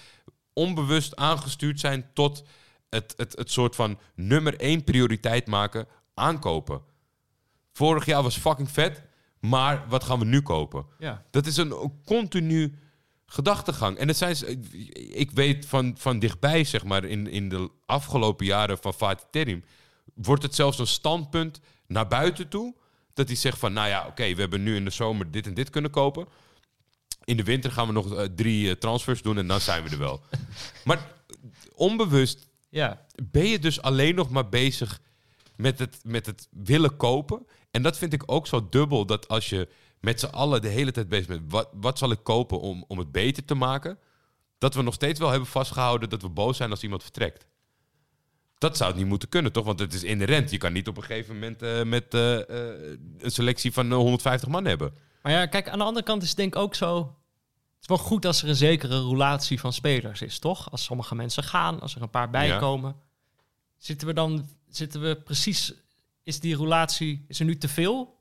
onbewust 0.54 1.16
aangestuurd 1.16 1.80
zijn 1.80 2.10
tot 2.14 2.44
het, 2.90 3.14
het, 3.18 3.36
het 3.38 3.52
soort 3.52 3.76
van 3.76 4.00
nummer 4.16 4.60
één 4.60 4.84
prioriteit 4.84 5.48
maken, 5.48 5.88
aankopen. 6.14 6.82
Vorig 7.74 8.06
jaar 8.06 8.24
was 8.24 8.38
fucking 8.38 8.72
vet, 8.72 9.04
maar 9.40 9.86
wat 9.88 10.04
gaan 10.04 10.20
we 10.20 10.26
nu 10.26 10.42
kopen? 10.42 10.86
Ja. 11.00 11.26
Dat 11.32 11.46
is 11.46 11.58
een 11.58 11.92
continu 12.06 12.80
gedachtegang. 13.26 13.98
En 13.98 14.08
het 14.08 14.18
zijn, 14.18 14.36
ik 15.14 15.32
weet 15.32 15.66
van, 15.66 15.96
van 15.98 16.20
dichtbij, 16.20 16.64
zeg 16.64 16.84
maar, 16.84 17.04
in, 17.04 17.28
in 17.28 17.50
de 17.50 17.72
afgelopen 17.86 18.46
jaren 18.46 18.78
van 18.78 18.94
Fatih 18.94 19.26
Terim, 19.32 19.64
wordt 20.14 20.44
het 20.44 20.56
zelfs 20.56 20.80
een 20.80 20.88
standpunt 20.88 21.60
naar 21.88 22.08
buiten 22.08 22.48
toe. 22.48 22.76
Dat 23.14 23.28
hij 23.28 23.36
zegt 23.36 23.58
van, 23.58 23.74
nou 23.74 23.88
ja, 23.88 24.08
oké, 24.08 24.34
we 24.34 24.42
hebben 24.42 24.64
nu 24.64 24.76
in 24.76 24.86
de 24.86 24.92
zomer 24.92 25.32
dit 25.32 25.48
en 25.48 25.54
dit 25.54 25.70
kunnen 25.70 25.92
kopen. 25.92 26.28
In 27.24 27.38
de 27.38 27.44
winter 27.44 27.72
gaan 27.72 27.88
we 27.88 27.94
nog 27.94 28.16
eh, 28.16 28.26
drie 28.36 28.70
eh, 28.70 28.76
transfers 28.76 29.22
doen 29.22 29.38
en 29.38 29.48
dan 29.48 29.62
zijn 29.62 29.84
we 29.84 29.90
er 29.90 29.98
wel. 29.98 30.22
maar 30.86 31.12
onbewust 31.76 32.48
Ja. 32.76 33.06
ben 33.24 33.48
je 33.48 33.60
dus 33.60 33.82
alleen 33.82 34.16
nog 34.16 34.30
maar 34.30 34.50
bezig 34.50 35.02
met 35.56 35.80
het, 35.80 36.00
met 36.04 36.26
het 36.26 36.48
willen 36.52 36.98
kopen. 36.98 37.48
En 37.72 37.82
dat 37.82 37.98
vind 37.98 38.14
ik 38.14 38.24
ook 38.26 38.48
zo 38.48 38.68
dubbel, 38.70 39.06
dat 39.06 39.28
als 39.28 39.50
je 39.50 39.70
met 40.00 40.20
z'n 40.20 40.26
allen 40.26 40.62
de 40.62 40.68
hele 40.68 40.92
tijd 40.92 41.10
bezig 41.10 41.28
bent... 41.28 41.52
wat, 41.52 41.70
wat 41.74 41.98
zal 41.98 42.12
ik 42.12 42.20
kopen 42.24 42.60
om, 42.60 42.86
om 42.88 42.98
het 42.98 43.12
beter 43.12 43.46
te 43.46 43.56
maken... 43.56 43.98
dat 44.58 44.76
we 44.76 44.82
nog 44.82 44.94
steeds 44.94 45.20
wel 45.20 45.30
hebben 45.30 45.48
vastgehouden 45.48 46.10
dat 46.10 46.22
we 46.22 46.30
boos 46.30 46.58
zijn 46.58 46.72
als 46.72 46.84
iemand 46.84 47.04
vertrekt. 47.04 47.48
Dat 48.58 48.78
zou 48.78 48.90
het 48.90 49.00
niet 49.00 49.10
moeten 49.10 49.30
kunnen, 49.30 49.52
toch? 49.52 49.66
Want 49.66 49.80
het 49.80 49.94
is 49.94 50.04
inherent. 50.04 50.52
Je 50.52 50.58
kan 50.58 50.74
niet 50.74 50.88
op 50.88 50.98
een 50.98 51.04
gegeven 51.04 51.34
moment 51.34 51.62
eh, 51.62 51.84
met 51.84 52.14
eh, 52.14 52.50
eh, 52.50 52.98
een 53.18 53.32
selectie 53.32 53.72
van 53.72 53.92
eh, 53.92 53.98
150 53.98 54.50
man 54.50 54.66
hebben. 54.66 54.94
Maar 55.22 55.32
ja, 55.32 55.46
kijk, 55.46 55.70
aan 55.70 55.80
de 55.80 55.84
andere 55.86 56.06
kant 56.06 56.22
is 56.22 56.28
het 56.28 56.38
denk 56.38 56.56
ik 56.56 56.62
ook 56.62 56.76
zo... 56.76 57.16
Het 57.86 57.94
is 57.94 58.02
wel 58.02 58.10
goed 58.10 58.26
als 58.26 58.42
er 58.42 58.50
een 58.50 58.56
zekere 58.56 59.00
roulatie 59.00 59.60
van 59.60 59.74
spelers 59.74 60.22
is, 60.22 60.40
toch? 60.40 60.72
Als 60.72 60.84
sommige 60.84 61.16
mensen 61.16 61.44
gaan, 61.44 61.80
als 61.80 61.96
er 61.96 62.02
een 62.02 62.10
paar 62.10 62.30
bijkomen. 62.30 62.96
Zitten 63.78 64.08
we 64.08 64.14
dan, 64.14 64.50
zitten 64.70 65.02
we 65.02 65.16
precies... 65.16 65.74
Is 66.24 66.40
die 66.40 66.56
roulatie, 66.56 67.26
is 67.28 67.40
er 67.40 67.46
nu 67.46 67.58
te 67.58 67.68
veel? 67.68 68.20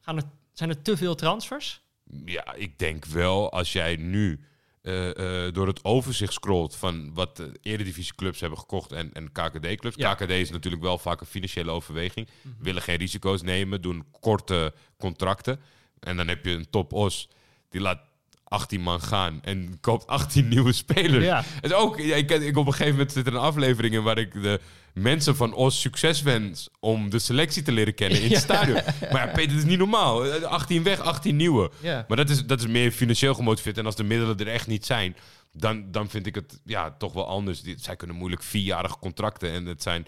Gaan 0.00 0.16
er, 0.16 0.22
zijn 0.52 0.70
er 0.70 0.82
te 0.82 0.96
veel 0.96 1.14
transfers? 1.14 1.80
Ja, 2.24 2.54
ik 2.54 2.78
denk 2.78 3.04
wel 3.04 3.52
als 3.52 3.72
jij 3.72 3.96
nu 3.96 4.44
eh, 4.82 5.46
eh, 5.46 5.54
door 5.54 5.66
het 5.66 5.84
overzicht 5.84 6.32
scrolt 6.32 6.76
van 6.76 7.14
wat 7.14 7.36
de 7.36 7.52
eredivisieclubs 7.62 8.40
hebben 8.40 8.58
gekocht 8.58 8.92
en, 8.92 9.12
en 9.12 9.32
KKD-clubs. 9.32 9.96
Ja. 9.96 10.14
KKD 10.14 10.30
is 10.30 10.50
natuurlijk 10.50 10.82
wel 10.82 10.98
vaak 10.98 11.20
een 11.20 11.26
financiële 11.26 11.70
overweging. 11.70 12.28
Willen 12.58 12.82
geen 12.82 12.96
risico's 12.96 13.42
nemen, 13.42 13.82
doen 13.82 14.04
korte 14.20 14.74
contracten. 14.98 15.60
En 16.00 16.16
dan 16.16 16.28
heb 16.28 16.44
je 16.44 16.52
een 16.52 16.70
top-os 16.70 17.28
die 17.68 17.80
laat 17.80 18.09
18 18.50 18.80
man 18.80 19.00
gaan 19.00 19.38
en 19.42 19.78
koopt 19.80 20.06
18 20.06 20.48
nieuwe 20.54 20.72
spelers. 20.72 21.24
Ja. 21.24 21.44
Het 21.60 21.72
ook, 21.72 21.98
ja, 21.98 22.16
ik, 22.16 22.30
ik, 22.30 22.56
op 22.56 22.66
een 22.66 22.72
gegeven 22.72 22.92
moment 22.92 23.12
zit 23.12 23.26
er 23.26 23.34
een 23.34 23.40
aflevering 23.40 23.94
in 23.94 24.02
waar 24.02 24.18
ik 24.18 24.32
de 24.32 24.60
mensen 24.94 25.36
van 25.36 25.52
Os 25.54 25.80
succes 25.80 26.22
wens 26.22 26.68
om 26.80 27.10
de 27.10 27.18
selectie 27.18 27.62
te 27.62 27.72
leren 27.72 27.94
kennen 27.94 28.18
in 28.18 28.22
het 28.24 28.32
Ja. 28.32 28.38
stadion. 28.38 28.80
Maar 29.12 29.26
ja, 29.26 29.32
Peter, 29.32 29.48
dat 29.48 29.58
is 29.58 29.64
niet 29.70 29.78
normaal. 29.78 30.26
Eh, 30.26 30.42
18 30.42 30.82
weg, 30.82 31.00
18 31.00 31.36
nieuwe. 31.36 31.70
Ja. 31.80 32.04
Maar 32.08 32.16
dat 32.16 32.30
is, 32.30 32.46
dat 32.46 32.58
is 32.60 32.66
meer 32.66 32.90
financieel 32.92 33.34
gemotiveerd. 33.34 33.78
En 33.78 33.86
als 33.86 33.96
de 33.96 34.04
middelen 34.04 34.38
er 34.38 34.48
echt 34.48 34.66
niet 34.66 34.86
zijn, 34.86 35.16
dan, 35.52 35.90
dan 35.90 36.08
vind 36.10 36.26
ik 36.26 36.34
het 36.34 36.60
ja, 36.64 36.90
toch 36.90 37.12
wel 37.12 37.26
anders. 37.26 37.62
Zij 37.76 37.96
kunnen 37.96 38.16
moeilijk 38.16 38.42
vierjarige 38.42 38.98
contracten. 38.98 39.50
En 39.50 39.66
het 39.66 39.82
zijn 39.82 40.06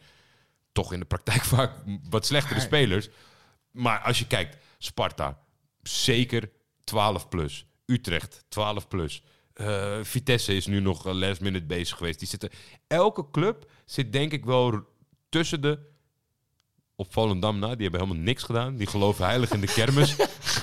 toch 0.72 0.92
in 0.92 0.98
de 0.98 1.04
praktijk 1.06 1.44
vaak 1.54 1.72
wat 2.10 2.26
slechtere 2.26 2.60
spelers. 2.60 3.08
Maar 3.70 3.98
als 3.98 4.18
je 4.18 4.26
kijkt, 4.26 4.56
Sparta, 4.78 5.38
zeker 5.82 6.50
12 6.84 7.28
plus. 7.28 7.66
Utrecht, 7.92 8.44
12 8.48 8.88
plus. 8.88 9.22
Eh, 9.54 9.98
Vitesse 10.02 10.54
is 10.56 10.66
nu 10.66 10.80
nog 10.80 11.06
eh, 11.06 11.14
last 11.14 11.40
minute 11.40 11.66
bezig 11.66 11.96
geweest. 11.96 12.18
Die 12.18 12.28
zitten, 12.28 12.50
elke 12.86 13.30
club 13.30 13.70
zit 13.84 14.12
denk 14.12 14.32
ik 14.32 14.44
wel 14.44 14.80
tussen 15.28 15.60
de... 15.60 15.78
Op 16.96 17.12
Volendam 17.12 17.58
na, 17.58 17.74
die 17.74 17.82
hebben 17.82 18.00
helemaal 18.00 18.22
niks 18.24 18.42
gedaan. 18.42 18.76
Die 18.76 18.86
geloven 18.86 19.24
heilig 19.24 19.50
in 19.50 19.60
de 19.60 19.66
kermis. 19.66 20.16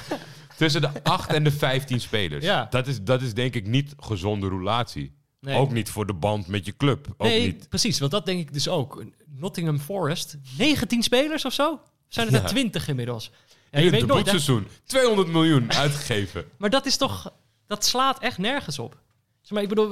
tussen 0.57 0.81
de 0.81 1.03
8 1.03 1.33
en 1.33 1.43
de 1.43 1.51
15 1.51 1.99
spelers. 1.99 2.45
Ja. 2.45 2.67
Dat, 2.69 2.87
is, 2.87 3.01
dat 3.03 3.21
is 3.21 3.33
denk 3.33 3.55
ik 3.55 3.67
niet 3.67 3.93
gezonde 3.97 4.47
roulatie. 4.47 5.17
Nee. 5.39 5.57
Ook 5.57 5.71
niet 5.71 5.89
voor 5.89 6.05
de 6.05 6.13
band 6.13 6.47
met 6.47 6.65
je 6.65 6.77
club. 6.77 7.07
Ook 7.17 7.27
nee, 7.27 7.45
niet. 7.45 7.69
precies. 7.69 7.99
Want 7.99 8.11
dat 8.11 8.25
denk 8.25 8.39
ik 8.39 8.53
dus 8.53 8.67
ook. 8.67 9.03
Nottingham 9.25 9.79
Forest, 9.79 10.37
19 10.57 11.03
spelers 11.03 11.45
of 11.45 11.53
zo? 11.53 11.81
Zijn 12.07 12.27
er 12.27 12.33
Ja. 12.33 12.41
er 12.41 12.47
20 12.49 12.87
inmiddels? 12.87 13.31
Ja, 13.71 13.77
In 13.77 13.83
je 13.85 13.89
het 13.91 13.99
weet 13.99 14.09
nooit, 14.09 14.25
hè? 14.25 14.31
debuutseizoen 14.31 14.67
200 14.85 15.27
miljoen 15.27 15.73
uitgegeven. 15.73 16.45
Maar 16.57 16.69
dat 16.69 16.85
is 16.85 16.97
toch... 16.97 17.33
Dat 17.67 17.85
slaat 17.85 18.19
echt 18.19 18.37
nergens 18.37 18.79
op. 18.79 18.97
Zeg 19.41 19.51
maar, 19.51 19.61
ik 19.63 19.69
bedoel, 19.69 19.89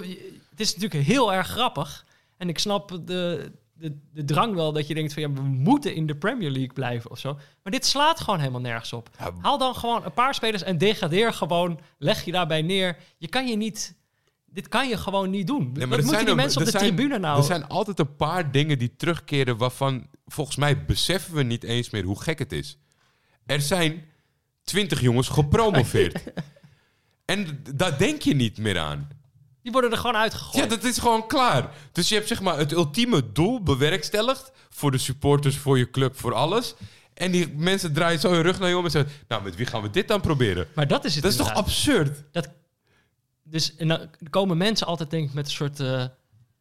het 0.49 0.59
is 0.59 0.75
natuurlijk 0.75 1.05
heel 1.05 1.33
erg 1.33 1.47
grappig. 1.47 2.05
En 2.37 2.49
ik 2.49 2.59
snap 2.59 2.89
de, 3.05 3.51
de, 3.73 3.97
de 4.13 4.25
drang 4.25 4.55
wel 4.55 4.71
dat 4.73 4.87
je 4.87 4.93
denkt 4.93 5.13
van... 5.13 5.21
ja, 5.21 5.31
we 5.31 5.41
moeten 5.41 5.95
in 5.95 6.07
de 6.07 6.15
Premier 6.15 6.49
League 6.49 6.73
blijven 6.73 7.11
of 7.11 7.19
zo. 7.19 7.33
Maar 7.63 7.71
dit 7.71 7.85
slaat 7.85 8.19
gewoon 8.19 8.39
helemaal 8.39 8.61
nergens 8.61 8.93
op. 8.93 9.09
Ja, 9.19 9.31
Haal 9.41 9.57
dan 9.57 9.75
gewoon 9.75 10.05
een 10.05 10.13
paar 10.13 10.33
spelers 10.35 10.63
en 10.63 10.77
degradeer 10.77 11.33
gewoon. 11.33 11.79
Leg 11.97 12.25
je 12.25 12.31
daarbij 12.31 12.61
neer. 12.61 12.97
Je 13.17 13.27
kan 13.27 13.47
je 13.47 13.55
niet... 13.55 13.95
Dit 14.45 14.67
kan 14.67 14.87
je 14.89 14.97
gewoon 14.97 15.29
niet 15.29 15.47
doen. 15.47 15.71
Nee, 15.73 15.87
Wat 15.87 16.01
moeten 16.01 16.25
die 16.25 16.35
mensen 16.35 16.59
op 16.59 16.65
de 16.65 16.71
zijn- 16.71 16.83
tribune 16.95 17.17
nou... 17.19 17.37
Er 17.37 17.43
zijn 17.43 17.67
altijd 17.67 17.99
een 17.99 18.15
paar 18.15 18.51
dingen 18.51 18.79
die 18.79 18.95
terugkeren 18.95 19.57
waarvan 19.57 20.07
volgens 20.25 20.55
mij 20.57 20.85
beseffen 20.85 21.33
we 21.35 21.43
niet 21.43 21.63
eens 21.63 21.89
meer 21.89 22.03
hoe 22.03 22.21
gek 22.21 22.39
het 22.39 22.51
is. 22.51 22.77
Er 23.47 23.61
zijn 23.61 24.05
twintig 24.63 25.01
jongens 25.01 25.27
gepromoveerd. 25.27 26.23
en 27.25 27.63
daar 27.75 27.97
denk 27.97 28.21
je 28.21 28.35
niet 28.35 28.57
meer 28.57 28.79
aan. 28.79 29.07
Die 29.61 29.71
worden 29.71 29.91
er 29.91 29.97
gewoon 29.97 30.15
uitgegooid. 30.15 30.63
Ja, 30.63 30.69
dat 30.69 30.83
is 30.83 30.97
gewoon 30.97 31.27
klaar. 31.27 31.69
Dus 31.91 32.09
je 32.09 32.15
hebt 32.15 32.27
zeg 32.27 32.41
maar 32.41 32.57
het 32.57 32.71
ultieme 32.71 33.31
doel 33.31 33.63
bewerkstelligd 33.63 34.51
voor 34.69 34.91
de 34.91 34.97
supporters, 34.97 35.57
voor 35.57 35.77
je 35.77 35.89
club, 35.89 36.17
voor 36.17 36.33
alles. 36.33 36.75
En 37.13 37.31
die 37.31 37.53
mensen 37.55 37.93
draaien 37.93 38.19
zo 38.19 38.31
hun 38.31 38.41
rug 38.41 38.59
naar 38.59 38.69
je 38.69 38.77
om 38.77 38.85
en 38.85 38.91
zeggen: 38.91 39.11
Nou, 39.27 39.43
met 39.43 39.55
wie 39.55 39.65
gaan 39.65 39.81
we 39.81 39.89
dit 39.89 40.07
dan 40.07 40.21
proberen? 40.21 40.67
Maar 40.75 40.87
dat 40.87 41.05
is 41.05 41.13
het 41.13 41.23
Dat 41.23 41.31
is 41.31 41.37
toch 41.37 41.53
absurd? 41.53 42.23
Dat, 42.31 42.49
dus 43.43 43.75
en 43.75 43.87
dan 43.87 44.09
komen 44.29 44.57
mensen 44.57 44.87
altijd 44.87 45.09
denk 45.09 45.27
ik 45.27 45.33
met 45.33 45.45
een 45.45 45.51
soort... 45.51 45.79
eh, 45.79 45.87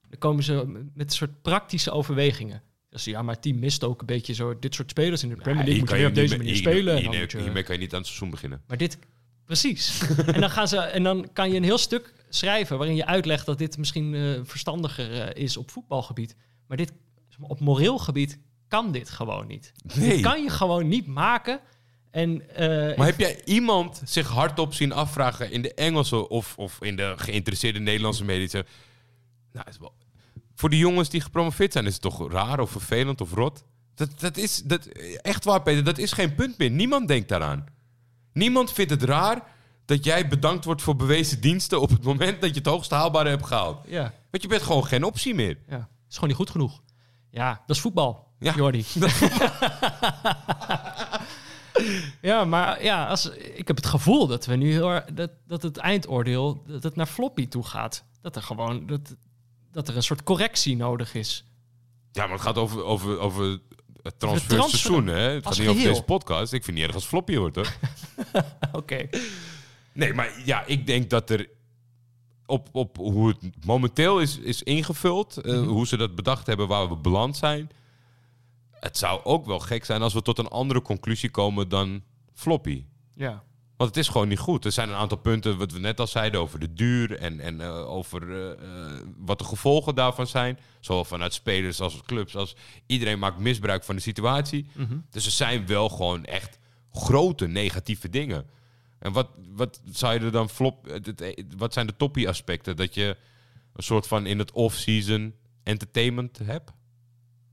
dan 0.08 0.18
komen 0.18 0.44
ze 0.44 0.64
met 0.94 1.10
een 1.10 1.16
soort 1.16 1.42
praktische 1.42 1.90
overwegingen. 1.90 2.62
Dus 2.96 3.04
ja, 3.04 3.22
maar 3.22 3.34
het 3.34 3.42
team 3.42 3.58
mist 3.58 3.84
ook 3.84 4.00
een 4.00 4.06
beetje 4.06 4.34
zo... 4.34 4.58
Dit 4.58 4.74
soort 4.74 4.90
spelers 4.90 5.22
in 5.22 5.28
de 5.28 5.34
Premier 5.36 5.64
League 5.64 5.78
moeten 5.78 5.96
kan 5.96 5.96
weer 5.96 6.14
je 6.14 6.22
op 6.22 6.28
deze 6.28 6.36
manier 6.36 6.56
spelen. 6.56 6.96
en 6.96 7.02
dan 7.02 7.12
hier- 7.12 7.20
moet 7.20 7.30
je- 7.32 7.40
Hiermee 7.40 7.62
kan 7.62 7.74
je 7.74 7.80
niet 7.80 7.92
aan 7.92 7.98
het 7.98 8.06
seizoen 8.06 8.30
beginnen. 8.30 8.62
Maar 8.66 8.76
dit... 8.76 8.98
Precies. 9.44 10.00
en, 10.34 10.40
dan 10.40 10.50
gaan 10.50 10.68
ze, 10.68 10.78
en 10.78 11.02
dan 11.02 11.28
kan 11.32 11.50
je 11.50 11.56
een 11.56 11.62
heel 11.64 11.78
stuk 11.78 12.12
schrijven... 12.28 12.78
waarin 12.78 12.96
je 12.96 13.06
uitlegt 13.06 13.46
dat 13.46 13.58
dit 13.58 13.78
misschien 13.78 14.14
eh, 14.14 14.40
verstandiger 14.44 15.20
eh, 15.20 15.42
is 15.42 15.56
op 15.56 15.70
voetbalgebied. 15.70 16.36
Maar 16.66 16.76
dit, 16.76 16.92
op 17.40 17.60
moreel 17.60 17.98
gebied 17.98 18.38
kan 18.68 18.92
dit 18.92 19.10
gewoon 19.10 19.46
niet. 19.46 19.72
Nee. 19.96 20.08
Dit 20.08 20.20
kan 20.20 20.42
je 20.42 20.50
gewoon 20.50 20.88
niet 20.88 21.06
maken. 21.06 21.60
En, 22.10 22.54
eh, 22.54 22.96
Maar 22.98 23.06
heb 23.06 23.18
jij 23.18 23.44
iemand 23.44 24.02
zich 24.04 24.28
hardop 24.28 24.74
zien 24.74 24.92
afvragen 24.92 25.50
in 25.50 25.62
de 25.62 25.74
Engelse 25.74 26.28
of, 26.28 26.54
of 26.58 26.78
in 26.82 26.96
de 26.96 27.12
geïnteresseerde 27.16 27.78
Nederlandse 27.78 28.24
media? 28.24 28.62
Nou, 29.52 29.66
is 29.68 29.78
wel, 29.78 29.92
voor 30.56 30.70
die 30.70 30.78
jongens 30.78 31.08
die 31.08 31.20
gepromoveerd 31.20 31.72
zijn, 31.72 31.86
is 31.86 31.92
het 31.92 32.02
toch 32.02 32.30
raar 32.32 32.60
of 32.60 32.70
vervelend 32.70 33.20
of 33.20 33.32
rot? 33.32 33.64
Dat, 33.94 34.20
dat 34.20 34.36
is 34.36 34.62
dat, 34.62 34.86
echt 35.22 35.44
waar, 35.44 35.62
Peter. 35.62 35.84
Dat 35.84 35.98
is 35.98 36.12
geen 36.12 36.34
punt 36.34 36.58
meer. 36.58 36.70
Niemand 36.70 37.08
denkt 37.08 37.28
daaraan. 37.28 37.66
Niemand 38.32 38.72
vindt 38.72 38.90
het 38.90 39.02
raar 39.02 39.42
dat 39.84 40.04
jij 40.04 40.28
bedankt 40.28 40.64
wordt 40.64 40.82
voor 40.82 40.96
bewezen 40.96 41.40
diensten 41.40 41.80
op 41.80 41.90
het 41.90 42.02
moment 42.02 42.40
dat 42.40 42.50
je 42.50 42.56
het 42.56 42.66
hoogst 42.66 42.90
haalbare 42.90 43.28
hebt 43.28 43.46
gehaald. 43.46 43.78
ja. 43.86 44.12
Want 44.30 44.42
je 44.42 44.48
bent 44.48 44.62
gewoon 44.62 44.86
geen 44.86 45.04
optie 45.04 45.34
meer. 45.34 45.58
Ja, 45.68 45.88
is 46.08 46.14
gewoon 46.14 46.28
niet 46.28 46.38
goed 46.38 46.50
genoeg. 46.50 46.82
Ja, 47.30 47.62
dat 47.66 47.76
is 47.76 47.82
voetbal, 47.82 48.26
Ja, 48.38 48.54
Jordi. 48.54 48.84
ja, 52.30 52.44
maar 52.44 52.82
ja, 52.82 53.06
als, 53.06 53.30
ik 53.30 53.66
heb 53.66 53.76
het 53.76 53.86
gevoel 53.86 54.26
dat 54.26 54.46
we 54.46 54.56
nu 54.56 54.72
heel 54.72 55.00
dat, 55.12 55.30
dat 55.46 55.62
het 55.62 55.76
eindoordeel 55.76 56.62
dat 56.66 56.82
het 56.82 56.96
naar 56.96 57.06
floppy 57.06 57.48
toe 57.48 57.64
gaat. 57.64 58.04
Dat 58.20 58.36
er 58.36 58.42
gewoon 58.42 58.86
dat, 58.86 59.16
dat 59.76 59.88
er 59.88 59.96
een 59.96 60.02
soort 60.02 60.22
correctie 60.22 60.76
nodig 60.76 61.14
is. 61.14 61.44
Ja, 62.12 62.22
maar 62.22 62.32
het 62.32 62.40
gaat 62.40 62.56
over, 62.58 62.84
over, 62.84 63.18
over 63.18 63.60
het 64.02 64.18
transfer- 64.18 64.48
transferseizoen, 64.48 65.06
hè? 65.06 65.18
Het 65.20 65.46
gaat 65.46 65.58
niet 65.58 65.68
over 65.68 65.82
deze 65.82 66.02
podcast. 66.02 66.52
Ik 66.52 66.64
vind 66.64 66.76
niet 66.76 66.86
erg 66.86 66.94
als 66.94 67.06
floppy 67.06 67.36
wordt, 67.36 67.56
hoor. 67.56 67.76
Oké. 68.72 69.08
Nee, 69.92 70.14
maar 70.14 70.32
ja, 70.44 70.64
ik 70.66 70.86
denk 70.86 71.10
dat 71.10 71.30
er 71.30 71.48
op, 72.46 72.68
op 72.72 72.96
hoe 72.96 73.28
het 73.28 73.64
momenteel 73.66 74.20
is, 74.20 74.38
is 74.38 74.62
ingevuld, 74.62 75.36
eh, 75.36 75.52
Mhm. 75.54 75.64
hoe 75.68 75.86
ze 75.86 75.96
dat 75.96 76.14
bedacht 76.14 76.46
hebben, 76.46 76.68
waar 76.68 76.88
we 76.88 76.96
beland 76.96 77.36
zijn. 77.36 77.70
Het 78.70 78.98
zou 78.98 79.24
ook 79.24 79.46
wel 79.46 79.58
gek 79.58 79.84
zijn 79.84 80.02
als 80.02 80.14
we 80.14 80.22
tot 80.22 80.38
een 80.38 80.48
andere 80.48 80.82
conclusie 80.82 81.30
komen 81.30 81.68
dan 81.68 82.02
floppy. 82.34 82.84
Ja. 83.14 83.42
Want 83.76 83.90
het 83.90 83.98
is 83.98 84.08
gewoon 84.08 84.28
niet 84.28 84.38
goed. 84.38 84.64
Er 84.64 84.72
zijn 84.72 84.88
een 84.88 84.94
aantal 84.94 85.18
punten, 85.18 85.58
wat 85.58 85.72
we 85.72 85.78
net 85.78 86.00
al 86.00 86.06
zeiden, 86.06 86.40
over 86.40 86.58
de 86.58 86.72
duur 86.72 87.18
en, 87.18 87.40
en 87.40 87.60
eh, 87.60 87.90
over 87.90 88.30
eh, 88.30 88.50
eh, 88.50 89.00
wat 89.16 89.38
de 89.38 89.44
gevolgen 89.44 89.94
daarvan 89.94 90.26
zijn. 90.26 90.58
Zowel 90.80 91.04
vanuit 91.04 91.34
spelers 91.34 91.80
als 91.80 92.02
clubs. 92.02 92.36
Als 92.36 92.56
iedereen 92.86 93.18
maakt 93.18 93.38
misbruik 93.38 93.84
van 93.84 93.94
de 93.94 94.02
situatie. 94.02 94.66
Dus 95.10 95.24
er 95.24 95.30
zijn 95.30 95.66
wel 95.66 95.88
gewoon 95.88 96.24
echt 96.24 96.58
grote 96.92 97.46
negatieve 97.46 98.08
dingen. 98.08 98.46
En 98.98 99.12
wat, 99.12 99.28
wat 99.48 99.80
zou 99.90 100.14
je 100.14 100.20
er 100.20 100.32
dan 100.32 100.48
flop... 100.48 101.00
Wat 101.56 101.72
zijn 101.72 101.86
de 101.86 101.96
toppie 101.96 102.28
aspecten? 102.28 102.76
Dat 102.76 102.94
je 102.94 103.16
een 103.72 103.82
soort 103.82 104.06
van 104.06 104.26
in 104.26 104.38
het 104.38 104.52
off-season 104.52 105.34
entertainment 105.62 106.38
hebt? 106.38 106.72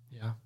Ja. 0.09 0.37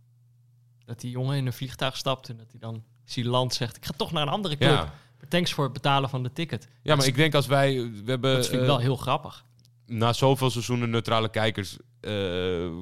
Dat 0.85 0.99
die 0.99 1.11
jongen 1.11 1.37
in 1.37 1.45
een 1.45 1.53
vliegtuig 1.53 1.97
stapt 1.97 2.29
en 2.29 2.37
dat 2.37 2.51
hij 2.51 2.59
dan 2.59 2.83
Siland 3.05 3.53
zegt... 3.53 3.77
ik 3.77 3.85
ga 3.85 3.93
toch 3.97 4.11
naar 4.11 4.21
een 4.21 4.33
andere 4.33 4.57
club. 4.57 4.69
Ja. 4.69 4.93
Thanks 5.29 5.53
voor 5.53 5.63
het 5.63 5.73
betalen 5.73 6.09
van 6.09 6.23
de 6.23 6.33
ticket. 6.33 6.67
Ja, 6.81 6.95
maar 6.95 7.05
ik 7.05 7.15
denk 7.15 7.33
als 7.35 7.47
wij... 7.47 7.73
We 8.03 8.09
hebben, 8.11 8.35
Dat 8.35 8.45
vind 8.47 8.55
ik 8.55 8.61
eh, 8.61 8.67
wel 8.67 8.79
heel 8.79 8.95
grappig. 8.95 9.45
na 9.85 10.13
zoveel 10.13 10.49
seizoenen 10.49 10.89
neutrale 10.89 11.29
kijkers 11.29 11.77
eh, 12.01 12.13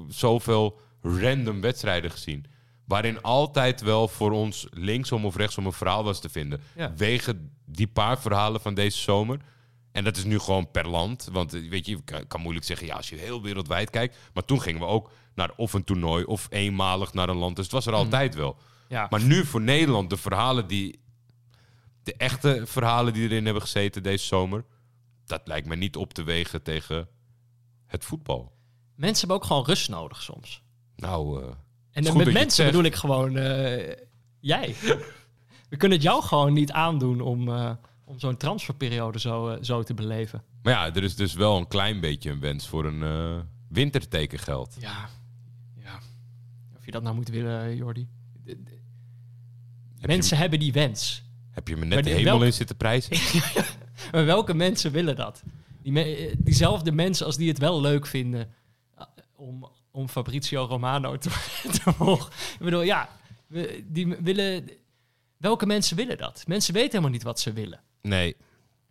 zoveel 0.07 0.79
random 1.01 1.61
wedstrijden 1.61 2.11
gezien. 2.11 2.45
Waarin 2.85 3.21
altijd 3.21 3.81
wel 3.81 4.07
voor 4.07 4.31
ons 4.31 4.67
linksom 4.71 5.25
of 5.25 5.35
rechtsom 5.35 5.65
een 5.65 5.73
verhaal 5.73 6.03
was 6.03 6.19
te 6.19 6.29
vinden. 6.29 6.61
Ja. 6.75 6.93
Wegen 6.95 7.51
die 7.65 7.87
paar 7.87 8.19
verhalen 8.21 8.61
van 8.61 8.73
deze 8.73 8.97
zomer. 8.97 9.39
En 9.91 10.03
dat 10.03 10.17
is 10.17 10.23
nu 10.23 10.39
gewoon 10.39 10.71
per 10.71 10.87
land. 10.87 11.29
Want 11.31 11.53
eh, 11.53 11.69
weet 11.69 11.85
je, 11.85 11.91
je 11.91 12.03
kan, 12.03 12.27
kan 12.27 12.41
moeilijk 12.41 12.65
zeggen, 12.65 12.87
ja, 12.87 12.95
als 12.95 13.09
je 13.09 13.15
heel 13.15 13.41
wereldwijd 13.41 13.89
kijkt. 13.89 14.17
Maar 14.33 14.45
toen 14.45 14.61
gingen 14.61 14.79
we 14.81 14.87
ook 14.87 15.11
naar 15.35 15.51
of 15.55 15.73
een 15.73 15.83
toernooi 15.83 16.23
of 16.23 16.47
eenmalig 16.49 17.13
naar 17.13 17.29
een 17.29 17.37
land. 17.37 17.55
Dus 17.55 17.65
het 17.65 17.73
was 17.73 17.85
er 17.85 17.93
altijd 17.93 18.35
wel. 18.35 18.57
Ja. 18.87 19.07
Maar 19.09 19.21
nu 19.23 19.45
voor 19.45 19.61
Nederland, 19.61 20.09
de 20.09 20.17
verhalen 20.17 20.67
die. 20.67 21.03
De 22.05 22.15
echte 22.17 22.61
verhalen 22.65 23.13
die 23.13 23.23
erin 23.23 23.45
hebben 23.45 23.61
gezeten 23.61 24.03
deze 24.03 24.25
zomer. 24.25 24.65
Dat 25.25 25.41
lijkt 25.45 25.67
me 25.67 25.75
niet 25.75 25.95
op 25.95 26.13
te 26.13 26.23
wegen 26.23 26.61
tegen 26.61 27.07
het 27.85 28.05
voetbal. 28.05 28.53
Mensen 28.95 29.19
hebben 29.19 29.37
ook 29.37 29.45
gewoon 29.45 29.65
rust 29.65 29.89
nodig 29.89 30.21
soms. 30.21 30.63
Nou, 30.95 31.43
eh, 31.43 31.49
En 31.91 32.17
met 32.17 32.33
mensen 32.33 32.65
bedoel 32.65 32.83
ik 32.83 32.95
gewoon 32.95 33.37
eh, 33.37 33.95
jij. 34.39 34.75
We 35.69 35.77
kunnen 35.77 35.97
het 35.97 36.07
jou 36.07 36.23
gewoon 36.23 36.53
niet 36.53 36.71
aandoen 36.71 37.21
om, 37.21 37.49
eh, 37.49 37.71
om 38.03 38.19
zo'n 38.19 38.37
transferperiode 38.37 39.19
zo, 39.19 39.57
zo 39.61 39.83
te 39.83 39.93
beleven. 39.93 40.43
maar 40.61 40.73
ja, 40.73 40.95
er 40.95 41.03
is 41.03 41.15
dus 41.15 41.33
wel 41.33 41.57
een 41.57 41.67
klein 41.67 41.99
beetje 41.99 42.31
een 42.31 42.39
wens 42.39 42.67
voor 42.67 42.85
een 42.85 43.43
wintertekengeld. 43.69 44.75
Ja. 44.79 45.09
ja. 45.83 45.99
Of 46.77 46.85
je 46.85 46.91
dat 46.91 47.03
nou 47.03 47.15
moet 47.15 47.29
willen, 47.29 47.75
Jordi. 47.75 48.07
Heb 48.45 50.07
Mensen 50.07 50.35
je, 50.35 50.41
hebben 50.41 50.59
die 50.59 50.73
wens. 50.73 51.24
Heb 51.55 51.67
je 51.67 51.75
me 51.77 51.85
net 51.85 52.03
de 52.03 52.09
hemel 52.09 52.43
in 52.43 52.53
zitten 52.53 52.75
prijzen? 52.75 53.17
Maar 54.11 54.25
welke 54.25 54.53
mensen 54.53 54.91
willen 54.91 55.15
dat? 55.15 55.41
Die 55.81 55.91
me- 55.91 56.15
eh, 56.15 56.35
diezelfde 56.37 56.91
mensen 56.91 57.25
als 57.25 57.37
die 57.37 57.47
het 57.49 57.57
wel 57.57 57.81
leuk 57.81 58.05
vinden 58.07 58.53
eh, 58.97 59.03
om, 59.35 59.69
om 59.91 60.09
Fabrizio 60.09 60.63
Romano 60.65 61.17
te, 61.17 61.29
te 61.83 61.91
volgen. 61.93 62.31
Ik 62.53 62.59
bedoel, 62.65 62.81
ja, 62.81 63.09
die 63.83 64.07
willen... 64.19 64.69
Welke 65.37 65.65
mensen 65.65 65.97
willen 65.97 66.17
dat? 66.17 66.43
Mensen 66.47 66.73
weten 66.73 66.89
helemaal 66.89 67.11
niet 67.11 67.23
wat 67.23 67.39
ze 67.39 67.53
willen. 67.53 67.79
Nee. 68.01 68.35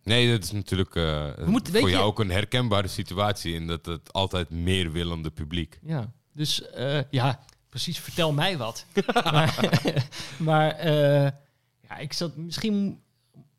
Nee, 0.03 0.31
dat 0.31 0.43
is 0.43 0.51
natuurlijk 0.51 0.95
eh, 0.95 1.25
moeten- 1.45 1.73
voor 1.73 1.89
jou 1.89 2.01
je- 2.01 2.07
ook 2.07 2.19
een 2.19 2.31
herkenbare 2.31 2.87
situatie. 2.87 3.53
In 3.53 3.67
dat 3.67 3.85
het 3.85 4.13
altijd 4.13 4.49
meer 4.49 4.91
willende 4.91 5.31
publiek. 5.31 5.79
Ja, 5.85 6.11
dus 6.33 6.61
ja, 7.09 7.39
precies, 7.69 7.99
vertel 7.99 8.31
mij 8.33 8.57
wat. 8.57 8.85
maar 9.31 9.55
maar 10.37 10.75
ja, 11.89 11.97
ik 11.97 12.13
zat 12.13 12.35
misschien 12.35 13.01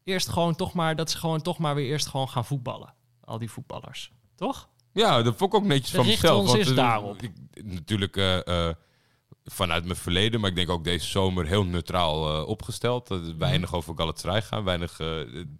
eerst 0.04 0.28
gewoon 0.28 0.54
toch 0.54 0.72
maar... 0.74 0.96
dat 0.96 1.10
ze 1.10 1.18
gewoon 1.18 1.42
toch 1.42 1.58
maar 1.58 1.74
weer 1.74 1.86
eerst 1.86 2.06
gewoon 2.06 2.28
gaan 2.28 2.44
voetballen. 2.44 2.94
Al 3.24 3.38
die 3.38 3.50
voetballers. 3.50 4.12
Toch? 4.34 4.68
Ja, 4.92 5.22
dat 5.22 5.36
vond 5.36 5.52
ik 5.54 5.58
ook 5.60 5.66
netjes 5.66 5.90
van 5.90 6.06
mezelf. 6.06 6.38
ons 6.40 6.46
want, 6.48 6.58
eens 6.58 6.70
eh, 6.70 6.76
daarop. 6.76 7.22
ik- 7.22 7.64
natuurlijk 7.64 8.16
eh, 8.16 8.46
eh, 8.68 8.74
vanuit 9.44 9.84
mijn 9.84 9.96
verleden, 9.96 10.40
maar 10.40 10.50
ik 10.50 10.56
denk 10.56 10.68
ook 10.70 10.84
deze 10.84 11.06
zomer 11.06 11.46
heel 11.46 11.64
neutraal 11.64 12.44
opgesteld. 12.44 13.08
Weinig 13.38 13.74
over 13.74 13.94
Galatasaray 13.96 14.42
gaan, 14.42 14.64
weinig 14.64 15.00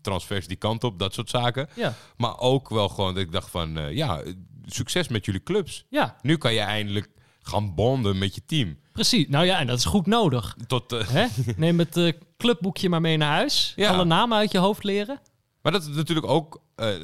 transfers 0.00 0.46
die 0.46 0.56
kant 0.56 0.84
op, 0.84 0.98
dat 0.98 1.14
soort 1.14 1.30
zaken. 1.30 1.68
Ja. 1.74 1.94
Maar 2.16 2.38
ook 2.38 2.68
wel 2.68 2.88
gewoon 2.88 3.14
dat 3.14 3.22
ik 3.22 3.32
dacht 3.32 3.50
van, 3.50 3.94
ja, 3.94 4.22
succes 4.64 5.08
met 5.08 5.24
jullie 5.24 5.42
clubs. 5.42 5.84
Ja, 5.90 6.16
Nu 6.22 6.36
kan 6.36 6.52
je 6.54 6.60
eindelijk 6.60 7.10
gaan 7.46 7.74
bonden 7.74 8.18
met 8.18 8.34
je 8.34 8.42
team. 8.46 8.78
precies. 8.92 9.28
Nou 9.28 9.46
ja, 9.46 9.58
en 9.58 9.66
dat 9.66 9.78
is 9.78 9.84
goed 9.84 10.06
nodig. 10.06 10.56
Tot, 10.66 10.92
eh, 10.92 11.08
Hè? 11.08 11.26
Neem 11.56 11.78
het 11.78 11.96
eh, 11.96 12.12
clubboekje 12.36 12.88
maar 12.88 13.00
mee 13.00 13.16
naar 13.16 13.32
huis. 13.32 13.72
Ja. 13.76 13.92
Alle 13.92 14.04
namen 14.04 14.38
uit 14.38 14.52
je 14.52 14.58
hoofd 14.58 14.84
leren. 14.84 15.20
Maar 15.62 15.72
dat 15.72 15.82
is 15.82 15.96
natuurlijk 15.96 16.26
ook, 16.26 16.62
eh, 16.74 16.94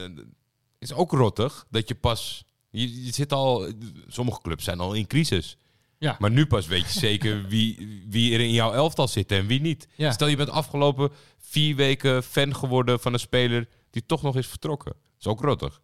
is 0.79 0.93
ook 0.93 1.13
rottig, 1.13 1.67
dat 1.71 1.89
je 1.89 1.95
pas... 1.95 2.45
Je, 2.71 3.05
je 3.05 3.13
zit 3.13 3.33
al, 3.33 3.73
sommige 4.07 4.41
clubs 4.41 4.65
zijn 4.65 4.81
al 4.81 4.93
in 4.93 5.07
crisis. 5.07 5.57
Ja. 5.99 6.17
Maar 6.19 6.31
nu 6.31 6.47
pas 6.47 6.67
weet 6.67 6.93
je 6.93 6.99
zeker 6.99 7.45
wie, 7.49 8.03
wie 8.09 8.35
er 8.35 8.41
in 8.41 8.53
jouw 8.53 8.73
elftal 8.73 9.09
zit 9.09 9.33
en 9.33 9.47
wie 9.47 9.61
niet. 9.61 9.89
Ja. 9.95 10.13
Stel 10.13 10.29
je 10.29 10.37
bent 10.37 10.51
afgelopen 10.51 11.11
vier 11.39 11.77
weken 11.77 12.23
fan 12.23 12.57
geworden 12.57 13.01
van 13.01 13.13
een 13.13 13.19
speler 13.19 13.69
die 13.91 14.07
toch 14.07 14.23
nog 14.23 14.37
is 14.37 14.47
vertrokken. 14.47 14.93
Dat 14.93 15.21
is 15.21 15.27
ook 15.27 15.41
rottig. 15.41 15.81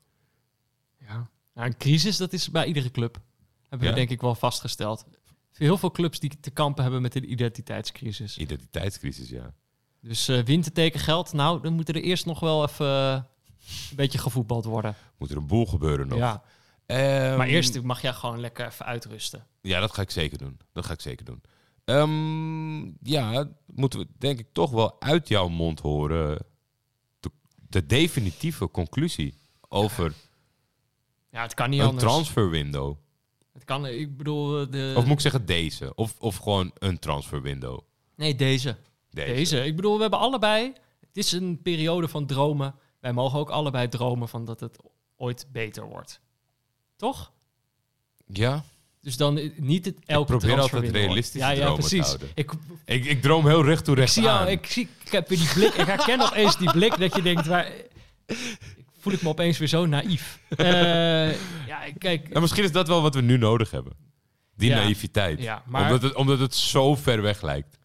Ja. 1.01 1.31
Nou, 1.55 1.67
een 1.67 1.77
crisis, 1.77 2.17
dat 2.17 2.33
is 2.33 2.51
bij 2.51 2.67
iedere 2.67 2.91
club. 2.91 3.21
Hebben 3.69 3.89
we 3.89 3.95
denk 3.95 4.11
ik 4.11 4.21
wel 4.21 4.35
vastgesteld. 4.35 5.05
Heel 5.53 5.79
veel 5.79 5.91
clubs 5.91 6.21
die 6.21 6.41
te 6.41 6.51
kampen 6.51 6.83
hebben 6.83 7.03
met 7.03 7.14
een 7.14 7.31
identiteitscrisis. 7.31 8.39
Identiteitscrisis, 8.39 9.29
ja. 9.29 9.55
Dus 10.01 10.29
eh 10.29 10.43
winterteken 10.43 11.01
geld, 11.01 11.33
nou, 11.33 11.62
dan 11.62 11.73
moet 11.73 11.89
er 11.89 11.97
eerst 11.97 12.27
nog 12.27 12.41
wel 12.41 12.64
even 12.64 12.87
eh, 12.87 13.23
een 13.91 13.97
beetje 13.97 14.19
gevoetbald 14.19 14.64
worden. 14.64 14.95
Moet 15.19 15.31
er 15.31 15.37
een 15.37 15.47
boel 15.47 15.66
gebeuren 15.66 16.09
nog. 16.09 16.19
Ja. 16.19 16.43
Ehm, 16.87 17.37
Maar 17.37 17.47
eerst 17.47 17.83
mag 17.83 18.03
jij 18.03 18.12
gewoon 18.12 18.41
lekker 18.41 18.66
even 18.66 18.87
uitrusten. 18.87 19.47
Ja, 19.61 19.81
dat 19.81 19.95
ga 19.95 20.03
ik 20.03 20.11
zeker 20.11 20.39
doen. 20.39 20.61
Dat 20.73 20.87
ga 20.87 20.93
ik 20.93 21.01
zeker 21.01 21.25
doen. 21.25 21.43
Ehm, 21.85 23.09
ja, 23.11 23.49
moeten 23.66 23.99
we 23.99 24.07
denk 24.19 24.39
ik 24.39 24.47
toch 24.53 24.71
wel 24.71 25.01
uit 25.01 25.29
jouw 25.29 25.49
mond 25.49 25.81
horen 25.81 26.39
de, 27.21 27.31
de 27.69 27.87
definitieve 27.87 28.71
conclusie 28.71 29.35
over 29.69 30.12
Ja, 31.31 31.43
het 31.43 31.55
kan 31.55 31.71
niet 31.71 31.81
een 31.81 31.87
anders. 31.87 32.33
Kan, 33.69 33.87
ik 33.87 34.16
bedoel, 34.16 34.61
eh, 34.61 34.71
de... 34.71 34.93
Of 34.97 35.05
moet 35.05 35.12
ik 35.14 35.21
zeggen 35.21 35.47
deze? 35.47 35.95
Of, 35.95 36.14
of 36.19 36.37
gewoon 36.37 36.71
een 36.79 36.99
transfer 36.99 37.43
window? 37.43 37.81
Nee, 38.16 38.35
deze. 38.35 38.77
Deze. 39.11 39.33
Deze. 39.33 39.64
Ik 39.64 39.77
bedoel, 39.77 39.95
we 39.95 40.01
hebben 40.01 40.19
allebei... 40.19 40.73
Het 41.01 41.16
is 41.16 41.33
een 41.33 41.62
periode 41.62 42.09
van 42.09 42.27
dromen. 42.27 42.75
Wij 43.01 43.12
mogen 43.12 43.39
ook 43.39 43.51
allebei 43.51 43.89
dromen 43.89 44.29
van 44.29 44.45
dat 44.45 44.61
het 44.61 44.77
ooit 45.16 45.47
beter 45.53 45.85
wordt. 45.85 46.21
Toch? 46.97 47.33
Ja, 48.27 48.64
Dus 49.01 49.16
dan 49.16 49.39
eh, 49.39 49.51
niet 49.57 49.85
het 49.85 49.97
elke 50.07 50.37
probeer 50.37 50.61
altijd 50.61 50.91
realistische 50.91 51.39
ja, 51.47 51.51
ja, 51.51 51.73
precies. 51.73 52.16
Ik, 52.35 52.53
ik, 52.85 53.05
ik 53.05 53.23
droom 53.23 53.47
heel 53.47 53.64
recht 53.64 53.85
toe 53.85 53.95
ik 53.95 54.01
recht 54.01 54.12
zie 54.12 54.23
jou, 54.23 54.41
aan. 54.41 54.49
ik, 54.49 54.66
zie, 54.66 54.89
ik 55.05 55.12
heb 55.12 55.29
die 55.29 55.49
blik. 55.55 55.75
Ik 55.75 55.87
herken 55.87 56.21
opeens 56.21 56.57
die 56.59 56.71
blik 56.71 56.99
dat 56.99 57.14
je 57.16 57.23
denkt... 57.23 57.47
Waar, 57.47 57.73
voel 58.99 59.12
ik 59.12 59.22
me 59.22 59.28
opeens 59.28 59.59
weer 59.59 59.68
zo 59.68 59.86
naïef. 59.86 60.38
Eh, 60.57 61.66
ja, 61.66 61.92
kijk... 61.99 62.28
En 62.28 62.40
misschien 62.40 62.64
is 62.64 62.72
dat 62.72 62.88
wel 62.88 63.03
wat 63.03 63.14
we 63.14 63.20
nu 63.20 63.36
nodig 63.38 63.70
hebben. 63.70 63.92
Die 64.57 64.70
Ja. 64.70 64.76
naïviteit. 64.76 65.40
Ja, 65.42 65.62
maar- 65.66 65.82
omdat, 65.82 66.03
het, 66.03 66.14
omdat 66.14 66.38
het 66.38 66.55
zo 66.55 66.94
ver 66.94 67.22
weg 67.22 67.42
lijkt. 67.42 67.78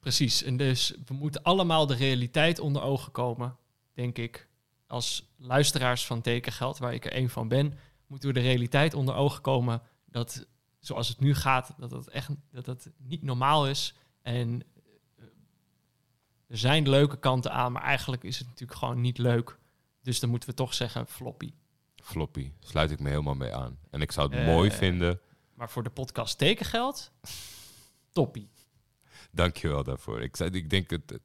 Precies. 0.00 0.42
En 0.42 0.56
dus 0.56 0.94
we 1.06 1.14
moeten 1.14 1.42
allemaal 1.42 1.86
de 1.86 1.94
realiteit 1.94 2.58
onder 2.58 2.82
ogen 2.82 3.12
komen, 3.12 3.56
denk 3.94 4.18
ik. 4.18 4.48
Als 4.86 5.28
luisteraars 5.38 6.06
van 6.06 6.20
Tekengeld, 6.20 6.78
waar 6.78 6.94
ik 6.94 7.04
er 7.04 7.12
één 7.12 7.30
van 7.30 7.48
ben, 7.48 7.78
moeten 8.06 8.28
we 8.28 8.34
de 8.34 8.40
realiteit 8.40 8.94
onder 8.94 9.14
ogen 9.14 9.40
komen 9.40 9.82
dat 10.10 10.46
zoals 10.80 11.08
het 11.08 11.20
nu 11.20 11.34
gaat, 11.34 11.74
dat 11.78 11.90
het 11.90 12.08
echt 12.08 12.28
dat 12.52 12.66
het 12.66 12.90
niet 12.98 13.22
normaal 13.22 13.68
is. 13.68 13.94
En 14.22 14.62
eh, 15.18 15.24
er 16.48 16.58
zijn 16.58 16.88
leuke 16.88 17.18
kanten 17.18 17.52
aan, 17.52 17.72
maar 17.72 17.82
eigenlijk 17.82 18.24
is 18.24 18.38
het 18.38 18.46
natuurlijk 18.46 18.78
gewoon 18.78 19.00
niet 19.00 19.18
leuk. 19.18 19.58
Dus 20.02 20.20
dan 20.20 20.30
moeten 20.30 20.48
we 20.48 20.54
toch 20.54 20.74
zeggen 20.74 21.06
floppy. 21.06 21.52
Floppy, 22.02 22.52
sluit 22.60 22.90
ik 22.90 23.00
me 23.00 23.08
helemaal 23.08 23.34
mee 23.34 23.54
aan. 23.54 23.78
En 23.90 24.00
ik 24.00 24.12
zou 24.12 24.28
het 24.30 24.38
Eh, 24.38 24.46
mooi 24.46 24.70
vinden. 24.70 25.20
Maar 25.54 25.70
voor 25.70 25.82
de 25.82 25.90
podcast 25.90 26.38
Tekengeld, 26.38 27.12
toppie. 28.12 28.50
Dankjewel 29.30 29.84
daarvoor. 29.84 30.22
Ik, 30.22 30.36
zei- 30.36 30.50
ik 30.50 30.70
denk 30.70 30.88
dat 30.88 31.20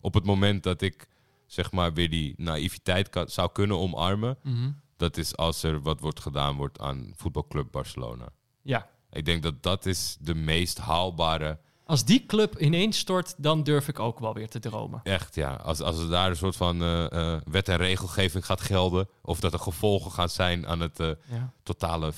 op 0.00 0.14
het 0.14 0.24
moment 0.24 0.62
dat 0.62 0.82
ik 0.82 1.06
zeg 1.46 1.72
maar 1.72 1.92
weer 1.92 2.10
die 2.10 2.34
naïviteit 2.36 3.08
kan, 3.10 3.28
zou 3.28 3.52
kunnen 3.52 3.78
omarmen, 3.78 4.38
dat 4.96 5.16
is 5.16 5.36
als 5.36 5.62
er 5.62 5.80
wat 5.82 6.00
wordt 6.00 6.20
gedaan 6.20 6.56
wordt 6.56 6.78
aan 6.80 7.12
voetbalclub 7.16 7.70
Barcelona. 7.70 8.28
Ja. 8.62 8.90
Ik 9.10 9.24
denk 9.24 9.42
dat 9.42 9.62
dat 9.62 9.86
is 9.86 10.16
de 10.20 10.34
meest 10.34 10.78
haalbare. 10.78 11.58
Als 11.90 12.04
die 12.04 12.26
club 12.26 12.58
ineens 12.58 12.98
stort, 12.98 13.34
dan 13.36 13.62
durf 13.62 13.88
ik 13.88 13.98
ook 13.98 14.18
wel 14.18 14.34
weer 14.34 14.48
te 14.48 14.58
dromen. 14.58 15.00
Echt 15.02 15.34
ja, 15.34 15.52
als, 15.52 15.80
als 15.80 15.98
er 15.98 16.10
daar 16.10 16.30
een 16.30 16.36
soort 16.36 16.56
van 16.56 16.82
eh, 16.82 17.12
eh, 17.34 17.40
wet 17.44 17.68
en 17.68 17.76
regelgeving 17.76 18.46
gaat 18.46 18.60
gelden, 18.60 19.08
of 19.22 19.40
dat 19.40 19.52
er 19.52 19.58
gevolgen 19.58 20.10
gaan 20.10 20.28
zijn 20.28 20.66
aan 20.66 20.80
het 20.80 21.00
eh, 21.00 21.10
Ja. 21.30 21.52
totale 21.62 22.12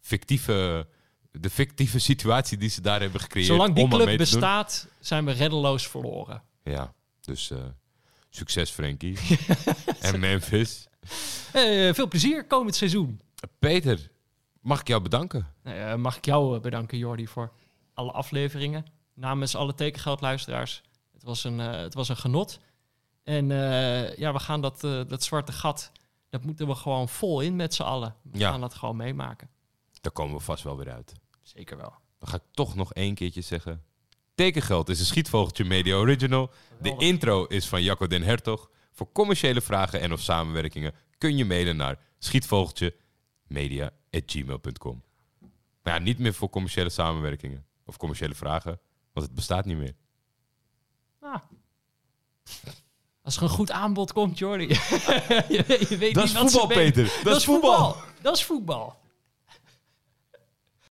fictieve, 0.00 0.86
de 1.30 1.50
fictieve 1.50 1.98
situatie 1.98 2.58
die 2.58 2.68
ze 2.68 2.80
daar 2.80 3.00
hebben 3.00 3.20
gecreëerd. 3.20 3.48
Zolang 3.48 3.74
die 3.74 3.88
club 3.88 4.06
doen. 4.06 4.16
bestaat, 4.16 4.88
zijn 5.00 5.24
we 5.24 5.32
reddeloos 5.32 5.88
verloren. 5.88 6.42
Ja, 6.62 6.92
dus 7.20 7.52
Succes, 8.30 8.70
Frankie. 8.70 9.18
en 10.00 10.20
Memphis. 10.20 10.88
Veel 11.92 12.08
plezier 12.08 12.46
komend 12.46 12.74
seizoen. 12.74 13.20
Peter, 13.58 14.10
mag 14.60 14.80
ik 14.80 14.88
jou 14.88 15.02
bedanken? 15.02 15.46
Mag 15.96 16.16
ik 16.16 16.24
jou 16.24 16.60
bedanken, 16.60 16.98
Jordi, 16.98 17.26
voor 17.26 17.52
alle 17.94 18.12
afleveringen. 18.12 18.96
Namens 19.18 19.54
alle 19.54 19.74
tekengeldluisteraars. 19.74 20.82
Het 21.12 21.22
was 21.22 21.44
een, 21.44 21.60
eh, 21.60 21.70
het 21.80 21.94
was 21.94 22.08
een 22.08 22.16
genot. 22.16 22.58
En 23.22 23.50
eh, 23.50 24.16
ja, 24.16 24.32
we 24.32 24.38
gaan 24.38 24.60
dat, 24.60 24.84
eh, 24.84 25.00
dat 25.06 25.22
zwarte 25.22 25.52
gat, 25.52 25.92
dat 26.30 26.44
moeten 26.44 26.66
we 26.66 26.74
gewoon 26.74 27.08
vol 27.08 27.40
in 27.40 27.56
met 27.56 27.74
z'n 27.74 27.82
allen. 27.82 28.14
We 28.22 28.38
Ja. 28.38 28.50
gaan 28.50 28.60
dat 28.60 28.74
gewoon 28.74 28.96
meemaken. 28.96 29.50
Daar 30.00 30.12
komen 30.12 30.36
we 30.36 30.42
vast 30.42 30.62
wel 30.62 30.76
weer 30.76 30.92
uit. 30.92 31.12
Zeker 31.42 31.76
wel. 31.76 31.94
Dan 32.18 32.28
ga 32.28 32.36
ik 32.36 32.42
toch 32.50 32.74
nog 32.74 32.92
één 32.92 33.14
keertje 33.14 33.40
zeggen. 33.40 33.82
Tekengeld 34.34 34.88
is 34.88 35.00
een 35.00 35.06
Schietvogeltje 35.06 35.64
Media 35.64 35.94
Original. 35.96 36.50
De 36.80 36.94
intro 36.98 37.44
is 37.44 37.68
van 37.68 37.82
Jacco 37.82 38.06
den 38.06 38.22
Hertog. 38.22 38.70
Voor 38.92 39.12
commerciële 39.12 39.60
vragen 39.60 40.00
en 40.00 40.12
of 40.12 40.20
samenwerkingen 40.20 40.94
kun 41.18 41.36
je 41.36 41.44
mailen 41.44 41.76
naar 41.76 41.98
schietvogeltjemedia.gmail.com 42.18 45.02
Maar 45.82 45.92
ja, 45.94 45.98
niet 45.98 46.18
meer 46.18 46.34
voor 46.34 46.50
commerciële 46.50 46.88
samenwerkingen 46.90 47.66
of 47.84 47.96
commerciële 47.96 48.34
vragen, 48.34 48.80
want 49.18 49.26
het 49.26 49.34
bestaat 49.34 49.64
niet 49.64 49.76
meer. 49.76 49.94
Ah. 51.20 51.34
Als 53.22 53.36
er 53.36 53.42
een 53.42 53.48
goed 53.48 53.70
aanbod 53.70 54.12
komt, 54.12 54.38
Jordi. 54.38 54.66
je, 54.68 55.64
weet- 55.66 55.88
je 55.88 55.96
weet 55.96 56.14
Dat 56.14 56.24
niet 56.24 56.32
is 56.34 56.40
wat 56.40 56.50
voetbal. 56.50 56.66
Peter. 56.66 57.20
Dat 57.24 57.36
is 57.36 57.44
voetbal. 57.44 57.96
Dat 58.20 58.36
is 58.36 58.44
voetbal. 58.44 58.96